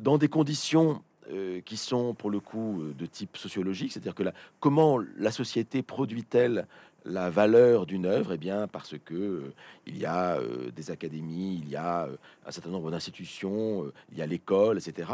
dans 0.00 0.18
des 0.18 0.28
conditions 0.28 1.02
euh, 1.30 1.60
qui 1.60 1.76
sont 1.76 2.14
pour 2.14 2.30
le 2.30 2.40
coup 2.40 2.80
euh, 2.80 2.94
de 2.94 3.06
type 3.06 3.36
sociologique, 3.36 3.92
c'est-à-dire 3.92 4.14
que 4.14 4.22
la, 4.22 4.32
comment 4.58 4.98
la 5.16 5.30
société 5.30 5.82
produit-elle 5.82 6.66
la 7.04 7.30
valeur 7.30 7.86
d'une 7.86 8.04
œuvre, 8.04 8.32
eh 8.32 8.38
bien 8.38 8.66
parce 8.66 8.96
que 9.04 9.14
euh, 9.14 9.54
il 9.86 9.96
y 9.96 10.06
a 10.06 10.38
des 10.74 10.90
académies, 10.90 11.60
il 11.62 11.68
y 11.68 11.76
a 11.76 12.08
un 12.44 12.50
certain 12.50 12.70
nombre 12.70 12.90
d'institutions, 12.90 13.92
il 14.10 14.18
y 14.18 14.22
a 14.22 14.26
l'école, 14.26 14.78
etc. 14.78 15.08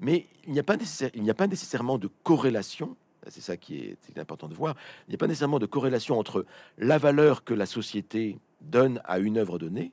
Mais 0.00 0.26
il 0.46 0.52
n'y 0.52 0.60
a 0.60 1.34
pas 1.34 1.46
nécessairement 1.46 1.98
de 1.98 2.08
corrélation. 2.24 2.96
C'est 3.28 3.40
ça 3.40 3.56
qui 3.56 3.78
est, 3.78 3.98
est, 4.08 4.18
important 4.18 4.48
de 4.48 4.54
voir. 4.54 4.74
Il 5.06 5.10
n'y 5.10 5.14
a 5.14 5.18
pas 5.18 5.26
nécessairement 5.26 5.58
de 5.58 5.66
corrélation 5.66 6.18
entre 6.18 6.46
la 6.78 6.98
valeur 6.98 7.44
que 7.44 7.54
la 7.54 7.66
société 7.66 8.38
donne 8.60 9.00
à 9.04 9.18
une 9.18 9.38
œuvre 9.38 9.58
donnée 9.58 9.92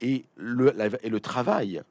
et 0.00 0.24
le, 0.36 0.74
et 1.02 1.08
le 1.08 1.20
travail 1.20 1.82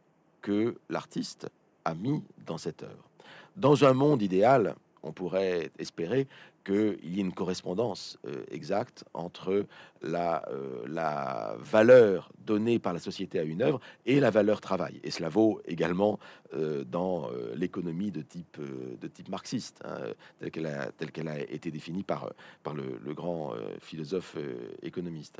que 0.41 0.75
l'artiste 0.89 1.47
a 1.85 1.95
mis 1.95 2.21
dans 2.45 2.57
cette 2.57 2.83
œuvre. 2.83 3.09
Dans 3.55 3.85
un 3.85 3.93
monde 3.93 4.21
idéal, 4.21 4.75
on 5.01 5.11
pourrait 5.11 5.71
espérer 5.79 6.27
qu'il 6.65 6.97
y 7.03 7.19
ait 7.19 7.21
une 7.21 7.33
correspondance 7.33 8.17
euh, 8.27 8.43
exacte 8.49 9.05
entre 9.13 9.65
la, 10.01 10.43
euh, 10.49 10.83
la, 10.87 11.55
valeur 11.59 12.31
donnée 12.45 12.79
par 12.79 12.91
la 12.91 12.99
société 12.99 13.39
à 13.39 13.43
une 13.43 13.61
œuvre 13.61 13.79
et 14.05 14.19
la 14.19 14.31
valeur 14.31 14.59
travail. 14.59 14.99
Et 15.03 15.11
cela 15.11 15.29
vaut 15.29 15.61
également 15.65 16.19
euh, 16.53 16.83
dans 16.83 17.29
l'économie 17.55 18.11
de 18.11 18.21
type, 18.21 18.59
de 18.59 19.07
type 19.07 19.29
marxiste, 19.29 19.81
hein, 19.85 19.99
telle 20.39 21.11
qu'elle 21.11 21.27
a, 21.27 21.39
été 21.39 21.71
définie 21.71 22.03
par, 22.03 22.31
par 22.63 22.73
le, 22.73 22.99
le 23.03 23.13
grand 23.13 23.53
philosophe 23.79 24.37
économiste. 24.81 25.37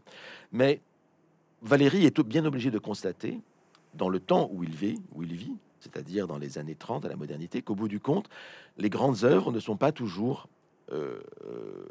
Mais 0.52 0.80
Valérie 1.62 2.06
est 2.06 2.20
bien 2.22 2.46
obligé 2.46 2.72
de 2.72 2.80
constater, 2.80 3.40
dans 3.94 4.10
le 4.10 4.20
temps 4.20 4.50
où 4.54 4.64
il 4.64 4.76
vit, 4.76 5.02
où 5.14 5.24
il 5.24 5.34
vit 5.34 5.58
c'est-à-dire 5.86 6.26
dans 6.26 6.40
les 6.40 6.58
années 6.58 6.76
30 6.76 7.06
à 7.06 7.10
la 7.10 7.16
modernité, 7.16 7.62
qu'au 7.62 7.76
bout 7.76 7.88
du 7.88 8.00
compte, 8.00 8.28
les 8.78 8.90
grandes 8.90 9.24
œuvres 9.24 9.52
ne 9.52 9.60
sont 9.60 9.78
pas 9.78 9.92
toujours 9.92 10.48
euh, 10.92 11.20
euh, 11.48 11.88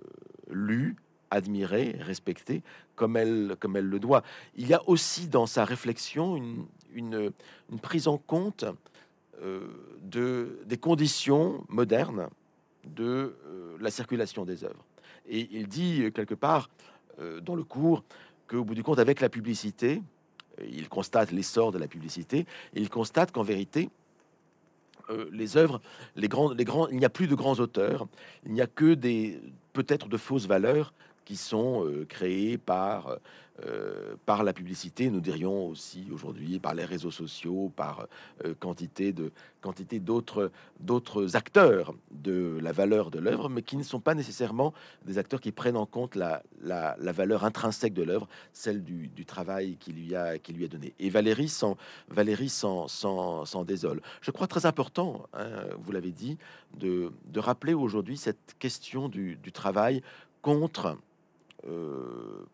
lues, 0.51 0.97
admirées, 1.31 1.97
respectées 1.99 2.63
comme 2.95 3.17
elle, 3.17 3.57
comme 3.59 3.77
elle 3.77 3.89
le 3.89 3.99
doit. 3.99 4.23
Il 4.55 4.69
y 4.69 4.75
a 4.75 4.89
aussi 4.89 5.27
dans 5.27 5.47
sa 5.47 5.65
réflexion 5.65 6.37
une, 6.93 7.33
prise 7.83 8.07
en 8.07 8.19
compte 8.19 8.65
euh, 9.43 9.67
de, 10.03 10.61
des 10.67 10.77
conditions 10.77 11.65
modernes 11.69 12.29
de 12.85 13.35
la 13.81 13.91
circulation 13.91 14.45
des 14.45 14.63
œuvres. 14.63 14.85
Et 15.27 15.49
il 15.51 15.67
dit 15.67 16.13
quelque 16.15 16.35
part 16.35 16.69
dans 17.43 17.57
le 17.57 17.65
cours 17.65 18.05
qu'au 18.47 18.63
bout 18.63 18.75
du 18.75 18.85
compte, 18.85 18.99
avec 18.99 19.21
la 19.21 19.29
publicité, 19.29 20.03
il 20.63 20.89
constate 20.89 21.33
l'essor 21.33 21.73
de 21.73 21.79
la 21.79 21.89
publicité 21.89 22.47
il 22.75 22.91
constate 22.91 23.33
qu'en 23.33 23.43
vérité, 23.43 23.89
euh, 25.11 25.29
les 25.33 25.57
œuvres, 25.57 25.81
il 26.17 26.29
n'y 26.93 27.05
a 27.05 27.11
plus 27.11 27.27
de 27.27 27.35
grands 27.35 27.59
auteurs, 27.61 28.07
il 28.47 28.53
n'y 28.53 28.61
a 28.61 28.67
que 28.67 28.95
des 28.95 29.41
peut-être 29.73 30.09
de 30.09 30.17
fausses 30.17 30.47
valeurs 30.47 30.95
qui 31.25 31.37
sont 31.37 31.85
euh, 31.87 32.05
créées 32.07 32.59
par 32.59 33.19
euh, 33.65 34.17
par 34.27 34.43
la 34.43 34.53
publicité, 34.53 35.11
nous 35.11 35.21
dirions 35.21 35.69
aussi 35.69 36.09
aujourd'hui 36.13 36.59
par 36.59 36.75
les 36.75 36.85
réseaux 36.85 37.13
sociaux, 37.13 37.71
par 37.77 38.09
euh, 38.45 38.53
quantité 38.59 39.13
de 39.13 39.31
quantité 39.61 40.01
d'autres 40.01 40.51
d'autres 40.81 41.37
acteurs 41.37 41.95
de 42.11 42.59
la 42.61 42.73
valeur 42.73 43.13
de 43.13 43.21
l'œuvre, 43.21 43.49
mais 43.49 43.63
qui 43.63 43.77
ne 43.77 43.85
sont 43.85 44.01
pas 44.01 44.17
nécessairement 44.17 44.75
des 45.05 45.19
acteurs 45.19 45.41
qui 45.41 45.53
prennent 45.53 45.77
en 45.77 45.87
compte 45.87 46.17
la, 46.17 46.43
la, 46.63 46.97
valeur 47.13 47.45
intrinsèque 47.45 47.95
de 47.95 48.03
l'œuvre, 48.03 48.27
celle 48.53 48.83
du, 48.83 49.09
travail 49.25 49.77
qui 49.79 49.93
lui 49.93 50.17
a 50.17 50.37
qui 50.39 50.53
lui 50.53 50.65
a 50.65 50.69
donné. 50.69 50.93
Et 50.99 51.09
Valérie 51.09 51.49
sans 51.49 51.77
Valérie 52.09 52.49
sans, 52.49 52.89
désole. 53.65 54.03
Je 54.21 54.33
crois 54.33 54.49
très 54.49 54.67
important, 54.67 55.27
hein, 55.33 55.49
vous 55.79 55.93
l'avez 55.93 56.11
dit, 56.11 56.39
de, 56.77 57.13
de 57.27 57.41
rappeler 57.41 57.73
aujourd'hui 57.73 58.17
cette 58.17 58.57
question 58.59 59.09
du, 59.09 59.37
du 59.37 59.53
travail 59.53 60.03
contre 60.43 60.99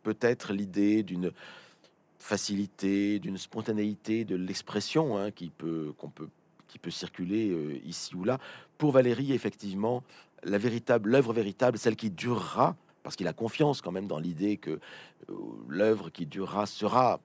peut-être 0.03 0.53
l'idée 0.53 1.03
d'une 1.03 1.33
facilité, 2.21 3.19
d'une 3.19 3.39
spontanéité 3.39 4.25
de 4.25 4.37
l'expression 4.37 5.17
hein, 5.19 5.31
qui 5.31 5.51
peut 5.51 5.93
qu'on 5.99 6.11
peut 6.11 6.29
qui 6.69 6.79
peut 6.79 6.91
circuler 6.91 7.51
euh, 7.51 7.81
ici 7.85 8.15
ou 8.15 8.23
là. 8.23 8.39
Pour 8.79 8.93
Valérie, 8.93 9.33
effectivement, 9.33 10.05
l'œuvre 10.45 11.33
véritable, 11.33 11.79
celle 11.79 11.97
qui 11.97 12.11
durera, 12.11 12.77
parce 13.03 13.17
qu'il 13.17 13.27
a 13.27 13.33
confiance 13.33 13.83
quand 13.83 13.91
même 13.91 14.07
dans 14.07 14.21
l'idée 14.21 14.57
que 14.57 14.71
euh, 14.71 14.79
l'œuvre 15.69 16.11
qui 16.11 16.27
durera 16.27 16.67
sera 16.67 17.19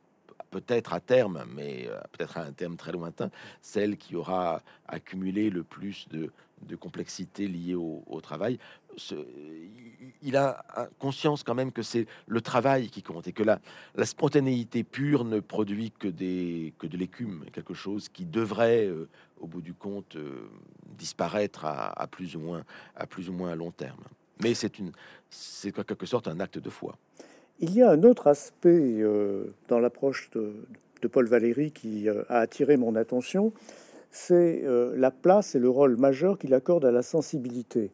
peut-être 0.49 0.93
à 0.93 0.99
terme, 0.99 1.43
mais 1.53 1.87
peut-être 2.13 2.37
à 2.37 2.41
un 2.41 2.53
terme 2.53 2.75
très 2.77 2.91
lointain, 2.91 3.29
celle 3.61 3.97
qui 3.97 4.15
aura 4.15 4.61
accumulé 4.87 5.49
le 5.49 5.63
plus 5.63 6.07
de, 6.09 6.31
de 6.61 6.75
complexité 6.75 7.47
liée 7.47 7.75
au, 7.75 8.21
travail. 8.21 8.57
il 10.21 10.35
a 10.35 10.65
conscience 10.99 11.43
quand 11.43 11.55
même 11.55 11.71
que 11.71 11.81
c'est 11.81 12.07
le 12.27 12.41
travail 12.41 12.89
qui 12.89 13.03
compte 13.03 13.27
et 13.27 13.33
que 13.33 13.43
la, 13.43 13.59
spontanéité 14.03 14.83
pure 14.83 15.25
ne 15.25 15.39
produit 15.39 15.91
que, 15.91 16.07
de 16.07 16.97
l'écume, 16.97 17.45
quelque 17.53 17.73
chose 17.73 18.09
qui 18.09 18.25
devrait, 18.25 18.87
euh, 18.87 19.07
au 19.39 19.47
bout 19.47 19.61
du 19.61 19.73
compte, 19.73 20.15
euh, 20.15 20.49
disparaître 20.97 21.65
à, 21.65 22.07
plus 22.07 22.35
ou 22.35 22.39
moins, 22.39 22.63
à 22.95 23.05
plus 23.05 23.29
ou 23.29 23.33
moins 23.33 23.53
long 23.55 23.71
terme. 23.71 24.03
Mais 24.41 24.53
c'est 24.53 24.71
c'est 25.29 25.71
quelque 25.71 26.05
sorte 26.05 26.27
un 26.27 26.39
acte 26.39 26.59
de 26.59 26.69
foi. 26.69 26.97
Il 27.59 27.73
y 27.73 27.81
a 27.81 27.89
un 27.89 28.03
autre 28.03 28.27
aspect 28.27 29.01
euh, 29.01 29.53
dans 29.67 29.79
l'approche 29.79 30.29
de, 30.31 30.53
Paul 31.11 31.27
Valéry 31.27 31.71
qui 31.71 32.09
a 32.09 32.39
attiré 32.39 32.77
mon 32.77 32.95
attention, 32.95 33.53
c'est 34.15 34.61
euh, 34.63 34.93
la 34.95 35.11
place 35.11 35.55
et 35.55 35.59
le 35.59 35.69
rôle 35.69 35.97
majeur 35.97 36.37
qu'il 36.37 36.53
accorde 36.53 36.85
à 36.85 36.91
la 36.91 37.01
sensibilité. 37.01 37.91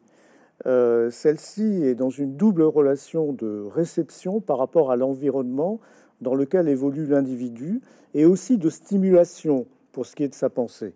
Celle-ci 0.64 1.82
est 1.82 1.96
dans 1.96 2.10
une 2.10 2.36
double 2.36 2.62
relation 2.62 3.32
de 3.32 3.66
réception 3.68 4.40
par 4.40 4.58
rapport 4.58 4.92
à 4.92 4.96
l'environnement 4.96 5.80
dans 6.20 6.36
lequel 6.36 6.68
évolue 6.68 7.06
l'individu 7.06 7.80
et 8.14 8.26
aussi 8.26 8.58
de 8.58 8.70
stimulation 8.70 9.66
pour 9.90 10.06
ce 10.06 10.14
qui 10.14 10.22
est 10.22 10.28
de 10.28 10.36
sa 10.36 10.50
pensée. 10.50 10.94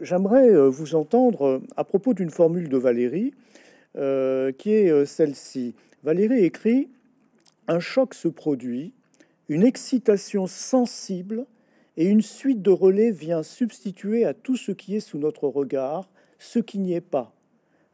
J'aimerais 0.00 0.68
vous 0.68 0.94
entendre 0.94 1.60
à 1.76 1.82
propos 1.82 2.14
d'une 2.14 2.30
formule 2.30 2.68
de 2.68 2.76
Valérie 2.76 3.34
qui 3.96 4.72
est 4.72 5.06
celle-ci. 5.06 5.74
Valérie 6.04 6.44
écrit 6.44 6.88
Un 7.66 7.80
choc 7.80 8.14
se 8.14 8.28
produit, 8.28 8.92
une 9.48 9.64
excitation 9.64 10.46
sensible 10.46 11.46
et 11.96 12.06
une 12.06 12.22
suite 12.22 12.62
de 12.62 12.70
relais 12.70 13.10
vient 13.10 13.42
substituer 13.42 14.24
à 14.24 14.34
tout 14.34 14.56
ce 14.56 14.72
qui 14.72 14.96
est 14.96 15.00
sous 15.00 15.18
notre 15.18 15.48
regard 15.48 16.08
ce 16.38 16.58
qui 16.58 16.78
n'y 16.78 16.94
est 16.94 17.00
pas. 17.00 17.32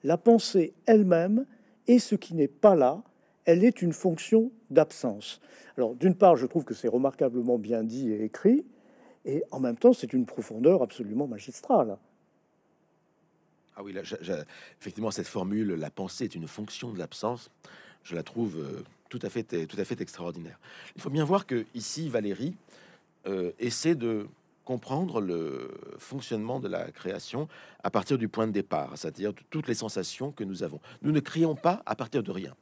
La 0.04 0.16
pensée 0.16 0.72
elle-même 0.86 1.44
est 1.86 1.98
ce 1.98 2.14
qui 2.14 2.34
n'est 2.34 2.48
pas 2.48 2.76
là, 2.76 3.02
elle 3.44 3.64
est 3.64 3.82
une 3.82 3.92
fonction 3.92 4.52
d'absence. 4.70 5.40
Alors 5.76 5.94
d'une 5.94 6.14
part, 6.14 6.36
je 6.36 6.46
trouve 6.46 6.64
que 6.64 6.74
c'est 6.74 6.88
remarquablement 6.88 7.58
bien 7.58 7.82
dit 7.82 8.10
et 8.10 8.24
écrit, 8.24 8.64
et 9.24 9.42
en 9.50 9.60
même 9.60 9.76
temps, 9.76 9.92
c'est 9.92 10.12
une 10.12 10.26
profondeur 10.26 10.82
absolument 10.82 11.26
magistrale. 11.26 11.98
Ah 13.76 13.82
oui, 13.82 13.94
effectivement, 14.80 15.10
cette 15.10 15.26
formule, 15.26 15.74
la 15.74 15.90
pensée 15.90 16.24
est 16.24 16.34
une 16.34 16.48
fonction 16.48 16.92
de 16.92 16.98
l'absence, 16.98 17.50
je 18.02 18.14
la 18.14 18.22
trouve 18.22 18.58
euh, 18.58 18.82
tout 19.08 19.20
à 19.22 19.28
fait, 19.28 19.66
tout 19.66 19.76
à 19.78 19.84
fait 19.84 20.00
extraordinaire. 20.00 20.58
Il 20.96 21.02
faut 21.02 21.10
bien 21.10 21.24
voir 21.24 21.46
que 21.46 21.64
ici, 21.74 22.08
Valérie 22.08 22.54
euh, 23.28 23.52
essaie 23.58 23.94
de 23.94 24.26
comprendre 24.64 25.20
le 25.20 25.70
fonctionnement 25.98 26.60
de 26.60 26.68
la 26.68 26.90
création 26.90 27.46
à 27.82 27.90
partir 27.90 28.16
du 28.18 28.28
point 28.28 28.46
de 28.46 28.52
départ, 28.52 28.92
c'est-à-dire 28.96 29.32
toutes 29.50 29.68
les 29.68 29.74
sensations 29.74 30.32
que 30.32 30.44
nous 30.44 30.62
avons. 30.62 30.80
Nous 31.02 31.12
ne 31.12 31.20
créons 31.20 31.54
pas 31.54 31.82
à 31.86 31.94
partir 31.94 32.22
de 32.22 32.30
rien. 32.30 32.54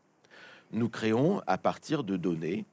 Nous 0.73 0.89
créons 0.89 1.41
à 1.47 1.57
partir 1.57 2.05
de 2.05 2.17
données 2.17 2.65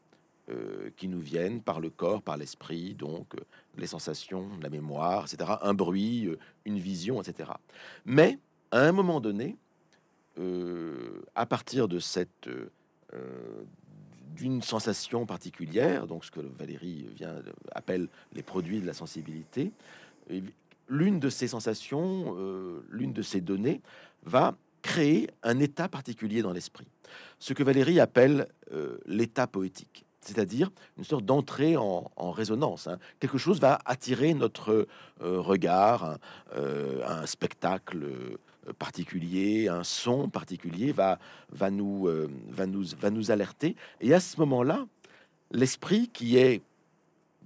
euh, 0.49 0.89
qui 0.97 1.07
nous 1.07 1.19
viennent 1.19 1.61
par 1.61 1.79
le 1.79 1.89
corps, 1.89 2.21
par 2.21 2.37
l'esprit, 2.37 2.95
donc 2.95 3.35
euh, 3.35 3.39
les 3.77 3.87
sensations, 3.87 4.49
la 4.61 4.69
mémoire, 4.69 5.25
etc., 5.31 5.51
un 5.61 5.73
bruit, 5.73 6.29
une 6.65 6.79
vision, 6.79 7.21
etc. 7.21 7.51
Mais 8.05 8.39
à 8.71 8.79
un 8.79 8.91
moment 8.91 9.19
donné, 9.19 9.55
à 11.35 11.45
partir 11.45 11.87
de 11.87 11.99
cette 11.99 12.49
d'une 14.35 14.61
sensation 14.61 15.25
particulière, 15.25 16.07
donc 16.07 16.25
ce 16.25 16.31
que 16.31 16.41
Valérie 16.41 17.07
vient 17.15 17.35
appelle 17.73 18.07
les 18.33 18.43
produits 18.43 18.81
de 18.81 18.85
la 18.87 18.93
sensibilité. 18.93 19.71
L'une 20.87 21.19
de 21.19 21.29
ces 21.29 21.47
sensations, 21.47 22.35
euh, 22.37 22.85
l'une 22.89 23.13
de 23.13 23.21
ces 23.21 23.41
données, 23.41 23.81
va 24.23 24.55
créer 24.81 25.29
un 25.43 25.59
état 25.59 25.87
particulier 25.87 26.41
dans 26.41 26.51
l'esprit, 26.51 26.87
ce 27.39 27.53
que 27.53 27.63
Valérie 27.63 27.99
appelle 27.99 28.47
euh, 28.73 28.97
l'état 29.05 29.47
poétique, 29.47 30.05
c'est-à-dire 30.19 30.71
une 30.97 31.03
sorte 31.03 31.25
d'entrée 31.25 31.77
en, 31.77 32.31
résonance. 32.31 32.87
Hein. 32.87 32.97
Quelque 33.19 33.37
chose 33.37 33.59
va 33.61 33.79
attirer 33.85 34.33
notre 34.33 34.87
euh, 35.21 35.39
regard, 35.39 36.17
un 36.55 37.25
spectacle 37.25 38.07
particulier, 38.71 39.67
un 39.67 39.83
son 39.83 40.29
particulier 40.29 40.91
va, 40.91 41.19
va, 41.51 41.69
nous, 41.69 42.07
euh, 42.07 42.29
va, 42.49 42.65
nous, 42.65 42.85
va 42.97 43.09
nous 43.09 43.31
alerter. 43.31 43.75
Et 43.99 44.13
à 44.13 44.19
ce 44.19 44.39
moment-là, 44.39 44.85
l'esprit 45.51 46.07
qui 46.07 46.37
est 46.37 46.61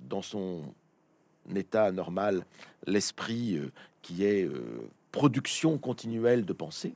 dans 0.07 0.22
son 0.22 0.61
état 1.55 1.91
normal, 1.91 2.45
l'esprit 2.86 3.57
euh, 3.57 3.72
qui 4.01 4.24
est 4.24 4.43
euh, 4.43 4.89
production 5.11 5.78
continuelle 5.78 6.45
de 6.45 6.53
pensée, 6.53 6.93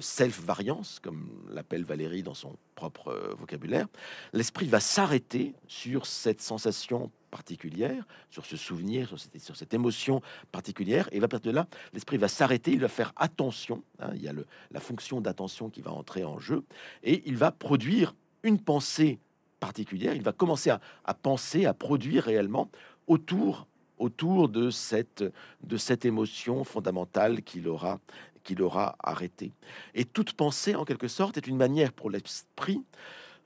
self-variance, 0.00 1.00
comme 1.00 1.28
l'appelle 1.50 1.84
Valérie 1.84 2.22
dans 2.22 2.34
son 2.34 2.56
propre 2.76 3.34
vocabulaire, 3.38 3.88
l'esprit 4.32 4.66
va 4.66 4.80
s'arrêter 4.80 5.54
sur 5.66 6.06
cette 6.06 6.40
sensation 6.40 7.10
particulière, 7.32 8.06
sur 8.30 8.44
ce 8.44 8.58
souvenir, 8.58 9.08
sur 9.38 9.56
cette, 9.56 9.74
émotion 9.74 10.20
particulière, 10.52 11.08
et 11.12 11.18
va 11.18 11.28
partir 11.28 11.50
de 11.50 11.56
là, 11.56 11.66
l'esprit 11.94 12.18
va 12.18 12.28
s'arrêter, 12.28 12.72
il 12.72 12.80
va 12.80 12.88
faire 12.88 13.12
attention, 13.16 13.82
hein, 13.98 14.10
il 14.14 14.22
y 14.22 14.28
a 14.28 14.34
la 14.70 14.80
fonction 14.80 15.20
d'attention 15.22 15.70
qui 15.70 15.80
va 15.80 15.90
entrer 15.90 16.24
en 16.24 16.38
jeu, 16.38 16.62
et 17.02 17.22
il 17.24 17.38
va 17.38 17.50
produire 17.50 18.14
une 18.42 18.60
pensée 18.60 19.18
particulière, 19.60 20.14
il 20.14 20.22
va 20.22 20.32
commencer 20.32 20.70
à, 20.70 21.14
penser, 21.14 21.64
à 21.64 21.72
produire 21.72 22.24
réellement 22.24 22.70
autour 23.08 23.66
autour 23.98 24.48
de 24.48 24.70
cette, 24.70 25.22
de 25.62 25.76
cette 25.76 26.04
émotion 26.04 26.64
fondamentale 26.64 27.42
qu'il 27.42 27.68
aura, 27.68 28.00
qu'il 28.42 28.60
aura 28.60 28.96
arrêté. 28.98 29.52
Et 29.94 30.04
toute 30.04 30.32
pensée, 30.32 30.74
en 30.74 30.84
quelque 30.84 31.06
sorte, 31.06 31.36
est 31.36 31.46
une 31.46 31.56
manière 31.56 31.92
pour 31.92 32.10
l'esprit 32.10 32.82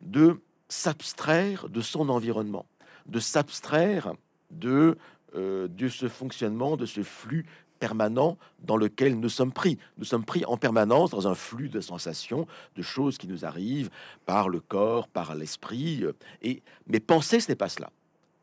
de 0.00 0.40
s'abstraire 0.70 1.68
de 1.68 1.82
son 1.82 2.08
environnement 2.08 2.64
de 3.08 3.20
s'abstraire 3.20 4.12
de, 4.50 4.96
euh, 5.34 5.68
de 5.68 5.88
ce 5.88 6.08
fonctionnement, 6.08 6.76
de 6.76 6.86
ce 6.86 7.02
flux 7.02 7.46
permanent 7.78 8.38
dans 8.60 8.76
lequel 8.76 9.18
nous 9.18 9.28
sommes 9.28 9.52
pris. 9.52 9.78
Nous 9.98 10.04
sommes 10.04 10.24
pris 10.24 10.44
en 10.46 10.56
permanence 10.56 11.10
dans 11.10 11.28
un 11.28 11.34
flux 11.34 11.68
de 11.68 11.80
sensations, 11.80 12.46
de 12.74 12.82
choses 12.82 13.18
qui 13.18 13.28
nous 13.28 13.44
arrivent 13.44 13.90
par 14.24 14.48
le 14.48 14.60
corps, 14.60 15.08
par 15.08 15.34
l'esprit. 15.34 16.04
Et 16.42 16.62
mais 16.86 17.00
penser, 17.00 17.40
ce 17.40 17.50
n'est 17.50 17.56
pas 17.56 17.68
cela. 17.68 17.90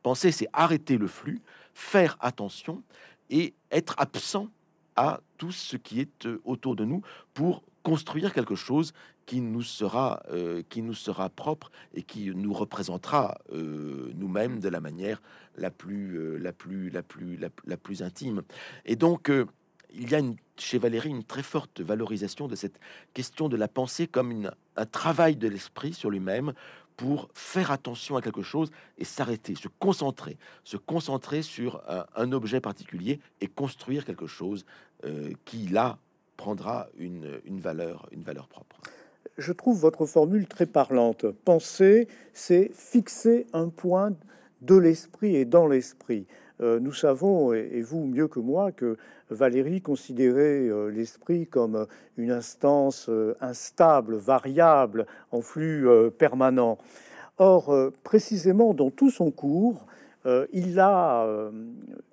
Penser, 0.04 0.32
c'est 0.32 0.48
arrêter 0.54 0.98
le 0.98 1.08
flux, 1.08 1.42
faire 1.74 2.18
attention 2.20 2.84
et 3.30 3.54
être 3.72 3.96
absent 3.98 4.50
à 4.96 5.22
tout 5.38 5.52
ce 5.52 5.78
qui 5.78 6.00
est 6.00 6.26
euh, 6.26 6.40
autour 6.46 6.76
de 6.76 6.86
nous 6.86 7.02
pour 7.34 7.64
construire 7.82 8.34
quelque 8.34 8.56
chose 8.56 8.94
qui 9.26 9.42
nous 9.42 9.62
sera, 9.62 10.22
euh, 10.32 10.64
qui 10.70 10.82
nous 10.82 10.94
sera 10.94 11.30
propre 11.30 11.72
et 11.94 12.04
qui 12.04 12.32
nous 12.36 12.54
représentera 12.54 13.38
euh, 13.52 14.12
nous-mêmes 14.16 14.60
de 14.60 14.70
la 14.70 14.82
manière 14.82 15.22
la 15.56 15.72
plus, 15.72 16.18
euh, 16.18 16.38
la 16.38 16.52
plus, 16.52 16.90
la 16.90 17.04
plus, 17.04 17.38
la, 17.38 17.78
plus 17.78 18.04
intime. 18.04 18.42
Et 18.86 18.96
donc, 18.96 19.32
il 19.94 20.10
y 20.10 20.16
a 20.16 20.22
chez 20.58 20.78
Valérie 20.78 21.10
une 21.10 21.24
très 21.24 21.44
forte 21.44 21.82
valorisation 21.82 22.48
de 22.48 22.56
cette 22.56 22.80
question 23.14 23.50
de 23.50 23.56
la 23.56 23.68
pensée 23.68 24.08
comme 24.08 24.52
un 24.76 24.86
travail 24.86 25.36
de 25.36 25.48
l'esprit 25.48 25.94
sur 25.94 26.10
lui-même 26.10 26.54
pour 26.98 27.30
faire 27.34 27.72
attention 27.72 28.18
à 28.18 28.22
quelque 28.22 28.44
chose 28.44 28.72
et 28.98 29.04
s'arrêter, 29.04 29.56
se 29.56 29.68
concentrer, 29.68 30.38
se 30.64 30.78
concentrer 30.78 31.42
sur 31.42 31.82
un, 31.90 32.06
un, 32.16 32.32
objet 32.34 32.62
particulier 32.62 33.20
et 33.42 33.48
construire 33.48 34.06
quelque 34.06 34.28
chose 34.28 34.66
qui 35.44 35.68
là 35.68 35.98
prendra 36.38 36.88
une, 36.98 37.42
une 37.46 37.60
valeur, 37.60 38.08
une 38.12 38.24
valeur 38.24 38.48
propre 38.48 38.80
je 39.38 39.52
trouve 39.54 39.80
votre 39.80 40.06
formule 40.06 40.48
très 40.48 40.66
parlante. 40.66 41.26
Penser, 41.46 42.08
c'est 42.34 42.72
fixer 42.74 43.48
un 43.54 43.70
point 43.70 44.14
de 44.62 44.76
l'esprit 44.76 45.36
et 45.36 45.46
dans 45.46 45.68
l'esprit. 45.68 46.26
Euh, 46.62 46.80
nous 46.80 46.94
savons, 46.94 47.54
et, 47.54 47.82
vous 47.82 48.06
mieux 48.06 48.28
que 48.28 48.40
moi, 48.40 48.72
que 48.72 48.98
Valérie 49.30 49.82
considérait 49.82 50.68
euh, 50.68 50.90
l'esprit 50.90 51.48
comme 51.48 51.88
une 52.18 52.32
instance 52.32 53.08
euh, 53.10 53.36
instable, 53.42 54.16
variable, 54.16 55.06
en 55.32 55.42
flux 55.42 55.88
permanent. 56.18 56.78
Or, 57.40 57.76
précisément 58.04 58.74
dans 58.74 58.92
tout 58.92 59.10
son 59.10 59.32
cours, 59.32 59.88
il 60.54 60.80
a 60.80 61.28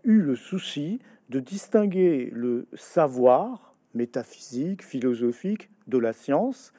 eu 0.02 0.20
le 0.22 0.34
souci 0.34 0.98
de 1.28 1.40
distinguer 1.40 2.30
le 2.32 2.66
savoir 2.74 3.74
métaphysique, 3.94 4.82
philosophique 4.82 5.68
de 5.88 5.98
la 5.98 6.14
science, 6.14 6.72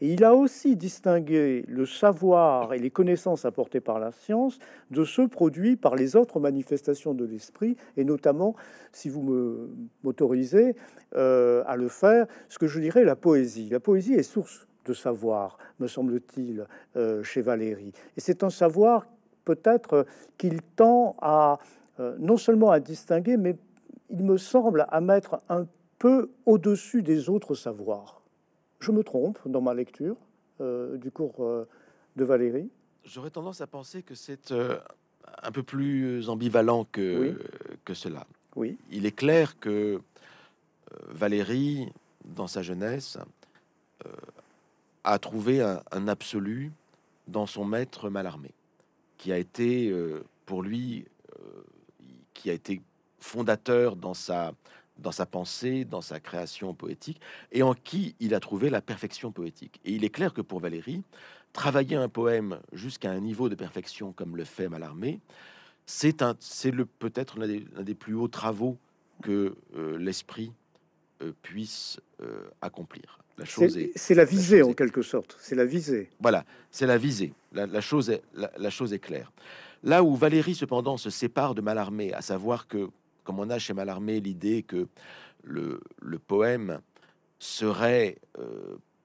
il 0.00 0.24
a 0.24 0.34
aussi 0.34 0.76
distingué 0.76 1.64
le 1.66 1.86
savoir 1.86 2.72
et 2.72 2.78
les 2.78 2.90
connaissances 2.90 3.44
apportées 3.44 3.80
par 3.80 3.98
la 3.98 4.12
science 4.12 4.58
de 4.90 5.04
ceux 5.04 5.28
produits 5.28 5.76
par 5.76 5.96
les 5.96 6.14
autres 6.14 6.38
manifestations 6.40 7.14
de 7.14 7.24
l'esprit, 7.24 7.76
et 7.96 8.04
notamment, 8.04 8.54
si 8.92 9.08
vous 9.08 9.68
m'autorisez 10.04 10.76
euh, 11.16 11.62
à 11.66 11.76
le 11.76 11.88
faire, 11.88 12.26
ce 12.48 12.58
que 12.58 12.66
je 12.66 12.80
dirais 12.80 13.04
la 13.04 13.16
poésie. 13.16 13.68
La 13.70 13.80
poésie 13.80 14.14
est 14.14 14.22
source 14.22 14.68
de 14.84 14.92
savoir, 14.92 15.58
me 15.80 15.86
semble-t-il, 15.86 16.66
euh, 16.96 17.22
chez 17.22 17.42
Valérie. 17.42 17.92
Et 18.16 18.20
c'est 18.20 18.44
un 18.44 18.50
savoir 18.50 19.06
peut-être 19.44 20.06
qu'il 20.36 20.62
tend 20.76 21.16
à 21.20 21.58
euh, 22.00 22.14
non 22.18 22.36
seulement 22.36 22.70
à 22.70 22.80
distinguer, 22.80 23.36
mais 23.36 23.56
il 24.10 24.22
me 24.22 24.36
semble 24.36 24.86
à 24.88 25.00
mettre 25.00 25.40
un 25.48 25.66
peu 25.98 26.30
au-dessus 26.46 27.02
des 27.02 27.28
autres 27.28 27.54
savoirs. 27.54 28.17
Je 28.80 28.92
me 28.92 29.02
trompe 29.02 29.38
dans 29.46 29.60
ma 29.60 29.74
lecture 29.74 30.16
euh, 30.60 30.96
du 30.96 31.10
cours 31.10 31.36
euh, 31.40 31.68
de 32.16 32.24
Valérie 32.24 32.70
J'aurais 33.04 33.30
tendance 33.30 33.60
à 33.60 33.66
penser 33.66 34.02
que 34.02 34.14
c'est 34.14 34.50
euh, 34.52 34.78
un 35.42 35.50
peu 35.50 35.62
plus 35.62 36.28
ambivalent 36.28 36.84
que, 36.92 37.38
que 37.84 37.94
cela. 37.94 38.26
Oui. 38.54 38.76
Il 38.90 39.06
est 39.06 39.12
clair 39.12 39.58
que 39.58 40.00
Valérie, 41.06 41.90
dans 42.26 42.48
sa 42.48 42.60
jeunesse, 42.60 43.16
a 45.04 45.18
trouvé 45.18 45.62
un, 45.62 46.08
absolu 46.08 46.70
dans 47.28 47.46
son 47.46 47.64
maître 47.64 48.10
Malarmé, 48.10 48.50
qui 49.16 49.32
a 49.32 49.38
été 49.38 49.94
pour 50.44 50.62
lui, 50.62 51.06
qui 52.34 52.50
a 52.50 52.52
été 52.52 52.82
fondateur 53.20 53.96
dans 53.96 54.14
sa 54.14 54.52
dans 54.98 55.12
sa 55.12 55.26
pensée, 55.26 55.84
dans 55.84 56.00
sa 56.00 56.20
création 56.20 56.74
poétique, 56.74 57.20
et 57.52 57.62
en 57.62 57.74
qui 57.74 58.14
il 58.20 58.34
a 58.34 58.40
trouvé 58.40 58.70
la 58.70 58.80
perfection 58.80 59.32
poétique. 59.32 59.80
Et 59.84 59.92
il 59.92 60.04
est 60.04 60.10
clair 60.10 60.34
que 60.34 60.40
pour 60.40 60.60
Valérie, 60.60 61.02
travailler 61.52 61.96
un 61.96 62.08
poème 62.08 62.60
jusqu'à 62.72 63.10
un 63.10 63.20
niveau 63.20 63.48
de 63.48 63.54
perfection 63.54 64.12
comme 64.12 64.36
le 64.36 64.44
fait 64.44 64.68
Mallarmé, 64.68 65.20
c'est 65.86 66.22
un, 66.22 66.36
c'est 66.38 66.70
le 66.70 66.84
peut-être 66.84 67.38
l'un 67.38 67.46
des, 67.82 67.94
plus 67.94 68.14
hauts 68.14 68.28
travaux 68.28 68.76
que 69.22 69.56
euh, 69.76 69.98
l'esprit 69.98 70.52
euh, 71.22 71.32
puisse 71.42 71.98
euh, 72.20 72.48
accomplir. 72.60 73.18
La 73.38 73.44
chose 73.44 73.78
c'est 73.94 74.14
la 74.14 74.24
visée 74.24 74.62
en 74.62 74.72
quelque 74.72 75.00
sorte. 75.00 75.36
C'est 75.40 75.54
la 75.54 75.64
visée. 75.64 76.10
Voilà, 76.20 76.44
c'est 76.70 76.86
la 76.86 76.98
visée. 76.98 77.32
La, 77.52 77.80
chose 77.80 78.10
est 78.10 78.22
la, 78.34 78.70
chose 78.70 78.92
est 78.92 78.98
claire. 78.98 79.32
Là 79.82 80.02
où 80.02 80.14
Valérie 80.16 80.56
cependant 80.56 80.96
se 80.96 81.08
sépare 81.08 81.54
de 81.54 81.60
Mallarmé, 81.60 82.12
à 82.12 82.20
savoir 82.20 82.66
que 82.66 82.90
comme 83.28 83.40
on 83.40 83.50
a 83.50 83.58
chez 83.58 83.74
Mallarmé 83.74 84.20
l'idée 84.20 84.62
que 84.62 84.88
le, 85.44 85.82
poème 86.26 86.80
serait, 87.38 88.16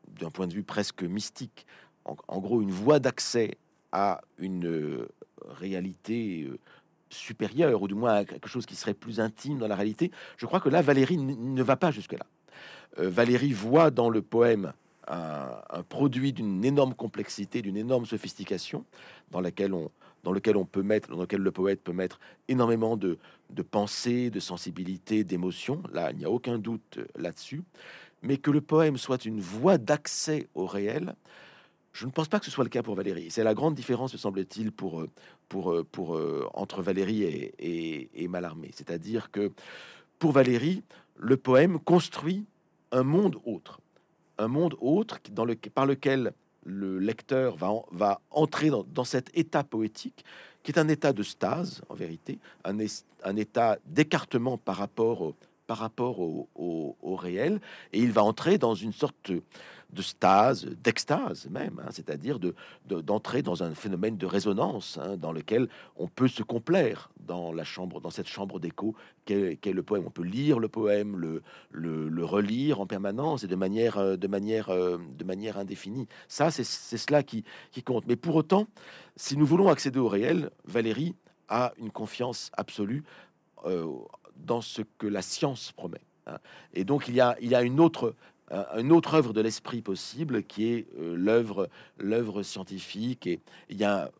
d'un 0.08 0.30
point 0.30 0.48
de 0.48 0.54
vue 0.54 0.64
presque 0.64 1.04
mystique, 1.04 1.66
en, 2.06 2.40
gros 2.40 2.62
une 2.62 2.72
voie 2.72 3.00
d'accès 3.00 3.58
à 3.92 4.22
une 4.38 4.66
euh, 4.66 5.10
réalité 5.46 6.48
euh, 6.50 6.58
supérieure, 7.10 7.82
ou 7.82 7.90
du 7.90 7.96
moins 7.96 8.14
à 8.14 8.26
quelque 8.26 8.48
chose 8.48 8.66
qui 8.66 8.76
serait 8.76 8.94
plus 8.94 9.20
intime 9.20 9.58
dans 9.58 9.68
la 9.68 9.76
réalité, 9.76 10.10
je 10.38 10.46
crois 10.46 10.62
que 10.62 10.70
là, 10.70 10.82
Valérie 10.82 11.18
ne 11.18 11.64
va 11.64 11.76
pas 11.76 11.92
jusque-là. 11.92 12.26
Euh, 13.00 13.10
Valérie 13.10 13.52
voit 13.52 13.92
dans 13.92 14.10
le 14.10 14.22
poème 14.22 14.72
un, 15.08 15.84
produit 15.90 16.32
d'une 16.32 16.64
énorme 16.64 16.94
complexité, 16.94 17.62
d'une 17.62 17.76
énorme 17.76 18.06
sophistication, 18.06 18.86
dans 19.32 19.42
laquelle 19.42 19.74
on, 19.74 19.92
dans 20.24 20.32
lequel 20.32 20.58
on 20.58 20.66
peut 20.66 20.84
mettre, 20.84 21.10
dans 21.10 21.22
lequel 21.22 21.42
le 21.42 21.52
poète 21.52 21.82
peut 21.82 21.94
mettre 21.94 22.20
énormément 22.48 22.98
de, 22.98 23.18
de 23.50 24.30
de 24.30 24.40
sensibilité, 24.40 25.24
d'émotion. 25.24 25.84
Là, 25.92 26.12
il 26.12 26.18
n'y 26.18 26.26
a 26.26 26.30
aucun 26.30 26.58
doute 26.58 27.00
là-dessus. 27.16 27.64
Mais 28.22 28.38
que 28.38 28.52
le 28.52 28.62
poème 28.62 28.98
soit 28.98 29.26
une 29.26 29.42
voie 29.42 29.78
d'accès 29.78 30.48
au 30.56 30.66
réel, 30.66 31.16
je 31.92 32.06
ne 32.06 32.12
pense 32.12 32.28
pas 32.28 32.40
que 32.40 32.46
ce 32.46 32.52
soit 32.52 32.64
le 32.64 32.70
cas 32.70 32.82
pour 32.82 32.96
Valérie. 32.96 33.30
C'est 33.30 33.44
la 33.44 33.54
grande 33.54 33.76
différence, 33.76 34.14
me 34.14 34.18
semble-t-il, 34.18 34.72
pour, 34.72 35.02
euh, 35.02 35.10
pour, 35.50 35.72
euh, 35.72 35.84
pour, 35.84 36.16
euh, 36.16 36.48
entre 36.54 36.82
Valérie 36.82 37.24
et, 37.24 37.54
et, 37.60 38.24
et 38.24 38.28
Mallarmé. 38.28 38.72
C'est-à-dire 38.74 39.30
que 39.30 39.52
pour 40.20 40.32
Valérie, 40.32 40.84
le 41.18 41.38
poème 41.38 41.80
construit 41.80 42.46
un 42.92 43.04
monde 43.04 43.38
autre. 43.46 43.80
Un 44.38 44.48
monde 44.48 44.76
autre 44.82 45.20
dans 45.32 45.46
le, 45.46 45.56
par 45.56 45.86
lequel 45.86 46.34
le 46.66 46.99
lecteur 46.99 47.55
va, 47.55 48.22
entrer 48.32 48.70
dans, 48.70 49.03
cet 49.03 49.30
état 49.38 49.64
poétique, 49.64 50.24
qui 50.64 50.72
est 50.72 50.80
un 50.80 50.88
état 50.88 51.14
de 51.14 51.24
stase, 51.24 51.82
en 51.89 51.95
vérité, 51.95 52.39
un, 52.64 53.36
état 53.36 53.78
d'écartement 53.86 54.57
par 54.57 54.78
rapport, 54.78 55.22
au, 56.20 56.47
au, 56.55 57.16
réel, 57.16 57.59
et 57.91 57.99
il 57.99 58.11
va 58.11 58.24
entrer 58.24 58.57
dans 58.57 58.76
une 58.76 58.93
sorte 58.93 59.32
de 59.94 60.02
stase, 60.02 60.66
d'extase 60.84 61.48
même, 61.50 61.80
hein, 61.84 61.89
c'est-à-dire 61.91 62.39
de, 62.39 62.56
d'entrer 62.88 63.41
dans 63.41 63.64
un 63.64 63.74
phénomène 63.74 64.18
de 64.18 64.26
résonance 64.26 65.00
hein, 65.02 65.18
dans 65.18 65.32
lequel 65.32 65.70
on 65.96 66.08
peut 66.08 66.28
se 66.28 66.44
complaire 66.44 67.10
dans 67.20 67.54
la 67.54 67.64
chambre, 67.64 68.02
dans 68.02 68.10
cette 68.10 68.28
chambre 68.28 68.60
d'écho 68.60 68.96
qu'est, 69.26 69.60
le 69.66 69.84
poème. 69.84 70.04
On 70.06 70.12
peut 70.12 70.24
lire 70.24 70.60
le 70.60 70.68
poème, 70.68 71.18
le, 71.18 71.41
le, 71.72 72.26
relire 72.26 72.82
en 72.82 72.88
permanence 72.88 73.44
et 73.44 73.48
de 73.48 73.56
manière, 73.56 73.98
euh, 73.98 74.18
de 74.18 74.28
manière, 74.28 74.70
euh, 74.70 74.98
de 75.18 75.24
manière 75.24 75.58
indéfinie. 75.58 76.08
Ça, 76.28 76.52
c'est, 76.52 76.64
cela 76.64 77.24
qui, 77.24 77.44
qui 77.72 77.84
compte. 77.84 78.06
Mais 78.08 78.16
pour 78.16 78.36
autant, 78.36 78.68
si 79.16 79.38
nous 79.38 79.46
voulons 79.46 79.70
accéder 79.70 80.00
au 80.00 80.08
réel, 80.08 80.50
Valérie 80.66 81.16
a 81.50 81.74
une 81.78 81.91
confiance 81.91 82.50
absolue 82.54 83.04
euh, 83.66 83.88
dans 84.36 84.62
ce 84.62 84.82
que 84.98 85.08
la 85.08 85.22
science 85.22 85.72
promet. 85.72 86.02
Hein. 86.28 86.38
Et 86.74 86.84
donc 86.84 87.08
il 87.08 87.16
y 87.16 87.22
a, 87.22 87.38
il 87.41 87.50
y 87.50 87.56
a 87.56 87.62
une 87.62 87.80
autre 87.80 88.16
une 88.78 88.91
autre 88.91 89.16
œuvre 89.16 89.34
de 89.34 89.41
l'esprit 89.41 89.82
possible 89.82 90.43
qui 90.43 90.68
est 90.68 90.88
euh, 90.99 91.16
l'œuvre 91.16 91.70
l'œuvre 91.97 92.43
scientifique. 92.43 93.28
Et 93.28 93.39
il 93.70 93.78
y 93.78 93.84
a 93.84 94.12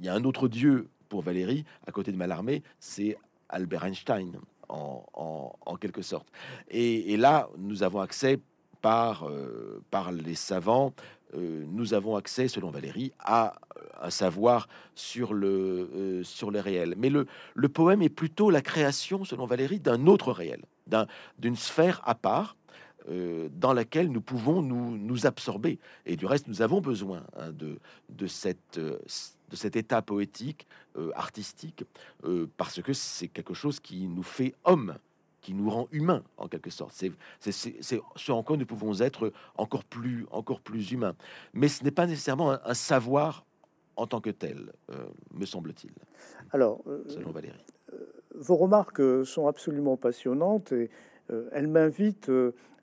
y 0.00 0.08
a 0.08 0.14
un 0.14 0.24
autre 0.24 0.48
dieu 0.48 0.88
pour 1.08 1.22
Valérie 1.22 1.64
à 1.86 1.92
côté 1.92 2.12
de 2.12 2.16
Mallarmé 2.16 2.62
c'est 2.78 3.16
Albert 3.48 3.84
Einstein 3.84 4.38
en, 4.68 5.76
quelque 5.80 6.02
sorte. 6.02 6.28
Et, 6.68 7.16
là 7.16 7.48
nous 7.56 7.82
avons 7.82 8.00
accès 8.00 8.38
par 8.82 9.26
euh, 9.28 9.82
par 9.90 10.12
les 10.12 10.34
savants 10.34 10.92
euh, 11.34 11.64
nous 11.68 11.94
avons 11.94 12.16
accès 12.16 12.48
selon 12.48 12.70
Valérie 12.70 13.12
à 13.18 13.54
un 14.00 14.10
savoir 14.10 14.68
sur 14.94 15.32
le 15.32 16.22
sur 16.24 16.50
le 16.50 16.60
réel. 16.60 16.94
Mais 16.98 17.10
le 17.10 17.26
le 17.54 17.68
poème 17.68 18.02
est 18.02 18.08
plutôt 18.08 18.50
la 18.50 18.60
création 18.60 19.24
selon 19.24 19.46
Valérie 19.46 19.80
d'un 19.80 20.06
autre 20.06 20.32
réel 20.32 20.62
d'un 20.86 21.06
d'une 21.38 21.56
sphère 21.56 22.02
à 22.04 22.14
part 22.14 22.56
euh, 23.10 23.48
dans 23.52 23.72
laquelle 23.72 24.10
nous 24.10 24.20
pouvons 24.20 24.60
nous, 24.60 24.98
nous, 24.98 25.26
absorber. 25.26 25.78
Et 26.04 26.16
du 26.16 26.26
reste, 26.26 26.46
nous 26.46 26.60
avons 26.60 26.80
besoin 26.80 27.24
hein, 27.36 27.52
de, 27.52 27.78
de, 28.10 28.26
cette, 28.26 28.76
euh, 28.76 28.98
de 29.48 29.56
cet 29.56 29.76
état 29.76 30.02
poétique, 30.02 30.66
euh, 30.96 31.10
artistique, 31.14 31.84
parce 32.56 32.82
que 32.82 32.92
c'est 32.92 33.28
quelque 33.28 33.54
chose 33.54 33.80
qui 33.80 34.08
nous 34.08 34.22
fait 34.22 34.54
homme, 34.64 34.94
qui 35.40 35.54
nous 35.54 35.70
rend 35.70 35.88
humain 35.90 36.22
en 36.36 36.48
quelque 36.48 36.70
sorte. 36.70 36.92
C'est 36.92 37.12
ce 37.40 38.32
en 38.32 38.42
quoi 38.42 38.56
nous 38.56 38.66
pouvons 38.66 39.00
être 39.00 39.32
encore 39.56 39.84
plus, 39.84 40.26
encore 40.30 40.60
plus 40.60 40.92
humains. 40.92 41.14
Mais 41.54 41.68
ce 41.68 41.84
n'est 41.84 41.90
pas 41.90 42.06
nécessairement 42.06 42.58
un, 42.62 42.74
savoir 42.74 43.46
en 43.96 44.06
tant 44.06 44.20
que 44.20 44.30
tel, 44.30 44.72
me 45.32 45.46
semble-t-il. 45.46 45.92
Alors, 46.52 46.82
selon 47.08 47.30
Valérie. 47.30 47.56
vos 48.34 48.56
remarques 48.56 49.02
sont 49.24 49.46
absolument 49.46 49.96
passionnantes 49.96 50.72
et 50.72 50.90
elles 51.52 51.68
m'invitent 51.68 52.30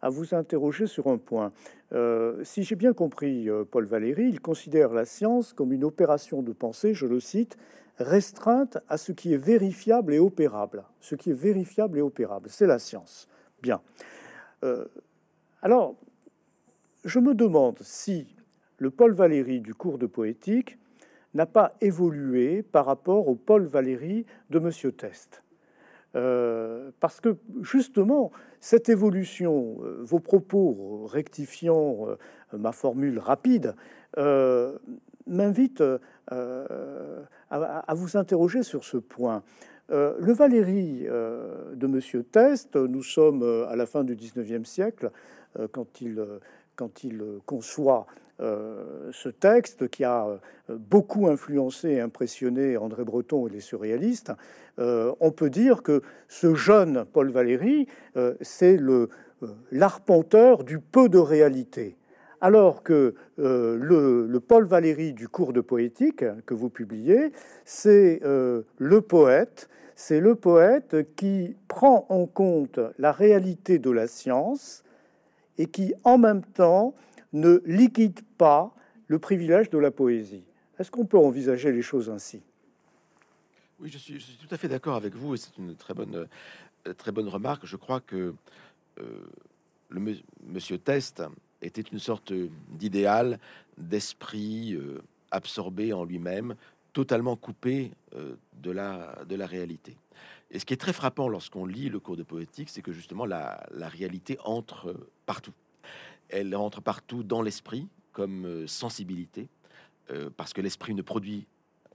à 0.06 0.10
vous 0.10 0.36
interroger 0.36 0.86
sur 0.86 1.08
un 1.08 1.18
point. 1.18 1.51
Euh, 1.91 2.43
si 2.43 2.62
j'ai 2.62 2.76
bien 2.76 2.93
compris 2.93 3.49
euh, 3.49 3.64
Paul 3.64 3.86
Valéry, 3.86 4.30
il 4.30 4.39
considère 4.39 4.93
la 4.93 5.03
science 5.03 5.51
comme 5.51 5.74
une 5.74 5.84
opération 5.84 6.43
de 6.43 6.53
pensée, 6.53 6.93
je 6.93 7.08
le 7.08 7.20
cite, 7.20 7.58
restreinte 7.97 8.78
à 8.88 8.97
ce 8.97 9.12
qui 9.12 9.34
est 9.34 9.38
vérifiable 9.38 10.14
et 10.14 10.20
opérable. 10.20 10.84
Ce 10.99 11.16
qui 11.16 11.32
est 11.32 11.34
vérifiable 11.34 11.97
et 11.97 12.01
opérable, 12.03 12.49
c'est 12.51 12.68
la 12.68 12.78
science. 12.78 13.28
Bien. 13.64 13.82
Euh, 14.64 14.86
alors, 15.64 15.95
je 17.03 17.18
me 17.18 17.34
demande 17.34 17.80
si 17.82 18.28
le 18.78 18.91
Paul 18.91 19.12
Valéry 19.12 19.60
du 19.60 19.74
cours 19.74 19.97
de 19.97 20.06
poétique 20.06 20.78
n'a 21.34 21.47
pas 21.47 21.74
évolué 21.82 22.62
par 22.62 22.86
rapport 22.86 23.28
au 23.28 23.34
Paul 23.34 23.64
Valéry 23.64 24.28
de 24.51 24.60
Monsieur 24.60 24.91
Test. 24.91 25.41
Euh, 26.16 26.91
parce 26.99 27.20
que 27.20 27.36
justement, 27.61 28.32
cette 28.59 28.89
évolution, 28.89 29.78
euh, 29.84 29.97
vos 30.01 30.20
propos 30.20 31.05
rectifiant 31.07 32.07
euh, 32.07 32.16
ma 32.57 32.72
formule 32.72 33.20
rapide, 33.20 33.76
m'invitent 35.28 35.84
à, 36.30 37.93
vous 37.93 38.16
interroger 38.16 38.63
sur 38.63 38.86
ce 38.86 38.95
point. 38.95 39.43
le 39.89 40.32
Valérie 40.32 41.03
de 41.03 41.88
Monsieur 41.88 42.24
Test, 42.24 42.78
nous 42.78 43.03
sommes 43.03 43.43
à 43.68 43.76
la 43.76 43.86
fin 43.86 44.05
du 44.05 44.16
19e 44.16 44.63
siècle, 44.63 45.11
quand 45.74 45.99
il, 45.99 46.26
quand 46.78 47.03
il 47.03 47.22
conçoit 47.45 48.05
euh, 48.42 49.12
ce 49.14 49.30
texte 49.30 49.88
qui 49.88 50.04
a 50.04 50.28
euh, 50.28 50.38
beaucoup 50.78 51.28
influencé 51.28 51.92
et 51.92 52.00
impressionné 52.02 52.76
André 52.76 53.06
Breton 53.06 53.48
et 53.48 53.50
les 53.50 53.62
surréalistes, 53.62 54.34
euh, 54.78 55.14
on 55.22 55.32
peut 55.32 55.50
dire 55.50 55.84
que 55.84 56.02
ce 56.28 56.54
jeune 56.54 57.06
Paul 57.06 57.32
Valéry, 57.32 57.88
c'est 58.42 58.78
l'arpenteur 59.72 60.66
du 60.66 60.80
peu 60.80 61.08
de 61.08 61.18
réalité. 61.18 61.98
Alors 62.42 62.84
que 62.84 63.16
le, 63.38 64.28
le, 64.28 64.40
Paul 64.40 64.66
Valéry 64.66 65.14
du 65.14 65.30
cours 65.30 65.54
de 65.54 65.62
poétique 65.62 66.26
que 66.46 66.54
vous 66.54 66.70
publiez, 66.70 67.32
c'est 67.64 68.22
le 68.24 69.02
poète, 69.02 69.70
c'est 69.96 70.20
le 70.20 70.36
poète 70.36 71.16
qui 71.16 71.56
prend 71.68 72.06
en 72.10 72.26
compte 72.26 72.80
la 73.00 73.12
réalité 73.12 73.80
de 73.80 73.90
la 73.90 74.08
science 74.08 74.84
et 75.58 75.68
qui 75.68 75.94
en 76.04 76.18
même 76.18 76.44
temps 76.44 76.94
ne 77.36 77.62
liquide 77.66 78.22
pas 78.38 78.74
le 79.08 79.20
privilège 79.20 79.70
de 79.70 79.78
la 79.78 79.92
poésie. 79.92 80.44
Est-ce 80.80 80.90
qu'on 80.90 81.06
peut 81.06 81.18
envisager 81.18 81.72
les 81.72 81.82
choses 81.82 82.10
ainsi? 82.10 82.42
Oui, 83.80 83.90
je 83.92 83.98
suis, 83.98 84.38
tout 84.40 84.54
à 84.54 84.58
fait 84.58 84.70
d'accord 84.70 84.96
avec 84.96 85.16
vous 85.16 85.36
et 85.36 85.38
c'est 85.38 85.58
une 85.58 85.76
très 85.76 85.94
bonne, 85.94 86.28
euh, 86.88 86.94
très 86.94 87.12
bonne 87.12 87.28
remarque. 87.28 87.66
Je 87.66 87.76
crois 87.76 88.00
que 88.00 88.34
euh, 89.00 89.04
le 89.90 90.16
monsieur 90.48 90.78
Test 90.78 91.24
était 91.62 91.82
une 91.82 92.00
sorte 92.00 92.32
d'idéal, 92.70 93.40
d'esprit 93.78 94.74
euh, 94.74 95.02
absorbé 95.32 95.92
en 95.92 96.06
lui-même, 96.06 96.56
totalement 96.94 97.36
coupé 97.36 97.92
de, 98.14 98.72
la, 98.72 99.26
de 99.28 99.36
la 99.36 99.46
réalité. 99.46 99.98
Et 100.52 100.60
ce 100.60 100.66
qui 100.66 100.74
est 100.74 100.78
très 100.78 100.94
frappant 100.94 101.28
lorsqu'on 101.28 101.66
lit 101.66 101.90
le 101.90 102.00
cours 102.00 102.16
de 102.16 102.24
poétique, 102.24 102.70
c'est 102.70 102.82
que 102.82 102.94
justement 102.94 103.26
la, 103.26 103.66
la 103.72 103.90
réalité 103.90 104.38
entre 104.46 104.96
partout 105.26 105.52
elle 106.30 106.56
rentre 106.56 106.82
partout 106.82 107.24
dans 107.24 107.42
l'esprit 107.42 107.88
comme 108.12 108.46
euh, 108.46 108.68
sensibilité, 108.68 109.48
euh, 110.12 110.30
parce 110.36 110.54
que 110.54 110.62
l'esprit 110.62 110.94
ne 110.94 111.02
produit 111.02 111.48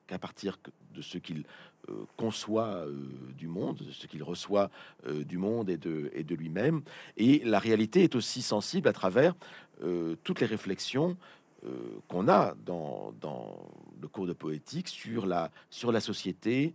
qu'à 0.07 0.19
partir 0.19 0.59
de 0.95 1.03
ce 1.03 1.19
qu'il 1.19 1.45
conçoit 2.17 2.85
du 3.39 3.47
monde, 3.47 3.79
de 3.79 3.93
ce 3.93 4.07
qu'il 4.07 4.23
reçoit 4.23 4.71
du 5.09 5.39
monde 5.39 5.71
et 5.71 5.77
de, 5.77 6.35
lui-même. 6.35 6.83
Et 7.17 7.43
la 7.45 7.59
réalité 7.59 8.03
est 8.03 8.15
aussi 8.15 8.43
sensible 8.43 8.89
à 8.89 8.93
travers 8.93 9.35
toutes 10.25 10.41
les 10.41 10.47
réflexions 10.47 11.17
qu'on 12.09 12.29
a 12.29 12.55
dans, 12.67 13.15
le 14.01 14.09
cours 14.09 14.27
de 14.27 14.33
poétique 14.33 14.89
sur 14.89 15.27
la 15.27 15.51
société, 16.01 16.75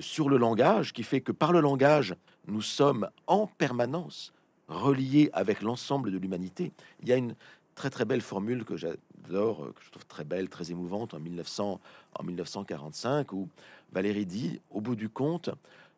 sur 0.00 0.28
le 0.28 0.36
langage, 0.36 0.92
qui 0.92 1.04
fait 1.04 1.20
que 1.20 1.32
par 1.32 1.52
le 1.52 1.60
langage, 1.60 2.14
nous 2.46 2.62
sommes 2.62 3.08
en 3.26 3.46
permanence 3.46 4.32
reliés 4.70 5.28
avec 5.32 5.60
l'ensemble 5.60 6.10
de 6.10 6.18
l'humanité. 6.18 6.72
Il 7.02 7.08
y 7.08 7.12
a 7.12 7.16
une 7.16 7.34
très 7.74 7.90
très 7.90 8.04
belle 8.04 8.20
formule 8.20 8.64
que 8.64 8.76
j'adore, 8.76 9.72
que 9.74 9.84
je 9.84 9.90
trouve 9.90 10.06
très 10.06 10.24
belle, 10.24 10.48
très 10.48 10.70
émouvante 10.70 11.12
en 11.12 11.20
1900, 11.20 11.80
en 12.18 12.22
1945, 12.22 13.32
où 13.32 13.48
Valérie 13.92 14.26
dit, 14.26 14.60
au 14.70 14.80
bout 14.80 14.96
du 14.96 15.08
compte, 15.08 15.50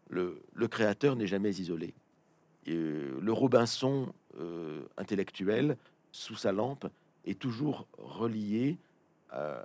le, 0.09 0.43
créateur 0.68 1.16
n'est 1.16 1.27
jamais 1.27 1.51
isolé. 1.51 1.95
le 2.66 3.33
Robinson 3.33 4.12
euh, 4.39 4.83
intellectuel, 4.97 5.77
sous 6.11 6.37
sa 6.37 6.53
lampe, 6.53 6.87
est 7.25 7.39
toujours 7.39 7.87
relié 7.99 8.79
euh, 9.35 9.62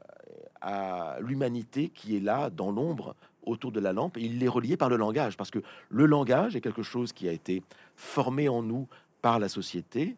à 0.61 1.17
l'humanité 1.19 1.89
qui 1.89 2.17
est 2.17 2.19
là, 2.19 2.49
dans 2.49 2.71
l'ombre, 2.71 3.15
autour 3.49 3.71
de 3.71 3.79
la 3.79 3.93
lampe, 3.93 4.17
et 4.17 4.21
il 4.21 4.43
est 4.43 4.47
relié 4.47 4.77
par 4.77 4.89
le 4.89 4.97
langage, 4.97 5.37
parce 5.37 5.51
que 5.51 5.59
le 5.89 6.05
langage 6.05 6.55
est 6.55 6.61
quelque 6.61 6.83
chose 6.83 7.13
qui 7.13 7.27
a 7.27 7.31
été 7.31 7.63
formé 7.95 8.49
en 8.49 8.63
nous 8.63 8.87
par 9.21 9.39
la 9.39 9.49
société, 9.49 10.15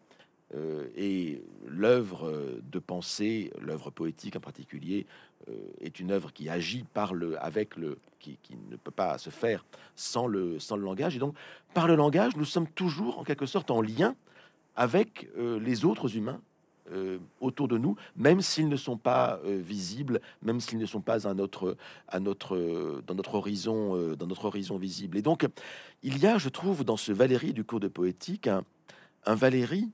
euh, 0.54 0.88
et 0.96 1.42
l'œuvre 1.66 2.60
de 2.62 2.78
pensée, 2.80 3.52
l'œuvre 3.60 3.90
poétique 3.90 4.36
en 4.36 4.40
particulier, 4.40 5.06
euh, 5.48 5.52
est 5.80 6.00
une 6.00 6.10
œuvre 6.10 6.32
qui 6.32 6.50
agit 6.50 6.84
par 6.92 7.14
le, 7.14 7.42
avec 7.42 7.76
le, 7.76 7.98
qui, 8.18 8.38
ne 8.70 8.76
peut 8.76 8.90
pas 8.90 9.16
se 9.16 9.30
faire 9.30 9.64
sans 9.96 10.26
le, 10.26 10.58
sans 10.58 10.76
le 10.76 10.82
langage. 10.82 11.16
Et 11.16 11.18
donc, 11.18 11.34
par 11.72 11.88
le 11.88 11.94
langage, 11.94 12.36
nous 12.36 12.44
sommes 12.44 12.68
toujours 12.68 13.18
en 13.18 13.24
quelque 13.24 13.46
sorte 13.46 13.70
en 13.70 13.80
lien 13.80 14.14
avec 14.76 15.28
euh, 15.38 15.58
les 15.58 15.86
autres 15.86 16.16
humains 16.16 16.40
euh, 16.92 17.18
autour 17.40 17.68
de 17.68 17.78
nous, 17.78 17.96
même 18.16 18.40
s'ils 18.40 18.68
ne 18.68 18.76
sont 18.76 18.96
pas 18.96 19.40
euh, 19.44 19.60
visibles, 19.60 20.20
même 20.42 20.60
s'ils 20.60 20.78
ne 20.78 20.86
sont 20.86 21.00
pas 21.00 21.26
à 21.28 21.34
notre, 21.34 21.76
à 22.08 22.20
notre, 22.20 23.02
dans 23.06 23.14
notre 23.14 23.34
horizon, 23.34 23.96
euh, 23.96 24.16
dans 24.16 24.26
notre 24.26 24.46
horizon 24.46 24.76
visible. 24.76 25.16
Et 25.16 25.22
donc, 25.22 25.46
il 26.02 26.18
y 26.18 26.26
a, 26.26 26.38
je 26.38 26.48
trouve, 26.48 26.84
dans 26.84 26.96
ce 26.96 27.12
Valérie 27.12 27.52
du 27.52 27.64
cours 27.64 27.80
de 27.80 27.88
poétique, 27.88 28.48
un, 28.48 28.64
un 29.24 29.34
Valérie 29.34 29.88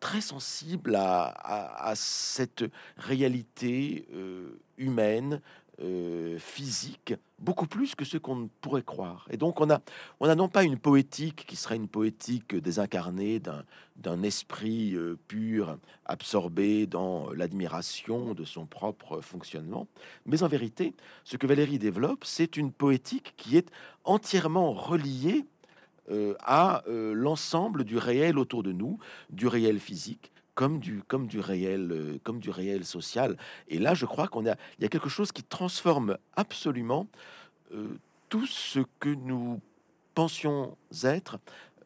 très 0.00 0.22
sensible 0.22 0.96
à, 0.96 1.92
cette 1.94 2.64
réalité 2.96 4.08
humaine, 4.78 5.42
euh, 5.82 6.38
physique, 6.38 7.14
beaucoup 7.44 7.66
plus 7.66 7.94
que 7.94 8.04
ce 8.04 8.16
qu'on 8.16 8.48
pourrait 8.60 8.82
croire. 8.82 9.28
Et 9.30 9.36
donc 9.36 9.60
on 9.60 9.70
a, 9.70 9.80
on 10.20 10.28
a 10.28 10.34
non 10.34 10.48
pas 10.48 10.64
une 10.64 10.78
poétique 10.78 11.44
qui 11.46 11.56
serait 11.56 11.76
une 11.76 11.88
poétique 11.88 12.56
désincarnée 12.56 13.40
d'un 13.96 14.22
esprit 14.22 14.94
euh, 14.94 15.18
pur, 15.28 15.76
absorbé 16.06 16.86
dans 16.86 17.30
l'admiration 17.32 18.34
de 18.34 18.44
son 18.44 18.66
propre 18.66 19.20
fonctionnement, 19.20 19.86
mais 20.26 20.42
en 20.42 20.48
vérité, 20.48 20.94
ce 21.24 21.36
que 21.36 21.46
Valérie 21.46 21.78
développe, 21.78 22.24
c'est 22.24 22.56
une 22.56 22.72
poétique 22.72 23.34
qui 23.36 23.56
est 23.56 23.70
entièrement 24.04 24.72
reliée 24.72 25.44
euh, 26.10 26.34
à 26.40 26.82
l'ensemble 26.88 27.84
du 27.84 27.98
réel 27.98 28.38
autour 28.38 28.62
de 28.62 28.72
nous, 28.72 28.98
du 29.30 29.46
réel 29.46 29.78
physique, 29.78 30.32
comme 30.54 30.78
du, 30.78 31.02
comme 31.06 31.26
du 31.26 31.40
réel, 31.40 31.90
euh, 31.90 32.18
comme 32.22 32.38
du 32.38 32.50
réel 32.50 32.84
social. 32.84 33.36
Et 33.68 33.78
là, 33.78 33.94
je 33.94 34.06
crois 34.06 34.28
qu'on 34.28 34.46
a, 34.46 34.54
il 34.78 34.82
y 34.82 34.84
a 34.84 34.88
quelque 34.88 35.08
chose 35.08 35.32
qui 35.32 35.42
transforme 35.42 36.16
absolument 36.36 37.06
euh, 37.72 37.98
tout 38.28 38.46
ce 38.46 38.80
que 39.00 39.08
nous 39.08 39.60
pensions 40.14 40.76
être 41.02 41.38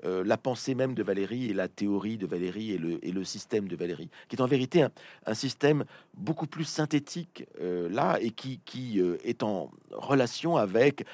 euh, 0.05 0.23
la 0.25 0.37
pensée 0.37 0.75
même 0.75 0.95
de 0.95 1.03
Valérie 1.03 1.51
et 1.51 1.55
la 1.55 1.67
théorie 1.67 2.19
de 2.19 2.27
Valérie 2.27 2.73
et 2.73 2.79
le, 2.79 3.25
système 3.25 3.67
de 3.69 3.75
Valérie, 3.75 4.11
qui 4.29 4.37
est 4.37 4.41
en 4.41 4.47
vérité 4.47 4.87
un, 5.27 5.35
système 5.35 5.85
beaucoup 6.15 6.47
plus 6.47 6.65
synthétique 6.65 7.47
euh, 7.61 7.89
là 7.89 8.19
et 8.21 8.31
qui, 8.31 8.61
qui 8.65 9.01
euh, 9.01 9.17
est 9.25 9.43
en 9.43 9.71
relation 9.91 10.57
avec 10.57 11.05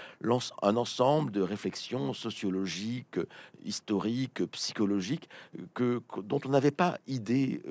un 0.62 0.76
ensemble 0.76 1.32
de 1.32 1.40
réflexions 1.40 2.12
sociologiques, 2.12 3.18
historiques, 3.64 4.44
psychologiques 4.52 5.28
que, 5.72 6.00
dont 6.22 6.40
on 6.44 6.50
n'avait 6.50 6.70
pas 6.70 6.98
idée 7.06 7.62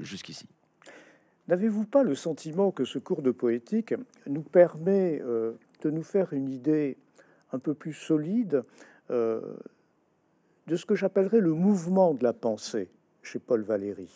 jusqu'ici. 0.00 0.46
N'avez-vous 1.48 1.84
pas 1.84 2.02
le 2.02 2.14
sentiment 2.14 2.70
que 2.70 2.84
ce 2.84 2.98
cours 2.98 3.22
de 3.22 3.30
poétique 3.30 3.94
nous 4.26 4.42
permet 4.42 5.20
de 5.20 5.90
nous 5.90 6.02
faire 6.02 6.32
une 6.32 6.50
idée 6.50 6.96
un 7.52 7.58
peu 7.58 7.74
plus 7.74 7.94
solide 7.94 8.62
de 10.70 10.76
ce 10.76 10.86
que 10.86 10.94
j'appellerais 10.94 11.40
le 11.40 11.52
mouvement 11.52 12.14
de 12.14 12.22
la 12.22 12.32
pensée 12.32 12.88
chez 13.22 13.40
Paul 13.40 13.62
Valéry. 13.62 14.08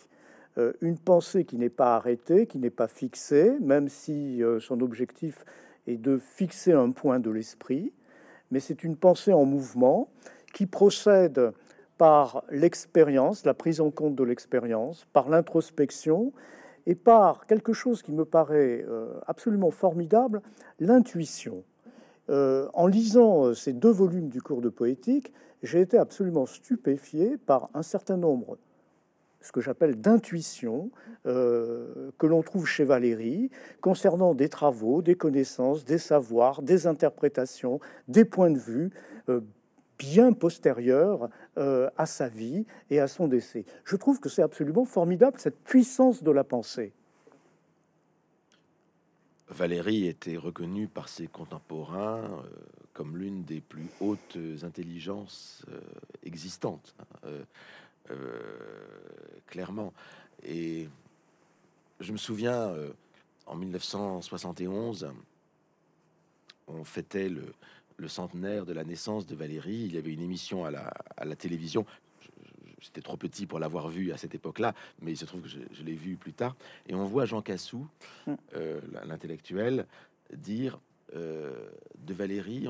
Euh, 0.56 0.72
une 0.80 0.98
pensée 0.98 1.44
qui 1.44 1.58
n'est 1.58 1.68
pas 1.68 1.96
arrêtée, 1.96 2.46
qui 2.46 2.60
n'est 2.60 2.70
pas 2.70 2.86
fixée, 2.86 3.58
même 3.60 3.88
si 3.88 4.40
euh, 4.40 4.60
son 4.60 4.80
objectif 4.80 5.44
est 5.88 5.96
de 5.96 6.16
fixer 6.16 6.70
un 6.70 6.92
point 6.92 7.18
de 7.18 7.28
l'esprit, 7.28 7.92
mais 8.52 8.60
c'est 8.60 8.84
une 8.84 8.94
pensée 8.94 9.32
en 9.32 9.44
mouvement 9.44 10.08
qui 10.52 10.66
procède 10.66 11.50
par 11.98 12.44
l'expérience, 12.52 13.44
la 13.44 13.54
prise 13.54 13.80
en 13.80 13.90
compte 13.90 14.14
de 14.14 14.22
l'expérience, 14.22 15.08
par 15.12 15.28
l'introspection 15.28 16.32
et 16.86 16.94
par 16.94 17.46
quelque 17.46 17.72
chose 17.72 18.00
qui 18.00 18.12
me 18.12 18.24
paraît 18.24 18.84
euh, 18.88 19.18
absolument 19.26 19.72
formidable, 19.72 20.40
l'intuition. 20.78 21.64
en 22.28 22.86
lisant 22.86 23.52
ces 23.54 23.72
deux 23.74 23.90
volumes 23.90 24.28
du 24.28 24.40
cours 24.40 24.62
de 24.62 24.70
poétique, 24.70 25.32
j'ai 25.64 25.80
été 25.80 25.98
absolument 25.98 26.46
stupéfié 26.46 27.36
par 27.38 27.70
un 27.74 27.82
certain 27.82 28.16
nombre, 28.16 28.58
ce 29.40 29.50
que 29.50 29.60
j'appelle 29.60 30.00
d'intuitions, 30.00 30.90
euh, 31.26 32.10
que 32.18 32.26
l'on 32.26 32.42
trouve 32.42 32.66
chez 32.66 32.84
Valérie, 32.84 33.50
concernant 33.80 34.34
des 34.34 34.48
travaux, 34.48 35.02
des 35.02 35.14
connaissances, 35.14 35.84
des 35.84 35.98
savoirs, 35.98 36.62
des 36.62 36.86
interprétations, 36.86 37.80
des 38.08 38.24
points 38.24 38.50
de 38.50 38.58
vue 38.58 38.90
euh, 39.28 39.40
bien 39.98 40.32
postérieurs 40.32 41.28
euh, 41.56 41.88
à 41.96 42.06
sa 42.06 42.28
vie 42.28 42.66
et 42.90 43.00
à 43.00 43.08
son 43.08 43.28
décès. 43.28 43.64
Je 43.84 43.96
trouve 43.96 44.20
que 44.20 44.28
c'est 44.28 44.42
absolument 44.42 44.84
formidable, 44.84 45.38
cette 45.38 45.58
puissance 45.62 46.22
de 46.22 46.30
la 46.30 46.44
pensée. 46.44 46.92
Valérie 49.48 50.06
était 50.06 50.36
reconnue 50.36 50.88
par 50.88 51.08
ses 51.08 51.26
contemporains 51.26 52.42
comme 52.94 53.18
l'une 53.18 53.44
des 53.44 53.60
plus 53.60 53.88
hautes 54.00 54.38
intelligences 54.62 55.66
euh, 55.68 55.80
existantes, 56.22 56.94
hein, 57.00 57.04
euh, 57.26 57.44
euh, 58.10 58.40
clairement. 59.46 59.92
Et 60.44 60.88
je 62.00 62.12
me 62.12 62.16
souviens, 62.16 62.72
en 63.46 63.56
1971, 63.56 65.08
on 66.68 66.84
fêtait 66.84 67.28
le, 67.28 67.52
centenaire 68.08 68.66
de 68.66 68.74
la 68.74 68.84
naissance 68.84 69.26
de 69.26 69.34
Valérie. 69.34 69.84
Il 69.86 69.94
y 69.94 69.98
avait 69.98 70.12
une 70.12 70.20
émission 70.20 70.66
à 70.66 70.70
la 71.24 71.36
télévision. 71.36 71.86
J'étais 72.84 73.02
trop 73.02 73.16
petit 73.16 73.46
pour 73.46 73.58
l'avoir 73.58 73.88
vu 73.88 74.12
à 74.12 74.16
cette 74.16 74.34
époque-là, 74.34 74.74
mais 75.00 75.12
il 75.12 75.16
se 75.16 75.24
trouve 75.24 75.42
que 75.42 75.48
je, 75.48 75.60
je 75.72 75.82
l'ai 75.82 75.94
vu 75.94 76.16
plus 76.16 76.32
tard. 76.32 76.54
Et 76.86 76.94
on 76.94 77.04
voit 77.04 77.24
Jean 77.24 77.42
Cassou, 77.42 77.88
mm. 78.26 78.34
l'intellectuel, 79.04 79.86
dire 80.32 80.78
euh, 81.14 81.68
de 81.98 82.12
Valérie, 82.12 82.66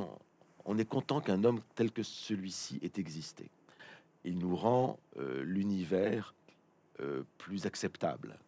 on, 0.64 0.78
est 0.78 0.84
content 0.84 1.20
qu'un 1.20 1.44
homme 1.44 1.60
tel 1.74 1.90
que 1.90 2.02
celui-ci 2.02 2.78
ait 2.82 3.00
existé. 3.00 3.48
Il 4.24 4.38
nous 4.38 4.54
rend 4.54 4.98
euh, 5.18 5.42
l'univers 5.42 6.34
euh, 7.00 7.22
plus 7.38 7.66
acceptable, 7.66 8.38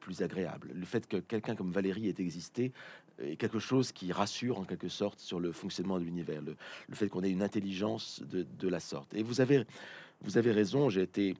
plus 0.00 0.22
agréable. 0.22 0.72
Le 0.74 0.84
fait 0.84 1.06
que 1.06 1.18
quelqu'un 1.18 1.54
comme 1.54 1.70
Valérie 1.70 2.08
ait 2.08 2.14
existé 2.18 2.72
est 3.20 3.36
quelque 3.36 3.60
chose 3.60 3.92
qui 3.92 4.10
rassure 4.12 4.58
en 4.58 4.64
quelque 4.64 4.88
sorte 4.88 5.20
sur 5.20 5.38
le 5.38 5.52
fonctionnement 5.52 6.00
de 6.00 6.04
l'univers, 6.04 6.42
le, 6.42 6.56
fait 6.94 7.08
qu'on 7.08 7.22
ait 7.22 7.30
une 7.30 7.44
intelligence 7.44 8.20
de, 8.22 8.68
la 8.68 8.80
sorte. 8.80 9.14
Et 9.14 9.22
vous 9.22 9.40
avez, 9.40 9.64
vous 10.22 10.38
avez 10.38 10.52
raison, 10.52 10.88
j'ai 10.88 11.02
été 11.02 11.36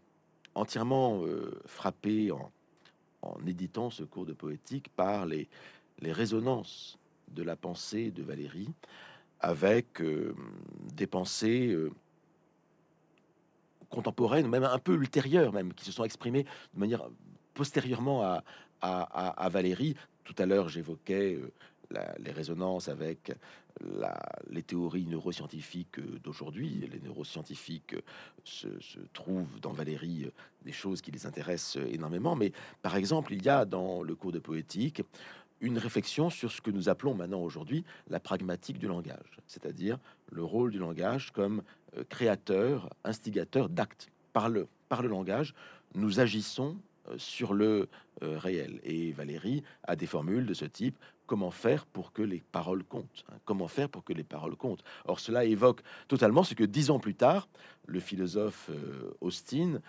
entièrement 0.55 1.23
frappé 1.67 2.31
en, 2.31 2.51
en, 3.23 3.37
éditant 3.47 3.91
ce 3.91 4.05
cours 4.05 4.27
de 4.27 4.33
poétique 4.33 4.89
par 4.95 5.27
les, 5.27 5.49
les 6.01 6.13
résonances 6.13 6.99
de 7.29 7.43
la 7.43 7.57
pensée 7.57 8.11
de 8.11 8.23
Valérie 8.23 8.73
avec 9.41 10.01
euh, 10.01 10.35
des 10.95 11.07
pensées 11.07 11.69
euh, 11.69 11.93
contemporaines, 13.89 14.49
même 14.49 14.65
un 14.65 14.79
peu 14.79 14.95
ultérieures, 14.95 15.53
même 15.53 15.73
qui 15.73 15.85
se 15.85 15.93
sont 15.93 16.05
exprimées 16.05 16.45
de 16.75 16.81
manière 16.81 17.09
postérieurement 17.55 18.23
à, 18.23 18.43
à, 18.81 19.49
Valérie. 19.49 19.95
Tout 20.25 20.35
à 20.39 20.47
l'heure, 20.47 20.69
j'évoquais 20.69 21.37
euh, 21.37 21.53
les 22.19 22.33
résonances 22.33 22.89
avec 22.89 23.33
les 24.51 24.63
théories 24.63 25.07
neuroscientifiques 25.07 26.01
d'aujourd'hui. 26.23 26.89
Les 26.93 27.01
neuroscientifiques 27.01 27.95
se, 28.45 28.69
se, 28.81 28.99
trouvent 29.13 29.61
dans 29.61 29.73
Valérie 29.73 30.29
des 30.65 30.73
choses 30.73 31.01
qui 31.01 31.11
les 31.11 31.27
intéressent 31.27 31.83
énormément. 31.89 32.35
Mais 32.35 32.53
par 32.83 32.97
exemple, 32.97 33.33
il 33.35 33.45
y 33.45 33.49
a 33.49 33.65
dans 33.65 34.03
le 34.03 34.15
cours 34.15 34.33
de 34.33 34.39
poétique 34.39 35.03
une 35.61 35.79
réflexion 35.79 36.31
sur 36.31 36.53
ce 36.53 36.61
que 36.61 36.71
nous 36.71 36.89
appelons 36.89 37.15
maintenant 37.15 37.41
aujourd'hui 37.41 37.85
la 38.09 38.21
pragmatique 38.21 38.79
du 38.79 38.87
langage, 38.87 39.39
c'est-à-dire 39.47 39.99
le 40.31 40.45
rôle 40.45 40.71
du 40.71 40.79
langage 40.79 41.31
comme 41.33 41.63
euh, 41.97 42.05
créateur, 42.09 42.91
instigateur 43.05 43.69
d'actes. 43.69 44.09
Par 44.33 44.49
le, 44.49 44.69
par 44.89 45.03
le 45.03 45.09
langage, 45.09 45.55
nous 45.95 46.21
agissons 46.21 46.77
euh, 47.09 47.15
sur 47.19 47.55
le 47.55 47.89
euh, 48.23 48.39
réel. 48.39 48.81
Et 48.85 49.13
Valérie 49.13 49.63
a 49.85 49.97
des 49.97 50.07
formules 50.07 50.47
de 50.47 50.55
ce 50.55 50.65
type. 50.65 50.99
Comment 51.29 51.53
faire 51.53 51.87
pour 51.87 52.13
que 52.13 52.23
les 52.23 52.43
paroles 52.51 52.83
comptent 52.83 53.25
hein? 53.31 53.37
Comment 53.45 53.69
faire 53.69 53.89
pour 53.89 54.03
que 54.03 54.13
les 54.13 54.25
paroles 54.25 54.57
comptent 54.57 54.83
Or, 55.05 55.21
cela 55.21 55.45
évoque 55.45 55.83
totalement 56.09 56.43
ce 56.43 56.55
que 56.55 56.65
dix 56.65 56.91
ans 56.91 56.99
plus 56.99 57.15
tard, 57.15 57.49
le 57.87 58.01
philosophe 58.01 58.69
Austin 59.21 59.81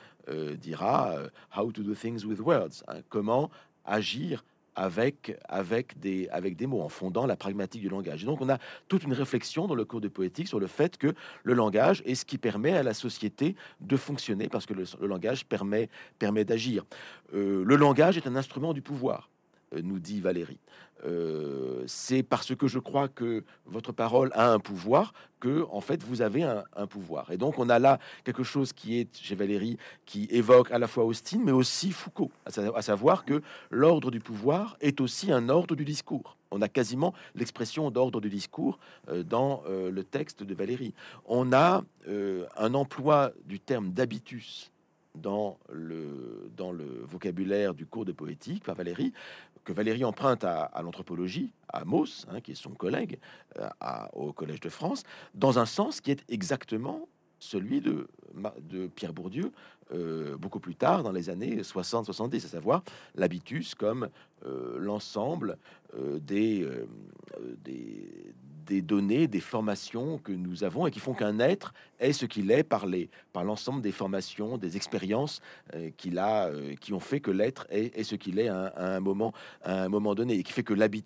dira 0.61 1.15
How 1.57 1.71
to 1.71 1.81
do 1.81 1.95
things 1.95 2.23
with 2.23 2.39
words 2.39 2.83
hein? 2.87 3.01
Comment 3.09 3.49
agir 3.83 4.43
avec, 4.79 5.37
avec, 5.49 5.99
des, 5.99 6.29
avec 6.29 6.55
des 6.55 6.65
mots, 6.65 6.81
en 6.81 6.87
fondant 6.87 7.25
la 7.25 7.35
pragmatique 7.35 7.81
du 7.81 7.89
langage. 7.89 8.23
donc, 8.23 8.39
on 8.39 8.47
a 8.47 8.59
toute 8.87 9.03
une 9.03 9.11
réflexion 9.11 9.67
dans 9.67 9.75
le 9.75 9.83
cours 9.83 9.99
de 9.99 10.07
poétique 10.07 10.47
sur 10.47 10.59
le 10.59 10.67
fait 10.67 10.97
que 10.97 11.13
le 11.43 11.53
langage 11.53 12.01
est 12.05 12.15
ce 12.15 12.23
qui 12.23 12.37
permet 12.37 12.71
à 12.71 12.83
la 12.83 12.93
société 12.93 13.57
de 13.81 13.97
fonctionner, 13.97 14.47
parce 14.47 14.65
que 14.65 14.73
le, 14.73 14.85
langage 15.05 15.45
permet, 15.45 15.89
permet 16.17 16.45
d'agir. 16.45 16.85
Euh, 17.33 17.65
le 17.65 17.75
langage 17.75 18.15
est 18.15 18.25
un 18.25 18.37
instrument 18.37 18.73
du 18.73 18.81
pouvoir. 18.81 19.29
Euh, 19.75 19.81
nous 19.83 19.99
dit 19.99 20.19
Valérie. 20.19 20.59
Euh, 21.05 21.83
c'est 21.85 22.23
parce 22.23 22.55
que 22.55 22.67
je 22.67 22.79
crois 22.79 23.07
que 23.07 23.43
votre 23.65 23.91
parole 23.91 24.31
a 24.33 24.51
un 24.51 24.59
pouvoir 24.59 25.13
que, 25.39 25.65
en 25.71 25.79
fait, 25.79 26.03
vous 26.03 26.21
avez 26.21 26.43
un, 26.43 26.87
pouvoir. 26.87 27.31
Et 27.31 27.37
donc, 27.37 27.59
on 27.59 27.69
a 27.69 27.79
là 27.79 27.99
quelque 28.25 28.43
chose 28.43 28.73
qui 28.73 28.99
est 28.99 29.15
chez 29.15 29.35
Valérie, 29.35 29.77
qui 30.05 30.27
évoque 30.31 30.71
à 30.71 30.79
la 30.79 30.87
fois 30.87 31.05
Austin, 31.05 31.39
mais 31.43 31.53
aussi 31.53 31.91
Foucault, 31.91 32.31
à, 32.45 32.81
savoir 32.81 33.23
que 33.23 33.41
l'ordre 33.69 34.11
du 34.11 34.19
pouvoir 34.19 34.75
est 34.81 34.99
aussi 34.99 35.31
un 35.31 35.47
ordre 35.47 35.75
du 35.75 35.85
discours. 35.85 36.35
On 36.51 36.61
a 36.61 36.67
quasiment 36.67 37.13
l'expression 37.35 37.91
d'ordre 37.91 38.19
du 38.19 38.29
discours 38.29 38.79
euh, 39.07 39.23
dans 39.23 39.63
le 39.67 40.03
texte 40.03 40.43
de 40.43 40.53
Valérie. 40.53 40.93
On 41.25 41.53
a 41.53 41.83
un 42.57 42.73
emploi 42.73 43.31
du 43.45 43.59
terme 43.59 43.91
d'habitus 43.91 44.71
dans 45.15 45.57
le, 45.71 46.51
dans 46.55 46.71
le 46.71 47.03
vocabulaire 47.03 47.73
du 47.73 47.85
cours 47.85 48.05
de 48.05 48.11
poétique 48.11 48.63
par 48.63 48.75
Valérie, 48.75 49.13
Valérie 49.73 50.03
emprunte 50.05 50.43
à, 50.43 50.71
l'anthropologie, 50.83 51.51
à 51.67 51.85
Mauss, 51.85 52.25
hein, 52.29 52.41
qui 52.41 52.51
est 52.51 52.55
son 52.55 52.71
collègue 52.71 53.19
euh, 53.57 53.69
au 54.13 54.33
Collège 54.33 54.59
de 54.59 54.69
France, 54.69 55.03
dans 55.33 55.59
un 55.59 55.65
sens 55.65 56.01
qui 56.01 56.11
est 56.11 56.23
exactement 56.29 57.07
celui 57.39 57.79
de, 57.79 58.07
de 58.61 58.87
Pierre 58.87 59.13
Bourdieu 59.13 59.51
euh, 59.93 60.37
beaucoup 60.37 60.59
plus 60.59 60.75
tard, 60.75 61.03
dans 61.03 61.11
les 61.11 61.29
années 61.29 61.61
60-70, 61.61 62.45
à 62.45 62.49
savoir 62.49 62.83
l'habitus 63.15 63.75
comme 63.75 64.09
euh, 64.45 64.77
l'ensemble 64.77 65.57
des, 65.95 66.67
des 68.69 68.81
données, 68.83 69.27
des 69.27 69.39
formations 69.39 70.19
que 70.19 70.31
nous 70.31 70.63
avons 70.63 70.85
et 70.85 70.91
qui 70.91 70.99
font 70.99 71.15
qu'un 71.15 71.39
être 71.39 71.73
est 71.99 72.13
ce 72.13 72.27
qu'il 72.27 72.51
est 72.51 72.63
par 72.63 72.85
les, 72.85 73.09
par 73.33 73.43
l'ensemble 73.43 73.81
des 73.81 73.91
formations, 73.91 74.59
des 74.59 74.77
expériences 74.77 75.41
euh, 75.73 75.89
qu'il 75.97 76.19
a, 76.19 76.45
euh, 76.45 76.75
qui 76.75 76.93
ont 76.93 76.99
fait 76.99 77.19
que 77.19 77.31
l'être 77.31 77.65
est, 77.71 78.03
ce 78.03 78.15
qu'il 78.15 78.37
est 78.37 78.47
à, 78.47 78.71
un 78.75 78.99
moment, 78.99 79.33
un 79.65 79.89
moment 79.89 80.13
donné 80.13 80.35
et 80.35 80.43
qui 80.43 80.53
fait 80.53 80.63
que 80.63 80.75
l'habit, 80.75 81.03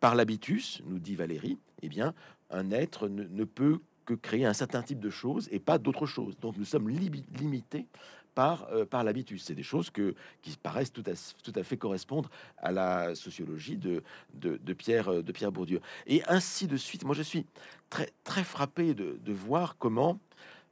par 0.00 0.16
l'habitus, 0.16 0.82
nous 0.86 0.98
dit 0.98 1.14
Valérie, 1.14 1.56
eh 1.82 1.88
bien, 1.88 2.14
un 2.50 2.72
être 2.72 3.08
ne, 3.08 3.44
peut 3.44 3.78
que 4.04 4.14
créer 4.14 4.44
un 4.44 4.52
certain 4.52 4.82
type 4.82 4.98
de 4.98 5.10
choses 5.10 5.48
et 5.52 5.60
pas 5.60 5.78
d'autres 5.78 6.06
choses. 6.06 6.36
Donc 6.40 6.56
nous 6.58 6.64
sommes 6.64 6.88
limités 6.88 7.86
par, 8.34 8.66
euh, 8.72 8.84
l'habitus. 9.02 9.44
C'est 9.44 9.54
des 9.54 9.62
choses 9.62 9.90
que, 9.90 10.14
qui 10.42 10.56
paraissent 10.56 10.92
tout 10.92 11.04
à, 11.06 11.12
tout 11.42 11.52
à 11.54 11.62
fait 11.62 11.76
correspondre 11.76 12.30
à 12.58 12.72
la 12.72 13.14
sociologie 13.14 13.76
de, 13.76 14.02
de, 14.34 14.72
Pierre, 14.72 15.08
euh, 15.08 15.22
de 15.22 15.32
Pierre 15.32 15.52
Bourdieu. 15.52 15.80
Et 16.06 16.22
ainsi 16.26 16.66
de 16.66 16.76
suite. 16.76 17.04
Moi, 17.04 17.14
je 17.14 17.22
suis 17.22 17.46
très, 17.90 18.12
très 18.24 18.44
frappé 18.44 18.94
de, 18.94 19.18
de 19.22 19.32
voir 19.32 19.76
comment 19.78 20.18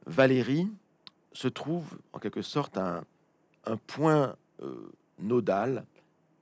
Valérie 0.05 0.69
se 1.31 1.47
trouve 1.47 1.97
en 2.13 2.19
quelque 2.19 2.41
sorte 2.41 2.77
un, 2.77 3.03
un 3.65 3.77
point 3.77 4.35
euh, 4.61 4.91
nodal 5.19 5.85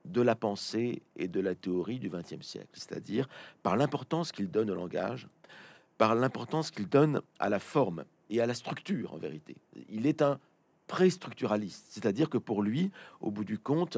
de 0.04 0.20
la 0.20 0.34
pensée 0.34 1.02
et 1.16 1.28
de 1.28 1.40
la 1.40 1.54
théorie 1.54 1.98
du 1.98 2.10
XXe 2.10 2.44
siècle, 2.44 2.68
c'est-à-dire 2.72 3.28
par 3.62 3.76
l'importance 3.76 4.32
qu'il 4.32 4.50
donne 4.50 4.70
au 4.70 4.74
langage, 4.74 5.28
par 5.96 6.14
l'importance 6.14 6.70
qu'il 6.70 6.88
donne 6.88 7.22
à 7.38 7.48
la 7.48 7.60
forme 7.60 8.04
et 8.28 8.40
à 8.40 8.46
la 8.46 8.54
structure 8.54 9.14
en 9.14 9.18
vérité. 9.18 9.56
Il 9.88 10.06
est 10.06 10.22
un 10.22 10.40
pré-structuraliste, 10.92 11.86
c'est-à-dire 11.88 12.28
que 12.28 12.36
pour 12.36 12.62
lui, 12.62 12.90
au 13.22 13.30
bout 13.30 13.44
du 13.44 13.58
compte, 13.58 13.96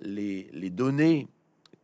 les, 0.00 0.70
données 0.70 1.28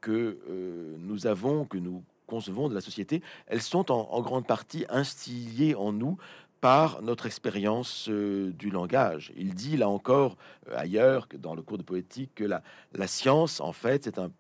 que 0.01 0.41
euh, 0.51 0.97
nous 0.99 1.29
avons, 1.29 1.65
que 1.65 1.79
nous 1.79 2.03
concevons 2.27 2.69
de 2.69 2.75
la 2.75 2.81
société, 2.81 3.23
elles 3.47 3.63
sont 3.63 3.93
en, 3.93 4.21
grande 4.21 4.49
partie 4.49 4.85
instillées 4.89 5.77
en 5.77 5.93
nous 5.93 6.19
par 6.61 7.03
notre 7.03 7.27
expérience 7.27 8.09
euh, 8.09 8.51
du 8.51 8.71
langage. 8.71 9.33
Il 9.37 9.55
dit 9.55 9.77
là 9.77 9.89
encore 9.89 10.37
euh, 10.69 10.77
ailleurs 10.77 11.29
que 11.29 11.37
dans 11.37 11.55
le 11.55 11.63
cours 11.63 11.79
de 11.79 11.85
poétique 11.85 12.33
que 12.35 12.43
la, 12.43 12.65
la 12.95 13.07
science, 13.07 13.61
en 13.61 13.73
fait, 13.73 14.03
c'est 14.03 14.19
un 14.19 14.33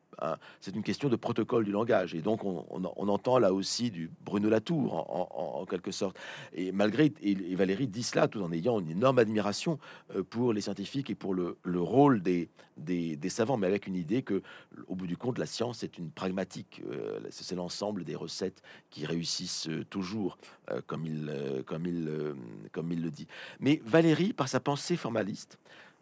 c'est 0.61 0.75
une 0.75 0.83
question 0.83 1.09
de 1.09 1.17
protocole 1.17 1.65
du 1.65 1.71
langage. 1.71 2.15
Et 2.15 2.21
donc, 2.21 2.45
on, 2.45 3.09
entend 3.09 3.39
là 3.39 3.53
aussi 3.53 3.91
du 3.91 4.11
Bruno 4.25 4.49
Latour, 4.49 4.95
en, 4.95 5.65
quelque 5.67 5.91
sorte. 5.91 6.19
Et 6.53 6.73
malgré, 6.73 7.13
et, 7.23 7.55
Valérie 7.55 7.89
dit 7.89 8.03
cela 8.03 8.29
tout 8.29 8.43
en 8.43 8.53
ayant 8.53 8.81
une 8.81 8.91
énorme 8.91 9.19
admiration 9.19 9.79
euh, 10.15 10.23
pour 10.23 10.53
les 10.53 10.61
scientifiques 10.61 11.11
et 11.11 11.15
pour 11.15 11.35
le, 11.35 11.57
rôle 11.81 12.23
des, 12.23 12.49
des, 12.77 13.29
savants, 13.29 13.57
mais 13.57 13.67
avec 13.67 13.87
une 13.87 13.97
idée 13.97 14.23
que, 14.23 14.43
au 14.87 14.95
bout 14.95 15.07
du 15.07 15.17
compte, 15.17 15.39
la 15.39 15.47
science 15.47 15.83
est 15.83 15.99
une 15.99 16.11
pragmatique. 16.11 16.83
Euh, 16.91 17.21
c'est 17.31 17.57
l'ensemble 17.57 18.05
des 18.05 18.17
recettes 18.17 18.63
qui 18.91 19.07
réussissent 19.07 19.69
euh, 19.69 19.85
toujours, 19.85 20.39
comme, 20.87 21.07
il, 21.07 21.33
comme, 21.67 21.87
il, 21.87 22.35
comme 22.73 22.93
il 22.93 23.03
le 23.03 23.11
dit. 23.11 23.27
Mais 23.61 23.81
Valérie, 23.85 24.33
par 24.33 24.49
sa 24.49 24.61
pensée 24.61 24.97
formaliste, 24.97 25.59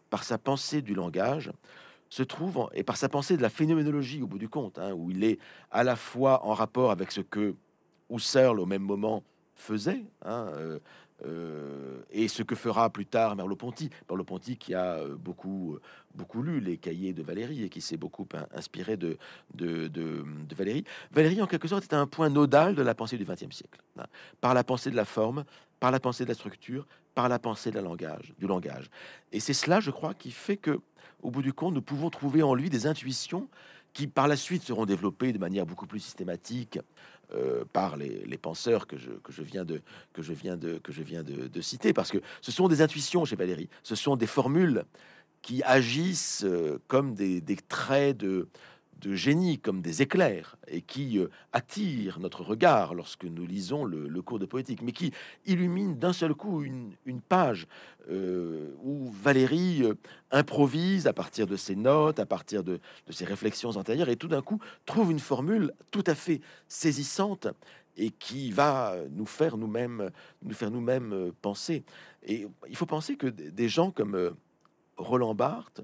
par 0.09 0.23
sa 0.23 0.37
pensée 0.37 0.81
du 0.81 0.93
langage, 0.93 1.51
se 2.09 2.23
trouve, 2.23 2.69
et 2.73 2.83
par 2.83 2.97
sa 2.97 3.09
pensée 3.09 3.37
de 3.37 3.41
la 3.41 3.49
phénoménologie 3.49 4.21
au 4.21 4.27
bout 4.27 4.37
du 4.37 4.49
compte, 4.49 4.79
hein, 4.79 4.93
où 4.93 5.11
il 5.11 5.23
est 5.23 5.39
à 5.71 5.83
la 5.83 5.95
fois 5.95 6.45
en 6.45 6.53
rapport 6.53 6.91
avec 6.91 7.11
ce 7.11 7.21
que 7.21 7.55
Husserl 8.09 8.59
au 8.59 8.65
même 8.65 8.83
moment 8.83 9.23
faisait, 9.55 10.05
hein, 10.23 10.47
euh, 10.53 10.79
euh, 11.25 12.01
et 12.11 12.27
ce 12.27 12.43
que 12.43 12.55
fera 12.55 12.89
plus 12.89 13.05
tard 13.05 13.35
Merleau-Ponty. 13.35 13.89
Merleau-Ponty 14.09 14.57
qui 14.57 14.73
a 14.73 14.95
euh, 14.95 15.15
beaucoup, 15.15 15.77
beaucoup 16.15 16.43
lu 16.43 16.59
les 16.59 16.77
cahiers 16.77 17.13
de 17.13 17.23
Valérie 17.23 17.63
et 17.63 17.69
qui 17.69 17.81
s'est 17.81 17.97
beaucoup 17.97 18.27
inspiré 18.53 18.97
de, 18.97 19.17
de, 19.55 19.87
de, 19.87 20.23
Valérie. 20.55 20.83
Valérie, 21.11 21.41
en 21.41 21.47
quelque 21.47 21.67
sorte, 21.67 21.83
est 21.83 21.93
un 21.93 22.07
point 22.07 22.29
nodal 22.29 22.75
de 22.75 22.81
la 22.81 22.95
pensée 22.95 23.17
du 23.17 23.25
XXe 23.25 23.55
siècle, 23.55 23.81
hein, 23.99 24.05
par 24.41 24.53
la 24.53 24.63
pensée 24.63 24.91
de 24.91 24.95
la 24.95 25.05
forme, 25.05 25.43
par 25.79 25.91
la 25.91 25.99
pensée 25.99 26.23
de 26.23 26.29
la 26.29 26.35
structure, 26.35 26.87
par 27.15 27.29
la 27.29 27.39
pensée 27.39 27.71
langage, 27.71 28.33
du 28.37 28.47
langage. 28.47 28.89
Et 29.31 29.39
c'est 29.39 29.53
cela, 29.53 29.79
je 29.79 29.91
crois, 29.91 30.13
qui 30.13 30.31
fait 30.31 30.57
que 30.57 30.79
au 31.23 31.31
bout 31.31 31.41
du 31.41 31.51
compte, 31.51 31.73
nous 31.73 31.81
pouvons 31.81 32.11
trouver 32.11 32.43
en 32.43 32.53
lui 32.53 32.69
des 32.69 32.85
intuitions 32.85 33.49
qui 33.93 34.05
par 34.05 34.27
la 34.27 34.35
suite 34.35 34.61
seront 34.61 34.85
développées 34.85 35.33
de 35.33 35.39
manière 35.39 35.65
beaucoup 35.65 35.87
plus 35.87 35.99
systématique 35.99 36.77
euh, 37.33 37.65
par 37.73 37.97
les, 37.97 38.37
penseurs 38.37 38.87
que 38.87 38.97
je, 38.97 39.41
viens, 39.41 39.65
de, 39.65 39.81
que 40.13 40.21
je 40.21 40.33
viens, 40.33 40.55
de, 40.55 40.77
que 40.77 40.91
je 40.91 41.03
viens 41.03 41.23
de, 41.23 41.61
citer, 41.61 41.93
parce 41.93 42.11
que 42.11 42.19
ce 42.41 42.51
sont 42.51 42.67
des 42.67 42.81
intuitions 42.81 43.25
chez 43.25 43.35
Valérie, 43.35 43.69
ce 43.83 43.95
sont 43.95 44.15
des 44.15 44.27
formules 44.27 44.85
qui 45.41 45.61
agissent 45.63 46.43
euh, 46.45 46.79
comme 46.87 47.15
des 47.15 47.41
traits 47.67 48.17
de, 48.17 48.47
de 49.01 49.13
génie 49.15 49.59
comme 49.59 49.81
des 49.81 50.01
éclairs 50.01 50.55
et 50.67 50.81
qui 50.81 51.19
euh, 51.19 51.29
attirent 51.53 52.19
notre 52.19 52.43
regard 52.43 52.93
lorsque 52.93 53.25
nous 53.25 53.45
lisons 53.45 53.85
le, 53.85 54.21
cours 54.21 54.39
de 54.39 54.45
poétique, 54.45 54.81
mais 54.81 54.91
qui 54.91 55.13
illumine 55.45 55.97
d'un 55.97 56.13
seul 56.13 56.33
coup 56.33 56.63
une, 56.63 56.95
page 57.29 57.67
euh, 58.09 58.73
où 58.83 59.09
Valérie 59.11 59.83
euh, 59.83 59.93
improvise 60.31 61.07
à 61.07 61.13
partir 61.13 61.47
de 61.47 61.55
ses 61.55 61.75
notes, 61.75 62.19
à 62.19 62.25
partir 62.25 62.63
de, 62.63 62.79
ses 63.09 63.25
réflexions 63.25 63.69
antérieures, 63.71 64.09
et 64.09 64.15
tout 64.15 64.27
d'un 64.27 64.41
coup 64.41 64.59
trouve 64.85 65.11
une 65.11 65.19
formule 65.19 65.73
tout 65.91 66.03
à 66.07 66.15
fait 66.15 66.41
saisissante 66.67 67.47
et 67.97 68.11
qui 68.11 68.51
va 68.51 68.95
nous 69.11 69.25
faire 69.25 69.57
nous-mêmes 69.57 70.11
nous 70.43 70.53
faire 70.53 70.69
nous-mêmes 70.69 71.31
penser. 71.41 71.83
Et 72.23 72.47
il 72.69 72.75
faut 72.75 72.85
penser 72.85 73.15
que 73.15 73.27
des 73.27 73.69
gens 73.69 73.89
comme 73.89 74.35
Roland 74.97 75.33
Barthes, 75.33 75.81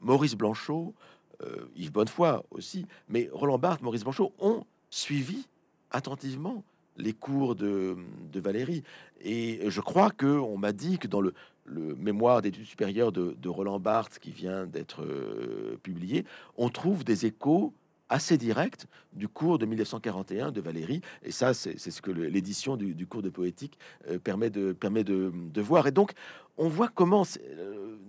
Maurice 0.00 0.34
Blanchot, 0.34 0.94
euh, 1.42 1.68
Yves 1.76 1.92
Bonnefoy 1.92 2.42
aussi, 2.50 2.86
mais 3.08 3.28
Roland 3.32 3.58
Barthes, 3.58 3.82
Maurice 3.82 4.02
Blanchot 4.02 4.32
ont 4.40 4.64
suivi 4.90 5.46
attentivement 5.90 6.64
les 6.96 7.12
cours 7.12 7.54
de, 7.54 7.96
Valérie. 8.34 8.82
Et 9.20 9.60
je 9.68 9.80
crois 9.80 10.10
que 10.10 10.26
on 10.26 10.58
m'a 10.58 10.72
dit 10.72 10.98
que 10.98 11.06
dans 11.06 11.20
le, 11.20 11.32
mémoire 11.66 12.40
d'études 12.40 12.64
supérieures 12.64 13.12
de, 13.12 13.48
Roland 13.48 13.78
Barthes 13.78 14.18
qui 14.18 14.30
vient 14.30 14.66
d'être 14.66 15.02
euh, 15.02 15.78
publié, 15.82 16.24
on 16.56 16.70
trouve 16.70 17.04
des 17.04 17.26
échos 17.26 17.72
assez 18.08 18.38
directs 18.38 18.86
du 19.12 19.28
cours 19.28 19.58
de 19.58 19.66
1941 19.66 20.50
de 20.50 20.60
Valérie. 20.62 21.02
Et 21.22 21.30
ça, 21.30 21.52
c'est 21.52 21.78
ce 21.78 22.00
que 22.00 22.10
l'édition 22.10 22.76
du, 22.76 23.06
cours 23.06 23.22
de 23.22 23.28
poétique 23.28 23.78
euh, 24.08 24.18
permet, 24.18 24.50
de, 24.50 24.72
permet 24.72 25.04
de, 25.04 25.60
voir. 25.60 25.86
Et 25.86 25.92
donc, 25.92 26.12
on 26.56 26.68
voit 26.68 26.88
comment, 26.88 27.24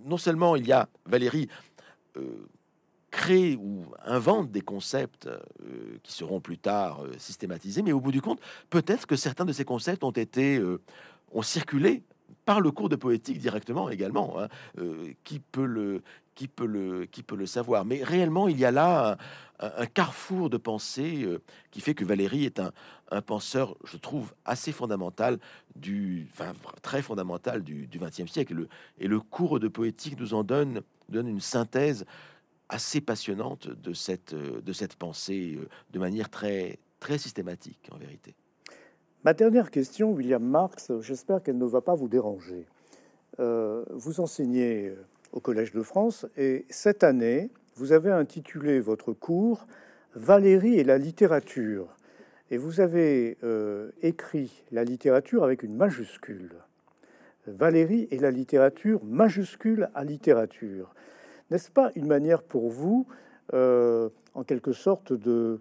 non 0.05 0.17
seulement 0.17 0.55
il 0.55 0.65
y 0.65 0.71
a 0.71 0.88
Valérie 1.05 1.49
crée 3.12 3.55
ou 3.55 3.86
invente 4.05 4.51
des 4.51 4.62
concepts 4.62 5.28
euh, 5.28 5.39
qui 6.03 6.14
seront 6.14 6.39
plus 6.39 6.57
tard 6.57 7.03
euh, 7.03 7.12
systématisés, 7.18 7.82
mais 7.82 7.91
au 7.91 7.99
bout 7.99 8.12
du 8.12 8.22
compte, 8.22 8.39
peut-être 8.70 9.07
que 9.07 9.16
certains 9.16 9.45
de 9.45 9.53
ces 9.53 9.66
concepts 9.66 10.03
ont 10.03 10.12
été 10.12 10.57
euh, 10.57 10.82
ont 11.32 11.41
circulé 11.41 12.03
par 12.45 12.62
le 12.62 12.72
cours 12.72 12.89
de 12.89 12.95
poétique 12.95 13.39
directement 13.39 13.89
également. 13.89 14.39
Hein. 14.39 14.47
qui 15.24 15.39
peut 15.39 15.66
le 15.66 16.01
qui 16.34 16.47
peut 16.47 16.66
le 16.66 17.05
qui 17.05 17.22
peut 17.22 17.36
le 17.36 17.45
savoir 17.45 17.86
Mais 17.86 18.03
réellement, 18.03 18.47
il 18.47 18.57
y 18.57 18.66
a 18.66 18.72
là 18.72 19.18
un, 19.60 19.86
carrefour 19.86 20.49
de 20.49 20.57
pensée 20.57 21.28
qui 21.70 21.82
fait 21.82 21.93
que 21.93 22.05
Valérie 22.05 22.45
est 22.45 22.60
un, 22.60 22.72
un 23.12 23.22
penseur, 23.22 23.76
je 23.84 23.97
trouve, 23.97 24.34
assez 24.45 24.72
fondamental 24.72 25.38
du, 25.76 26.28
enfin, 26.32 26.53
très 26.82 27.03
fondamental 27.03 27.64
du 27.64 27.88
XXe 27.93 28.32
siècle. 28.32 28.53
Le, 28.53 28.70
et 28.99 29.07
le 29.07 29.20
cours 29.20 29.60
de 29.60 29.68
poétique 29.68 30.20
nous 30.20 30.34
en 30.34 30.43
donne 30.43 30.82
donne 31.10 31.28
une 31.28 31.41
synthèse 31.41 32.05
assez 32.70 33.01
passionnante 33.01 33.67
de 33.67 33.93
cette, 33.93 34.34
euh, 34.34 34.61
de 34.61 34.74
cette 34.74 34.95
pensée 34.95 35.57
euh, 35.59 35.67
de 35.91 35.99
manière 35.99 36.30
très, 36.30 36.80
très 36.99 37.17
systématique 37.17 37.89
en 37.91 37.97
vérité. 37.97 38.36
Ma 39.26 39.34
dernière 39.34 39.72
question, 39.72 40.11
William 40.11 40.43
Marx, 40.43 40.91
j'espère 41.01 41.43
qu'elle 41.43 41.57
ne 41.57 41.65
va 41.65 41.82
pas 41.82 41.95
vous 41.95 42.07
déranger. 42.07 42.67
Euh, 43.39 43.84
vous 43.89 44.22
enseignez 44.22 44.93
au 45.34 45.39
Collège 45.39 45.74
de 45.74 45.82
France 45.82 46.26
et 46.38 46.65
cette 46.70 47.03
année, 47.03 47.49
vous 47.76 47.91
avez 47.91 48.11
intitulé 48.11 48.80
votre 48.80 49.13
cours 49.13 49.67
Valérie 50.15 50.80
et 50.80 50.84
la 50.84 50.97
littérature. 50.97 51.95
Et 52.51 52.57
vous 52.57 52.80
avez 52.80 53.38
écrit 54.01 54.63
la 54.72 54.84
littérature 54.84 55.43
avec 55.43 55.61
une 55.61 55.76
majuscule. 55.76 56.55
Valérie 57.45 58.07
et 58.09 58.17
la 58.17 58.32
littérature, 58.32 59.03
majuscule 59.03 59.89
à 59.93 60.03
littérature. 60.03 60.93
N'est-ce 61.51 61.71
pas 61.71 61.91
une 61.95 62.07
manière 62.07 62.43
pour 62.43 62.69
vous, 62.69 63.07
euh, 63.53 64.09
en 64.33 64.43
quelque 64.43 64.71
sorte, 64.71 65.13
de... 65.13 65.59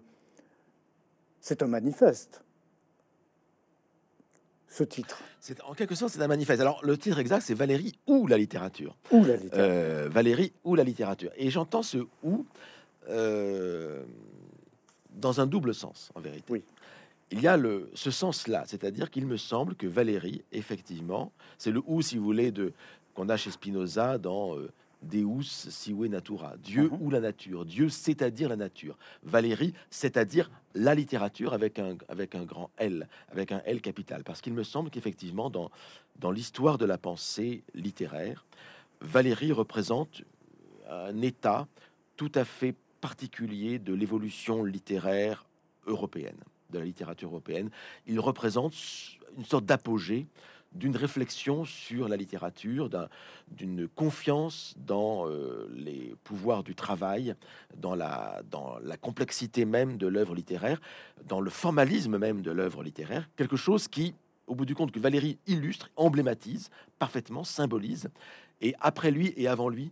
C'est 1.41 1.63
un 1.63 1.67
manifeste, 1.67 2.43
ce 4.67 4.83
titre. 4.83 5.21
C'est 5.39 5.61
en 5.63 5.73
quelque 5.73 5.95
sorte 5.95 6.13
c'est 6.13 6.21
un 6.21 6.27
manifeste. 6.27 6.61
Alors 6.61 6.83
le 6.83 6.97
titre 6.97 7.17
exact 7.17 7.41
c'est 7.41 7.53
Valérie 7.53 7.97
ou 8.07 8.27
la 8.27 8.37
littérature. 8.37 8.95
Ou 9.11 9.23
la 9.23 9.35
littérature. 9.35 9.57
Euh, 9.57 10.09
Valérie 10.11 10.53
ou 10.63 10.75
la 10.75 10.83
littérature. 10.83 11.31
Et 11.37 11.49
j'entends 11.49 11.81
ce 11.81 11.99
ou 12.23 12.45
euh, 13.07 14.03
dans 15.11 15.41
un 15.41 15.47
double 15.47 15.73
sens 15.73 16.11
en 16.13 16.19
vérité. 16.19 16.43
Oui. 16.49 16.63
Il 17.31 17.41
y 17.41 17.47
a 17.47 17.57
le, 17.57 17.89
ce 17.93 18.11
sens-là, 18.11 18.63
c'est-à-dire 18.65 19.09
qu'il 19.09 19.27
me 19.27 19.37
semble 19.37 19.75
que 19.75 19.87
Valérie, 19.87 20.43
effectivement, 20.51 21.31
c'est 21.57 21.71
le 21.71 21.81
ou 21.85 22.01
si 22.01 22.17
vous 22.17 22.23
voulez 22.23 22.51
de 22.51 22.73
qu'on 23.13 23.29
a 23.29 23.37
chez 23.37 23.51
Spinoza 23.51 24.17
dans 24.17 24.55
Deus 25.01 25.69
sive 25.69 26.07
natura, 26.07 26.55
Dieu 26.57 26.89
mhm. 26.89 27.01
ou 27.01 27.09
la 27.09 27.19
nature, 27.19 27.65
Dieu 27.65 27.89
c'est-à-dire 27.89 28.49
la 28.49 28.55
nature, 28.55 28.97
Valérie 29.23 29.73
c'est-à-dire 29.89 30.51
la 30.75 30.95
littérature 30.95 31.53
avec 31.53 31.79
un, 31.79 31.97
avec 32.09 32.35
un 32.35 32.43
grand 32.43 32.69
L, 32.77 33.07
avec 33.31 33.51
un 33.51 33.61
L 33.65 33.81
capital, 33.81 34.23
parce 34.23 34.41
qu'il 34.41 34.53
me 34.53 34.63
semble 34.63 34.89
qu'effectivement 34.89 35.49
dans, 35.49 35.71
dans 36.17 36.31
l'histoire 36.31 36.77
de 36.77 36.85
la 36.85 36.97
pensée 36.97 37.63
littéraire, 37.73 38.45
Valérie 39.01 39.51
représente 39.51 40.23
un 40.89 41.21
état 41.21 41.67
tout 42.17 42.31
à 42.35 42.43
fait 42.43 42.75
particulier 42.99 43.79
de 43.79 43.93
l'évolution 43.93 44.63
littéraire 44.63 45.45
européenne, 45.87 46.37
de 46.69 46.79
la 46.79 46.85
littérature 46.85 47.29
européenne. 47.29 47.69
Il 48.07 48.19
représente 48.19 48.73
une 49.37 49.45
sorte 49.45 49.65
d'apogée 49.65 50.27
d'une 50.73 50.95
réflexion 50.95 51.65
sur 51.65 52.07
la 52.07 52.15
littérature, 52.15 52.89
d'une 53.49 53.87
confiance 53.87 54.75
dans 54.77 55.27
euh, 55.27 55.67
les 55.73 56.15
pouvoirs 56.23 56.63
du 56.63 56.75
travail, 56.75 57.35
dans 57.77 57.95
la, 57.95 58.41
dans 58.49 58.77
la 58.79 58.97
complexité 58.97 59.65
même 59.65 59.97
de 59.97 60.07
l'œuvre 60.07 60.35
littéraire, 60.35 60.79
dans 61.25 61.41
le 61.41 61.49
formalisme 61.49 62.17
même 62.17 62.41
de 62.41 62.51
l'œuvre 62.51 62.83
littéraire, 62.83 63.29
quelque 63.35 63.57
chose 63.57 63.87
qui, 63.87 64.13
au 64.47 64.55
bout 64.55 64.65
du 64.65 64.75
compte, 64.75 64.91
que 64.91 64.99
Valérie 64.99 65.39
illustre, 65.47 65.89
emblématise 65.95 66.69
parfaitement, 66.99 67.43
symbolise, 67.43 68.09
et 68.61 68.75
après 68.79 69.11
lui 69.11 69.33
et 69.37 69.47
avant 69.47 69.69
lui, 69.69 69.91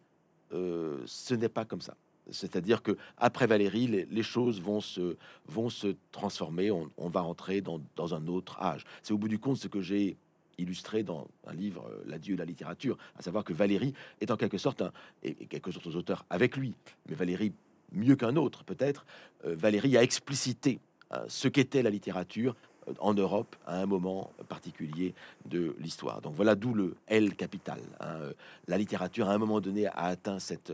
euh, 0.53 1.01
ce 1.05 1.34
n'est 1.34 1.49
pas 1.49 1.65
comme 1.65 1.82
ça. 1.82 1.95
C'est-à-dire 2.30 2.84
que 2.84 2.97
après 3.17 3.47
Valérie, 3.47 3.88
les, 3.88 4.23
choses 4.23 4.61
vont 4.61 4.82
se, 4.82 5.15
vont 5.47 5.69
se 5.69 5.95
transformer. 6.11 6.71
On, 6.71 7.09
va 7.09 7.23
entrer 7.23 7.61
dans, 7.61 7.82
dans, 7.95 8.13
un 8.13 8.28
autre 8.28 8.61
âge. 8.61 8.84
C'est 9.01 9.13
au 9.13 9.17
bout 9.17 9.30
du 9.30 9.39
compte 9.39 9.55
ce 9.55 9.69
que 9.69 9.82
j'ai 9.82 10.17
illustré 10.58 11.03
dans 11.03 11.28
un 11.45 11.53
livre, 11.53 11.86
euh, 11.89 12.03
L'adieu 12.05 12.36
de 12.36 12.39
la 12.39 12.45
littérature, 12.45 12.97
à 13.18 13.22
savoir 13.22 13.43
que 13.43 13.53
Valérie 13.53 13.93
est 14.22 14.32
en 14.32 14.38
quelque 14.38 14.58
sorte, 14.58 14.82
un, 14.82 14.91
et, 15.24 15.34
quelques 15.34 15.76
autres 15.76 15.95
auteurs 15.95 16.26
avec 16.30 16.58
lui, 16.58 16.74
mais 17.08 17.16
Valérie 17.16 17.53
mieux 17.91 18.16
qu'un 18.16 18.36
autre 18.36 18.64
peut-être, 18.64 19.05
euh, 19.45 19.55
Valérie 19.55 19.97
a 19.97 20.03
explicité 20.03 20.80
euh, 21.14 21.24
ce 21.28 21.47
qu'était 21.47 21.84
la 21.84 21.89
littérature 21.89 22.55
en 22.99 23.14
Europe 23.14 23.58
à 23.66 23.82
un 23.82 23.86
moment 23.86 24.32
particulier 24.47 25.14
de 25.45 25.76
l'histoire. 25.78 26.22
Donc 26.22 26.36
voilà 26.36 26.55
d'où 26.55 26.74
le 26.74 26.95
L 27.08 27.36
capital. 27.36 27.82
Hein. 27.99 28.32
La 28.70 28.78
littérature 28.78 29.28
à 29.28 29.34
un 29.34 29.38
moment 29.38 29.60
donné 29.60 29.88
a 29.88 30.05
atteint 30.05 30.39
cette, 30.39 30.72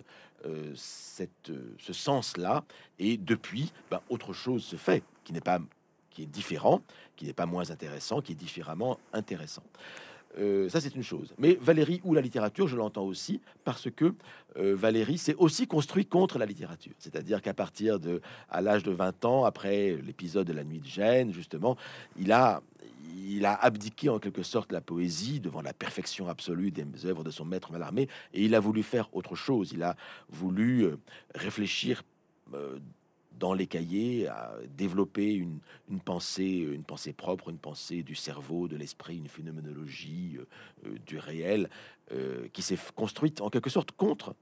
cette, 0.76 1.52
ce 1.80 1.94
sens-là, 1.94 2.66
et 3.00 3.18
depuis, 3.18 3.74
ben, 3.90 4.00
autre 4.10 4.32
chose 4.32 4.64
se 4.64 4.76
fait, 4.76 5.04
qui 5.24 5.34
n'est 5.34 5.42
pas 5.42 5.60
qui 6.14 6.24
est 6.24 6.28
différent, 6.28 6.82
qui 7.16 7.26
n'est 7.26 7.34
pas 7.34 7.46
moins 7.46 7.70
intéressant, 7.72 8.22
qui 8.22 8.34
est 8.34 8.36
différemment 8.36 9.00
intéressant. 9.14 9.64
Euh, 10.40 10.68
ça, 10.70 10.82
c'est 10.82 10.96
une 10.96 11.04
chose. 11.04 11.34
Mais 11.38 11.58
Valérie 11.62 12.02
ou 12.04 12.14
la 12.14 12.22
littérature, 12.22 12.68
je 12.68 12.76
l'entends 12.76 13.04
aussi 13.04 13.40
parce 13.64 13.90
que 13.92 14.16
euh, 14.58 14.76
Valérie 14.76 15.18
s'est 15.18 15.36
aussi 15.36 15.68
construit 15.68 16.06
contre 16.06 16.40
la 16.40 16.46
littérature. 16.46 16.94
C'est-à-dire 16.98 17.42
qu'à 17.42 17.54
partir 17.54 18.00
de, 18.00 18.22
à 18.50 18.62
l'âge 18.62 18.84
de 18.84 18.92
20 18.92 19.26
ans, 19.26 19.46
après 19.46 19.96
l'épisode 20.04 20.48
de 20.48 20.54
la 20.54 20.64
nuit 20.64 20.80
de 20.80 20.88
Gênes, 20.88 21.34
justement, 21.34 21.78
il 22.18 22.32
a, 22.32 22.62
il 23.16 23.46
a 23.46 23.54
abdiqué 23.54 24.10
en 24.10 24.20
quelque 24.20 24.44
sorte 24.44 24.72
la 24.72 24.82
poésie 24.82 25.40
devant 25.40 25.62
la 25.62 25.74
perfection 25.74 26.28
absolue 26.28 26.72
des 26.72 27.06
œuvres 27.06 27.24
de 27.24 27.32
son 27.32 27.46
maître 27.46 27.72
Mallarmé 27.72 28.08
et 28.34 28.44
il 28.44 28.56
a 28.56 28.60
voulu 28.60 28.82
faire 28.82 29.10
autre 29.14 29.36
chose. 29.36 29.72
Il 29.72 29.84
a 29.84 29.96
voulu 30.30 30.86
euh, 30.86 30.98
réfléchir 31.36 32.04
dans 33.44 33.54
les 33.54 33.68
cahiers, 33.68 34.30
à 34.30 34.54
développer 34.78 35.34
une, 35.34 35.60
pensée, 36.00 36.66
une 36.66 36.86
pensée 36.86 37.12
propre, 37.12 37.50
une 37.50 37.58
pensée 37.58 38.02
du 38.02 38.16
cerveau, 38.16 38.70
de 38.70 38.78
l'esprit, 38.78 39.18
une 39.18 39.28
phénoménologie 39.28 40.38
euh, 40.38 40.46
euh, 40.88 40.98
du 41.06 41.18
réel, 41.18 41.70
euh, 42.14 42.48
qui 42.54 42.62
s'est 42.62 42.78
construite 42.96 43.42
en 43.42 43.50
quelque 43.50 43.70
sorte 43.70 43.92
contre, 43.92 44.34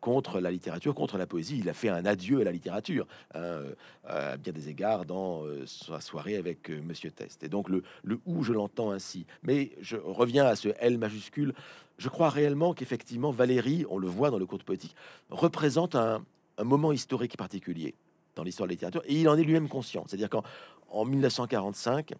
contre 0.00 0.40
la 0.40 0.50
littérature, 0.50 0.94
contre 0.94 1.18
la 1.18 1.26
poésie. 1.26 1.58
Il 1.58 1.68
a 1.68 1.74
fait 1.74 1.90
un 1.90 2.06
adieu 2.06 2.40
à 2.40 2.44
la 2.44 2.52
littérature, 2.52 3.06
hein, 3.34 3.64
à 4.06 4.38
bien 4.38 4.54
des 4.54 4.70
égards, 4.70 5.04
dans 5.04 5.44
sa 5.66 6.00
soirée 6.00 6.36
avec 6.36 6.70
Monsieur 6.70 7.10
Test. 7.10 7.42
Et 7.42 7.50
donc 7.50 7.68
le, 7.68 7.82
le 8.02 8.20
où 8.24 8.42
je 8.42 8.54
l'entends 8.54 8.90
ainsi. 8.90 9.26
Mais 9.42 9.72
je 9.82 9.98
reviens 9.98 10.46
à 10.46 10.56
ce 10.56 10.70
L 10.78 10.96
majuscule. 10.96 11.52
Je 11.98 12.08
crois 12.08 12.30
réellement 12.30 12.72
qu'effectivement, 12.72 13.30
Valérie, 13.30 13.84
on 13.90 13.98
le 13.98 14.08
voit 14.08 14.30
dans 14.30 14.38
le 14.38 14.46
cours 14.46 14.56
de 14.56 14.64
poétique, 14.64 14.96
représente 15.28 15.94
un, 15.94 16.24
un 16.60 16.64
moment 16.64 16.92
historique 16.92 17.36
particulier 17.36 17.94
dans 18.36 18.42
l'histoire 18.42 18.66
de 18.66 18.70
la 18.70 18.74
littérature, 18.74 19.02
et 19.06 19.20
il 19.20 19.28
en 19.28 19.36
est 19.36 19.42
lui-même 19.42 19.68
conscient. 19.68 20.04
C'est-à-dire 20.06 20.30
qu'en 20.30 20.44
en 20.88 21.04
1945, 21.04 22.12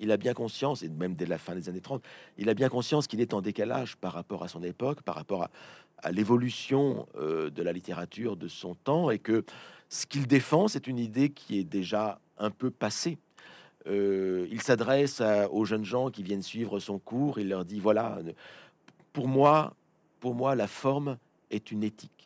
il 0.00 0.12
a 0.12 0.16
bien 0.16 0.32
conscience, 0.32 0.82
et 0.82 0.88
même 0.88 1.14
dès 1.14 1.26
la 1.26 1.38
fin 1.38 1.54
des 1.54 1.68
années 1.68 1.80
30, 1.80 2.02
il 2.38 2.48
a 2.48 2.54
bien 2.54 2.68
conscience 2.68 3.06
qu'il 3.06 3.20
est 3.20 3.34
en 3.34 3.40
décalage 3.40 3.96
par 3.96 4.12
rapport 4.12 4.44
à 4.44 4.48
son 4.48 4.62
époque, 4.62 5.02
par 5.02 5.16
rapport 5.16 5.48
à, 6.02 6.12
l'évolution 6.12 7.08
euh, 7.16 7.50
de 7.50 7.60
la 7.60 7.72
littérature 7.72 8.36
de 8.36 8.46
son 8.46 8.76
temps, 8.76 9.10
et 9.10 9.18
que 9.18 9.44
ce 9.88 10.06
qu'il 10.06 10.28
défend, 10.28 10.68
c'est 10.68 10.86
une 10.86 10.98
idée 10.98 11.30
qui 11.30 11.58
est 11.58 11.64
déjà 11.64 12.20
un 12.38 12.50
peu 12.50 12.70
passée. 12.70 13.18
Euh, 13.88 14.46
il 14.50 14.62
s'adresse 14.62 15.20
aux 15.50 15.64
jeunes 15.64 15.84
gens 15.84 16.10
qui 16.10 16.22
viennent 16.22 16.42
suivre 16.42 16.78
son 16.78 17.00
cours, 17.00 17.40
il 17.40 17.48
leur 17.48 17.64
dit, 17.64 17.80
voilà, 17.80 18.20
pour 19.12 19.26
moi, 19.26 19.74
pour 20.20 20.34
moi, 20.34 20.54
la 20.54 20.68
forme 20.68 21.18
est 21.50 21.72
une 21.72 21.82
éthique 21.82 22.17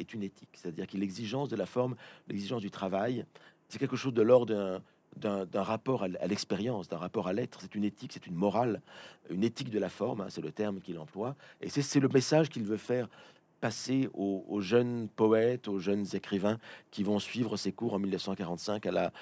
est 0.00 0.14
une 0.14 0.22
éthique. 0.22 0.50
C'est-à-dire 0.54 0.86
que 0.86 0.96
l'exigence 0.96 1.48
de 1.48 1.56
la 1.56 1.66
forme, 1.66 1.94
l'exigence 2.28 2.60
du 2.60 2.70
travail, 2.70 3.24
c'est 3.68 3.78
quelque 3.78 3.96
chose 3.96 4.14
de 4.14 4.22
l'ordre 4.22 4.80
d'un 5.16 5.62
rapport 5.62 6.04
à 6.04 6.26
l'expérience, 6.26 6.88
d'un 6.88 6.98
rapport 6.98 7.28
à 7.28 7.32
l'être. 7.32 7.60
C'est 7.60 7.74
une 7.74 7.84
éthique, 7.84 8.12
c'est 8.12 8.26
une 8.26 8.34
morale, 8.34 8.80
une 9.28 9.44
éthique 9.44 9.70
de 9.70 9.78
la 9.78 9.88
forme, 9.88 10.22
hein, 10.22 10.26
c'est 10.28 10.40
le 10.40 10.52
terme 10.52 10.80
qu'il 10.80 10.98
emploie. 10.98 11.36
Et 11.60 11.68
c'est 11.68 12.00
le 12.00 12.08
message 12.08 12.48
qu'il 12.48 12.64
veut 12.64 12.76
faire 12.76 13.08
passer 13.60 14.08
aux, 14.14 14.60
jeunes 14.60 15.08
poètes, 15.14 15.68
aux 15.68 15.78
jeunes 15.78 16.06
écrivains 16.14 16.58
qui 16.90 17.02
vont 17.02 17.18
suivre 17.18 17.58
ses 17.58 17.72
cours 17.72 17.92
en 17.92 17.98
1945 17.98 18.86
à 18.86 19.12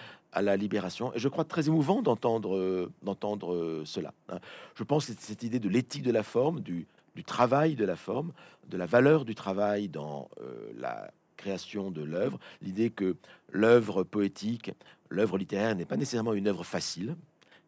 la, 0.41 0.57
Libération. 0.57 1.12
Et 1.14 1.18
je 1.18 1.29
crois 1.29 1.45
très 1.45 1.66
émouvant 1.66 2.03
d'entendre 2.03 2.91
d'entendre 3.03 3.83
cela. 3.85 4.14
Hein. 4.29 4.39
Je 4.76 4.85
pense 4.85 5.07
que 5.07 5.12
cette 5.18 5.43
idée 5.43 5.59
de 5.59 5.68
l'éthique 5.68 6.05
de 6.05 6.12
la 6.12 6.22
forme, 6.22 6.61
du, 6.61 6.87
du 7.15 7.25
travail 7.25 7.75
de 7.75 7.85
la 7.85 7.97
forme, 7.97 8.33
de 8.69 8.77
la 8.77 8.87
valeur 8.87 9.25
du 9.25 9.35
travail 9.35 9.89
dans 9.89 10.29
euh, 10.41 10.73
la 10.77 11.11
création 11.37 11.91
de 11.91 12.03
l'œuvre, 12.03 12.39
l'idée 12.63 12.91
que 12.91 13.17
l'œuvre 13.51 14.03
poétique, 14.03 14.73
l'œuvre 15.09 15.39
littéraire 15.39 15.75
n'est 15.75 15.85
pas 15.85 15.97
nécessairement 15.97 16.35
une 16.35 16.49
œuvre 16.49 16.65
facile, 16.65 17.17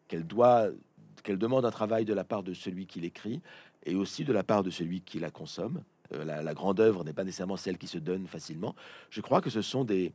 qu'elle 0.07 0.27
doit, 0.27 0.67
qu'elle 1.23 1.37
demande 1.37 1.65
un 1.65 1.71
travail 1.71 2.05
de 2.05 2.13
la 2.13 2.23
part 2.23 2.43
de 2.43 2.53
celui 2.53 2.85
qui 2.85 2.99
l'écrit 2.99 3.41
et 3.85 3.95
aussi 3.95 4.25
de 4.25 4.33
la 4.33 4.43
part 4.43 4.63
de 4.63 4.69
celui 4.69 5.01
qui 5.01 5.19
la 5.19 5.31
consomme. 5.31 5.83
la, 6.11 6.53
grande 6.53 6.79
œuvre 6.79 7.03
n'est 7.03 7.13
pas 7.13 7.23
nécessairement 7.23 7.57
celle 7.57 7.77
qui 7.77 7.87
se 7.87 7.97
donne 7.97 8.27
facilement. 8.27 8.75
Je 9.09 9.21
crois 9.21 9.41
que 9.41 9.49
ce 9.49 9.61
sont 9.61 9.85
des, 9.85 10.13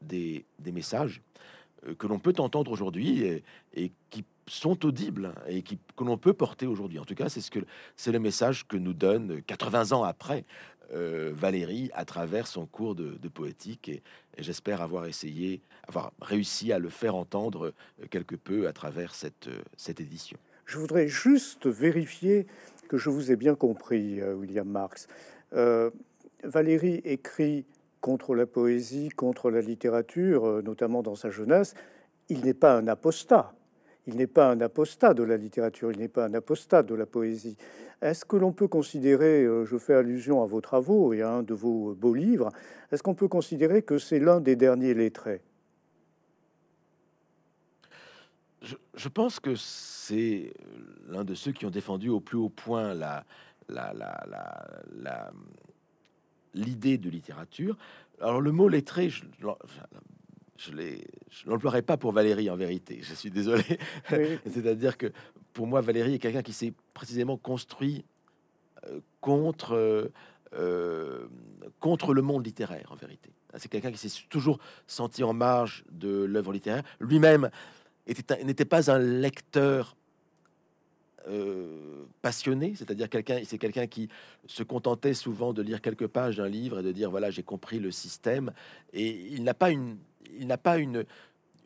des, 0.00 0.44
messages 0.72 1.22
que 1.98 2.06
l'on 2.06 2.18
peut 2.18 2.34
entendre 2.38 2.70
aujourd'hui 2.70 3.42
et, 3.74 3.92
qui 4.10 4.24
sont 4.48 4.86
audibles 4.86 5.32
et 5.48 5.62
que 5.62 5.74
l'on 5.98 6.18
peut 6.18 6.32
porter 6.32 6.66
aujourd'hui. 6.66 6.98
En 6.98 7.04
tout 7.04 7.14
cas, 7.14 7.28
c'est 7.28 8.12
le 8.12 8.18
message 8.18 8.66
que 8.66 8.76
nous 8.76 8.92
donne 8.92 9.42
80 9.42 9.92
ans 9.92 10.04
après 10.04 10.44
euh, 10.92 11.32
Valérie 11.34 11.90
à 11.94 12.04
travers 12.04 12.46
son 12.46 12.64
cours 12.64 12.94
de, 12.94 13.28
poétique 13.28 13.88
et, 13.88 14.02
j'espère 14.38 14.82
avoir 14.82 15.06
essayé, 15.06 15.60
avoir 15.88 16.12
réussi 16.20 16.72
à 16.72 16.78
le 16.78 16.90
faire 16.90 17.16
entendre 17.16 17.72
euh, 18.00 18.06
quelque 18.08 18.36
peu 18.36 18.68
à 18.68 18.72
travers 18.72 19.12
euh, 19.24 19.50
cette 19.76 20.00
édition. 20.00 20.38
Je 20.64 20.78
voudrais 20.78 21.08
juste 21.08 21.66
vérifier 21.66 22.46
que 22.88 22.98
je 22.98 23.10
vous 23.10 23.32
ai 23.32 23.36
bien 23.36 23.56
compris, 23.56 24.22
William 24.22 24.68
Marx. 24.68 25.08
Valérie 26.42 27.00
écrit 27.04 27.64
contre 28.06 28.36
la 28.36 28.46
poésie, 28.46 29.08
contre 29.08 29.50
la 29.50 29.60
littérature, 29.60 30.62
notamment 30.62 31.02
dans 31.02 31.16
sa 31.16 31.30
jeunesse. 31.30 31.74
Il 32.28 32.44
n'est 32.44 32.54
pas 32.54 32.78
un 32.78 32.86
apostat 32.86 33.52
il 34.06 34.16
n'est 34.16 34.26
pas 34.28 34.50
un 34.50 34.60
apostat 34.60 35.14
de 35.14 35.22
la 35.22 35.36
littérature, 35.36 35.90
il 35.90 35.98
n'est 35.98 36.08
pas 36.08 36.26
un 36.26 36.34
apostat 36.34 36.82
de 36.82 36.94
la 36.94 37.06
poésie. 37.06 37.56
Est-ce 38.00 38.24
que 38.24 38.36
l'on 38.36 38.52
peut 38.52 38.68
considérer, 38.68 39.44
euh, 39.44 39.64
je 39.64 39.76
fais 39.78 39.94
allusion 39.94 40.42
à 40.42 40.46
vos 40.46 40.60
travaux 40.60 41.12
et 41.12 41.22
à 41.22 41.30
un 41.30 41.42
de 41.42 41.54
vos 41.54 41.94
beaux 41.94 42.14
livres, 42.14 42.50
est-ce 42.92 43.02
qu'on 43.02 43.14
peut 43.14 43.28
considérer 43.28 43.82
que 43.82 43.98
c'est 43.98 44.20
l'un 44.20 44.40
des 44.40 44.54
derniers 44.54 44.94
lettrés? 44.94 45.42
Je, 48.62 49.08
pense 49.08 49.38
que 49.38 49.54
c'est 49.54 50.52
l'un 51.08 51.24
de 51.24 51.34
ceux 51.34 51.52
qui 51.52 51.66
ont 51.66 51.70
défendu 51.70 52.08
au 52.08 52.20
plus 52.20 52.38
haut 52.38 52.48
point 52.48 52.94
la, 52.94 53.24
l'idée 56.56 56.98
de 56.98 57.08
littérature. 57.08 57.76
Alors 58.20 58.40
le 58.40 58.50
mot 58.50 58.68
lettré, 58.68 59.08
je, 59.10 59.24
je 60.58 60.72
ne 60.72 61.50
l'emploierai 61.50 61.82
pas 61.82 61.96
pour 61.96 62.12
Valérie 62.12 62.50
en 62.50 62.56
vérité. 62.56 63.00
Je 63.02 63.14
suis 63.14 63.30
désolé. 63.30 63.64
C'est-à-dire 64.46 64.96
que 64.96 65.12
pour 65.52 65.66
moi, 65.66 65.80
Valérie 65.80 66.14
est 66.14 66.18
quelqu'un 66.18 66.42
qui 66.42 66.52
s'est 66.52 66.72
précisément 66.92 67.36
construit 67.36 68.04
euh, 68.86 69.00
contre, 69.20 69.72
euh, 69.74 70.12
euh, 70.54 71.26
contre 71.80 72.14
le 72.14 72.22
monde 72.22 72.44
littéraire 72.44 72.90
en 72.92 72.94
vérité. 72.94 73.30
C'est 73.56 73.68
quelqu'un 73.68 73.90
qui 73.90 73.96
s'est 73.96 74.24
toujours 74.28 74.58
senti 74.86 75.24
en 75.24 75.32
marge 75.32 75.84
de 75.90 76.24
l'œuvre 76.24 76.52
littéraire. 76.52 76.82
Lui-même 77.00 77.50
n'était 78.06 78.66
pas 78.66 78.90
un 78.90 78.98
lecteur 78.98 79.96
passionné, 82.22 82.74
c'est-à-dire 82.76 83.08
quelqu'un, 83.08 83.40
c'est 83.44 83.58
quelqu'un 83.58 83.86
qui 83.86 84.08
se 84.46 84.62
contentait 84.62 85.14
souvent 85.14 85.52
de 85.52 85.62
lire 85.62 85.80
quelques 85.80 86.06
pages 86.06 86.36
d'un 86.36 86.48
livre 86.48 86.80
et 86.80 86.82
de 86.82 86.92
dire 86.92 87.10
voilà 87.10 87.30
j'ai 87.30 87.42
compris 87.42 87.78
le 87.78 87.90
système 87.90 88.52
et 88.92 89.08
il 89.32 89.42
n'a 89.42 89.54
pas 89.54 89.70
une 89.70 89.96
il 90.38 90.46
n'a 90.46 90.58
pas 90.58 90.78
une, 90.78 91.04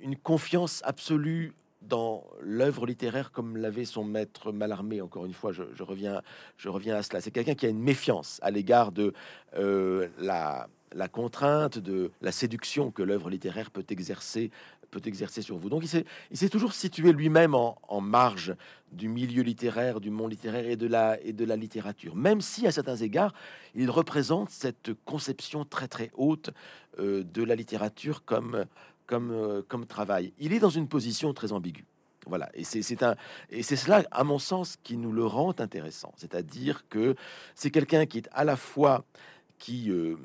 une 0.00 0.16
confiance 0.16 0.80
absolue 0.84 1.52
dans 1.82 2.24
l'œuvre 2.42 2.86
littéraire 2.86 3.32
comme 3.32 3.56
l'avait 3.56 3.84
son 3.84 4.04
maître 4.04 4.52
Mallarmé. 4.52 5.00
Encore 5.00 5.24
une 5.24 5.32
fois, 5.32 5.52
je, 5.52 5.82
reviens, 5.82 6.22
je 6.56 6.68
reviens 6.68 6.96
à 6.96 7.02
cela. 7.02 7.20
C'est 7.20 7.30
quelqu'un 7.30 7.54
qui 7.54 7.66
a 7.66 7.70
une 7.70 7.80
méfiance 7.80 8.38
à 8.42 8.50
l'égard 8.50 8.92
de 8.92 9.14
euh, 9.56 10.08
la, 10.18 10.68
la 10.92 11.08
contrainte, 11.08 11.78
de 11.78 12.10
la 12.20 12.32
séduction 12.32 12.90
que 12.90 13.02
l'œuvre 13.02 13.30
littéraire 13.30 13.70
peut 13.70 13.84
exercer 13.88 14.50
peut 14.90 15.00
exercer 15.04 15.42
sur 15.42 15.56
vous. 15.56 15.68
Donc 15.68 15.84
il 15.84 16.36
s'est 16.36 16.48
toujours 16.48 16.72
situé 16.72 17.12
lui-même 17.12 17.54
en, 17.54 18.00
marge 18.00 18.54
du 18.92 19.08
milieu 19.08 19.42
littéraire, 19.42 20.00
du 20.00 20.10
monde 20.10 20.30
littéraire 20.30 20.66
et 20.66 20.76
de, 20.76 20.86
la, 20.86 21.56
littérature, 21.56 22.16
même 22.16 22.40
si 22.40 22.66
à 22.66 22.72
certains 22.72 22.96
égards, 22.96 23.32
il 23.74 23.90
représente 23.90 24.50
cette 24.50 24.92
conception 25.04 25.64
très 25.64 25.88
très 25.88 26.10
haute 26.14 26.50
euh, 26.98 27.22
de 27.22 27.42
la 27.42 27.54
littérature 27.54 28.22
euh, 28.32 29.62
comme 29.68 29.86
travail. 29.86 30.32
Il 30.38 30.52
est 30.52 30.58
dans 30.58 30.70
une 30.70 30.88
position 30.88 31.32
très 31.32 31.52
ambiguë. 31.52 31.86
Voilà, 32.26 32.50
et 32.54 32.64
c'est 32.64 33.02
un 33.02 33.16
et 33.48 33.62
c'est 33.62 33.76
cela, 33.76 34.04
à 34.10 34.24
mon 34.24 34.38
sens, 34.38 34.76
qui 34.82 34.96
nous 34.96 35.12
le 35.12 35.24
rend 35.24 35.54
intéressant. 35.58 36.12
C'est-à-dire 36.16 36.86
que 36.88 37.14
c'est 37.54 37.70
quelqu'un 37.70 38.04
qui 38.06 38.18
est 38.18 38.28
à 38.32 38.44
la 38.44 38.56
fois 38.56 39.04
qui 39.58 39.90
euh, 39.90 40.16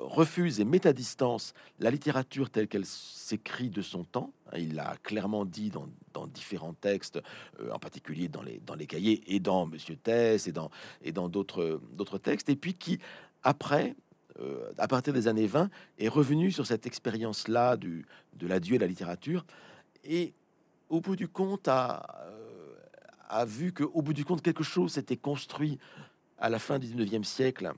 refuse 0.00 0.60
et 0.60 0.64
met 0.64 0.86
à 0.86 0.92
distance 0.92 1.54
la 1.78 1.90
littérature 1.90 2.50
telle 2.50 2.68
qu'elle 2.68 2.86
s'écrit 2.86 3.70
de 3.70 3.82
son 3.82 4.04
temps. 4.04 4.32
Il 4.56 4.74
l'a 4.74 4.96
clairement 5.02 5.44
dit 5.44 5.70
dans, 5.70 6.26
différents 6.26 6.72
textes, 6.72 7.20
euh, 7.60 7.70
en 7.70 7.78
particulier 7.78 8.28
dans 8.28 8.42
les, 8.42 8.86
cahiers 8.86 9.22
et 9.26 9.40
dans 9.40 9.66
Monsieur 9.66 9.96
Tess 9.96 10.48
et 10.48 11.12
dans 11.12 11.28
d'autres 11.28 12.18
textes. 12.18 12.48
Et 12.48 12.56
puis 12.56 12.74
qui 12.74 12.98
après, 13.42 13.94
euh, 14.40 14.72
à 14.78 14.88
partir 14.88 15.12
des 15.12 15.28
années 15.28 15.46
20, 15.46 15.70
est 15.98 16.08
revenu 16.08 16.50
sur 16.50 16.66
cette 16.66 16.86
expérience-là 16.86 17.76
du 17.76 18.06
de 18.34 18.46
l'adieu 18.46 18.76
de 18.76 18.82
la 18.82 18.86
littérature 18.86 19.44
et 20.04 20.32
au 20.88 21.00
bout 21.00 21.16
du 21.16 21.28
compte 21.28 21.68
a 21.68 22.24
euh, 22.26 22.74
a 23.28 23.44
vu 23.44 23.72
que 23.72 23.84
au 23.84 24.02
bout 24.02 24.12
du 24.12 24.24
compte 24.24 24.42
quelque 24.42 24.64
chose 24.64 24.92
s'était 24.92 25.16
construit 25.16 25.78
à 26.38 26.48
la 26.48 26.58
fin 26.58 26.78
du 26.78 26.86
19e 26.86 27.24
siècle 27.24 27.72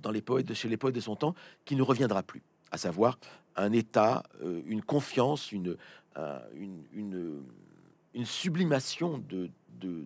dans 0.00 0.10
les 0.10 0.22
poètes, 0.22 0.52
chez 0.54 0.68
les 0.68 0.76
poètes 0.76 0.94
de 0.94 1.00
son 1.00 1.16
temps, 1.16 1.34
qui 1.64 1.76
ne 1.76 1.82
reviendra 1.82 2.22
plus, 2.22 2.42
à 2.70 2.78
savoir 2.78 3.18
un 3.56 3.72
état, 3.72 4.22
euh, 4.42 4.62
une 4.66 4.82
confiance, 4.82 5.52
une, 5.52 5.76
euh, 6.16 6.38
une, 6.54 7.42
une, 8.14 8.26
sublimation 8.26 9.18
de, 9.18 9.50
de, 9.80 10.04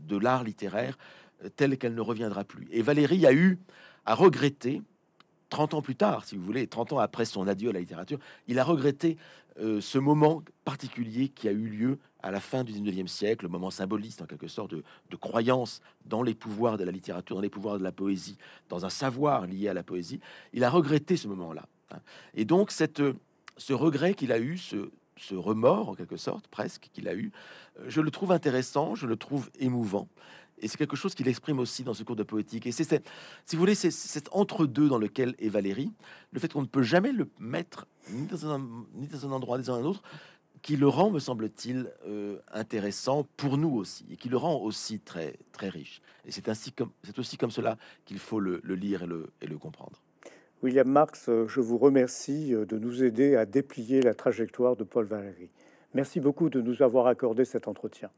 de 0.00 0.16
l'art 0.16 0.44
littéraire 0.44 0.98
euh, 1.44 1.48
telle 1.54 1.78
qu'elle 1.78 1.94
ne 1.94 2.00
reviendra 2.00 2.44
plus. 2.44 2.68
Et 2.70 2.82
Valérie 2.82 3.26
a 3.26 3.32
eu 3.32 3.58
à 4.04 4.14
regretter, 4.14 4.82
30 5.50 5.74
ans 5.74 5.82
plus 5.82 5.96
tard, 5.96 6.24
si 6.24 6.36
vous 6.36 6.44
voulez, 6.44 6.66
30 6.66 6.94
ans 6.94 6.98
après 6.98 7.24
son 7.24 7.46
adieu 7.46 7.70
à 7.70 7.72
la 7.72 7.80
littérature, 7.80 8.18
il 8.46 8.58
a 8.58 8.64
regretté 8.64 9.16
ce 9.60 9.98
moment 9.98 10.44
particulier 10.64 11.30
qui 11.30 11.48
a 11.48 11.50
eu 11.50 11.66
lieu 11.66 11.98
à 12.20 12.30
la 12.30 12.40
fin 12.40 12.64
du 12.64 12.72
19e 12.72 13.06
siècle, 13.06 13.44
le 13.44 13.48
moment 13.48 13.70
symboliste 13.70 14.22
en 14.22 14.26
quelque 14.26 14.48
sorte 14.48 14.74
de, 14.74 14.82
croyance 15.16 15.80
dans 16.04 16.22
les 16.22 16.34
pouvoirs 16.34 16.76
de 16.76 16.84
la 16.84 16.92
littérature, 16.92 17.36
dans 17.36 17.42
les 17.42 17.50
pouvoirs 17.50 17.78
de 17.78 17.84
la 17.84 17.92
poésie, 17.92 18.38
dans 18.68 18.84
un 18.84 18.90
savoir 18.90 19.46
lié 19.46 19.68
à 19.68 19.74
la 19.74 19.82
poésie, 19.82 20.20
il 20.52 20.64
a 20.64 20.70
regretté 20.70 21.16
ce 21.16 21.28
moment-là. 21.28 21.66
Hein. 21.90 21.98
Et 22.34 22.44
donc 22.44 22.70
cette, 22.70 23.02
ce 23.56 23.72
regret 23.72 24.14
qu'il 24.14 24.32
a 24.32 24.38
eu, 24.38 24.58
ce, 24.58 24.90
ce 25.16 25.34
remords 25.34 25.90
en 25.90 25.94
quelque 25.94 26.16
sorte, 26.16 26.48
presque, 26.48 26.88
qu'il 26.92 27.08
a 27.08 27.14
eu, 27.14 27.32
euh, 27.78 27.84
je 27.88 28.00
le 28.00 28.10
trouve 28.10 28.32
intéressant, 28.32 28.94
je 28.94 29.06
le 29.06 29.16
trouve 29.16 29.50
émouvant. 29.58 30.08
Et 30.60 30.68
c'est 30.68 30.76
quelque 30.76 30.96
chose 30.96 31.14
qu'il 31.14 31.28
exprime 31.28 31.60
aussi 31.60 31.84
dans 31.84 31.94
ce 31.94 32.02
cours 32.02 32.16
de 32.16 32.24
poétique. 32.24 32.66
Et 32.66 32.72
c'est, 32.72 33.04
si 33.44 33.56
vous 33.56 33.60
voulez, 33.60 33.76
c'est 33.76 33.92
cet 33.92 34.28
entre-deux 34.32 34.88
dans 34.88 34.98
lequel 34.98 35.36
est 35.38 35.48
Valérie, 35.48 35.92
le 36.32 36.40
fait 36.40 36.52
qu'on 36.52 36.62
ne 36.62 36.66
peut 36.66 36.82
jamais 36.82 37.12
le 37.12 37.28
mettre 37.38 37.86
ni 38.10 38.26
dans 38.26 38.50
un, 38.50 38.58
ni 38.94 39.06
dans 39.06 39.26
un 39.26 39.32
endroit 39.32 39.58
ni 39.58 39.64
dans 39.64 39.74
un 39.74 39.84
autre, 39.84 40.02
qui 40.62 40.76
le 40.76 40.88
rend, 40.88 41.10
me 41.10 41.18
semble-t-il, 41.18 41.90
euh, 42.06 42.38
intéressant 42.52 43.26
pour 43.36 43.58
nous 43.58 43.74
aussi, 43.74 44.04
et 44.10 44.16
qui 44.16 44.28
le 44.28 44.36
rend 44.36 44.60
aussi 44.60 45.00
très, 45.00 45.36
très 45.52 45.68
riche. 45.68 46.00
Et 46.26 46.30
c'est 46.30 46.48
ainsi 46.48 46.72
comme 46.72 46.90
c'est 47.04 47.18
aussi 47.18 47.36
comme 47.36 47.50
cela 47.50 47.78
qu'il 48.04 48.18
faut 48.18 48.40
le, 48.40 48.60
lire 48.64 49.02
et 49.02 49.06
le, 49.06 49.30
et 49.40 49.46
le 49.46 49.58
comprendre. 49.58 50.02
William 50.62 50.88
Marx, 50.88 51.30
je 51.46 51.60
vous 51.60 51.78
remercie 51.78 52.52
euh, 52.54 52.66
de 52.66 52.78
nous 52.78 53.04
aider 53.04 53.36
à 53.36 53.46
déplier 53.46 54.02
la 54.02 54.14
trajectoire 54.14 54.76
de 54.76 54.84
Paul 54.84 55.06
Valéry. 55.06 55.50
Merci 55.94 56.20
beaucoup 56.20 56.50
de 56.50 56.60
nous 56.60 56.82
avoir 56.82 57.06
accordé 57.06 57.44
cet 57.44 57.68
entretien. 57.68 58.10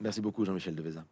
Merci 0.00 0.20
beaucoup, 0.20 0.44
Jean-Michel 0.44 0.74
Devezin. 0.74 1.04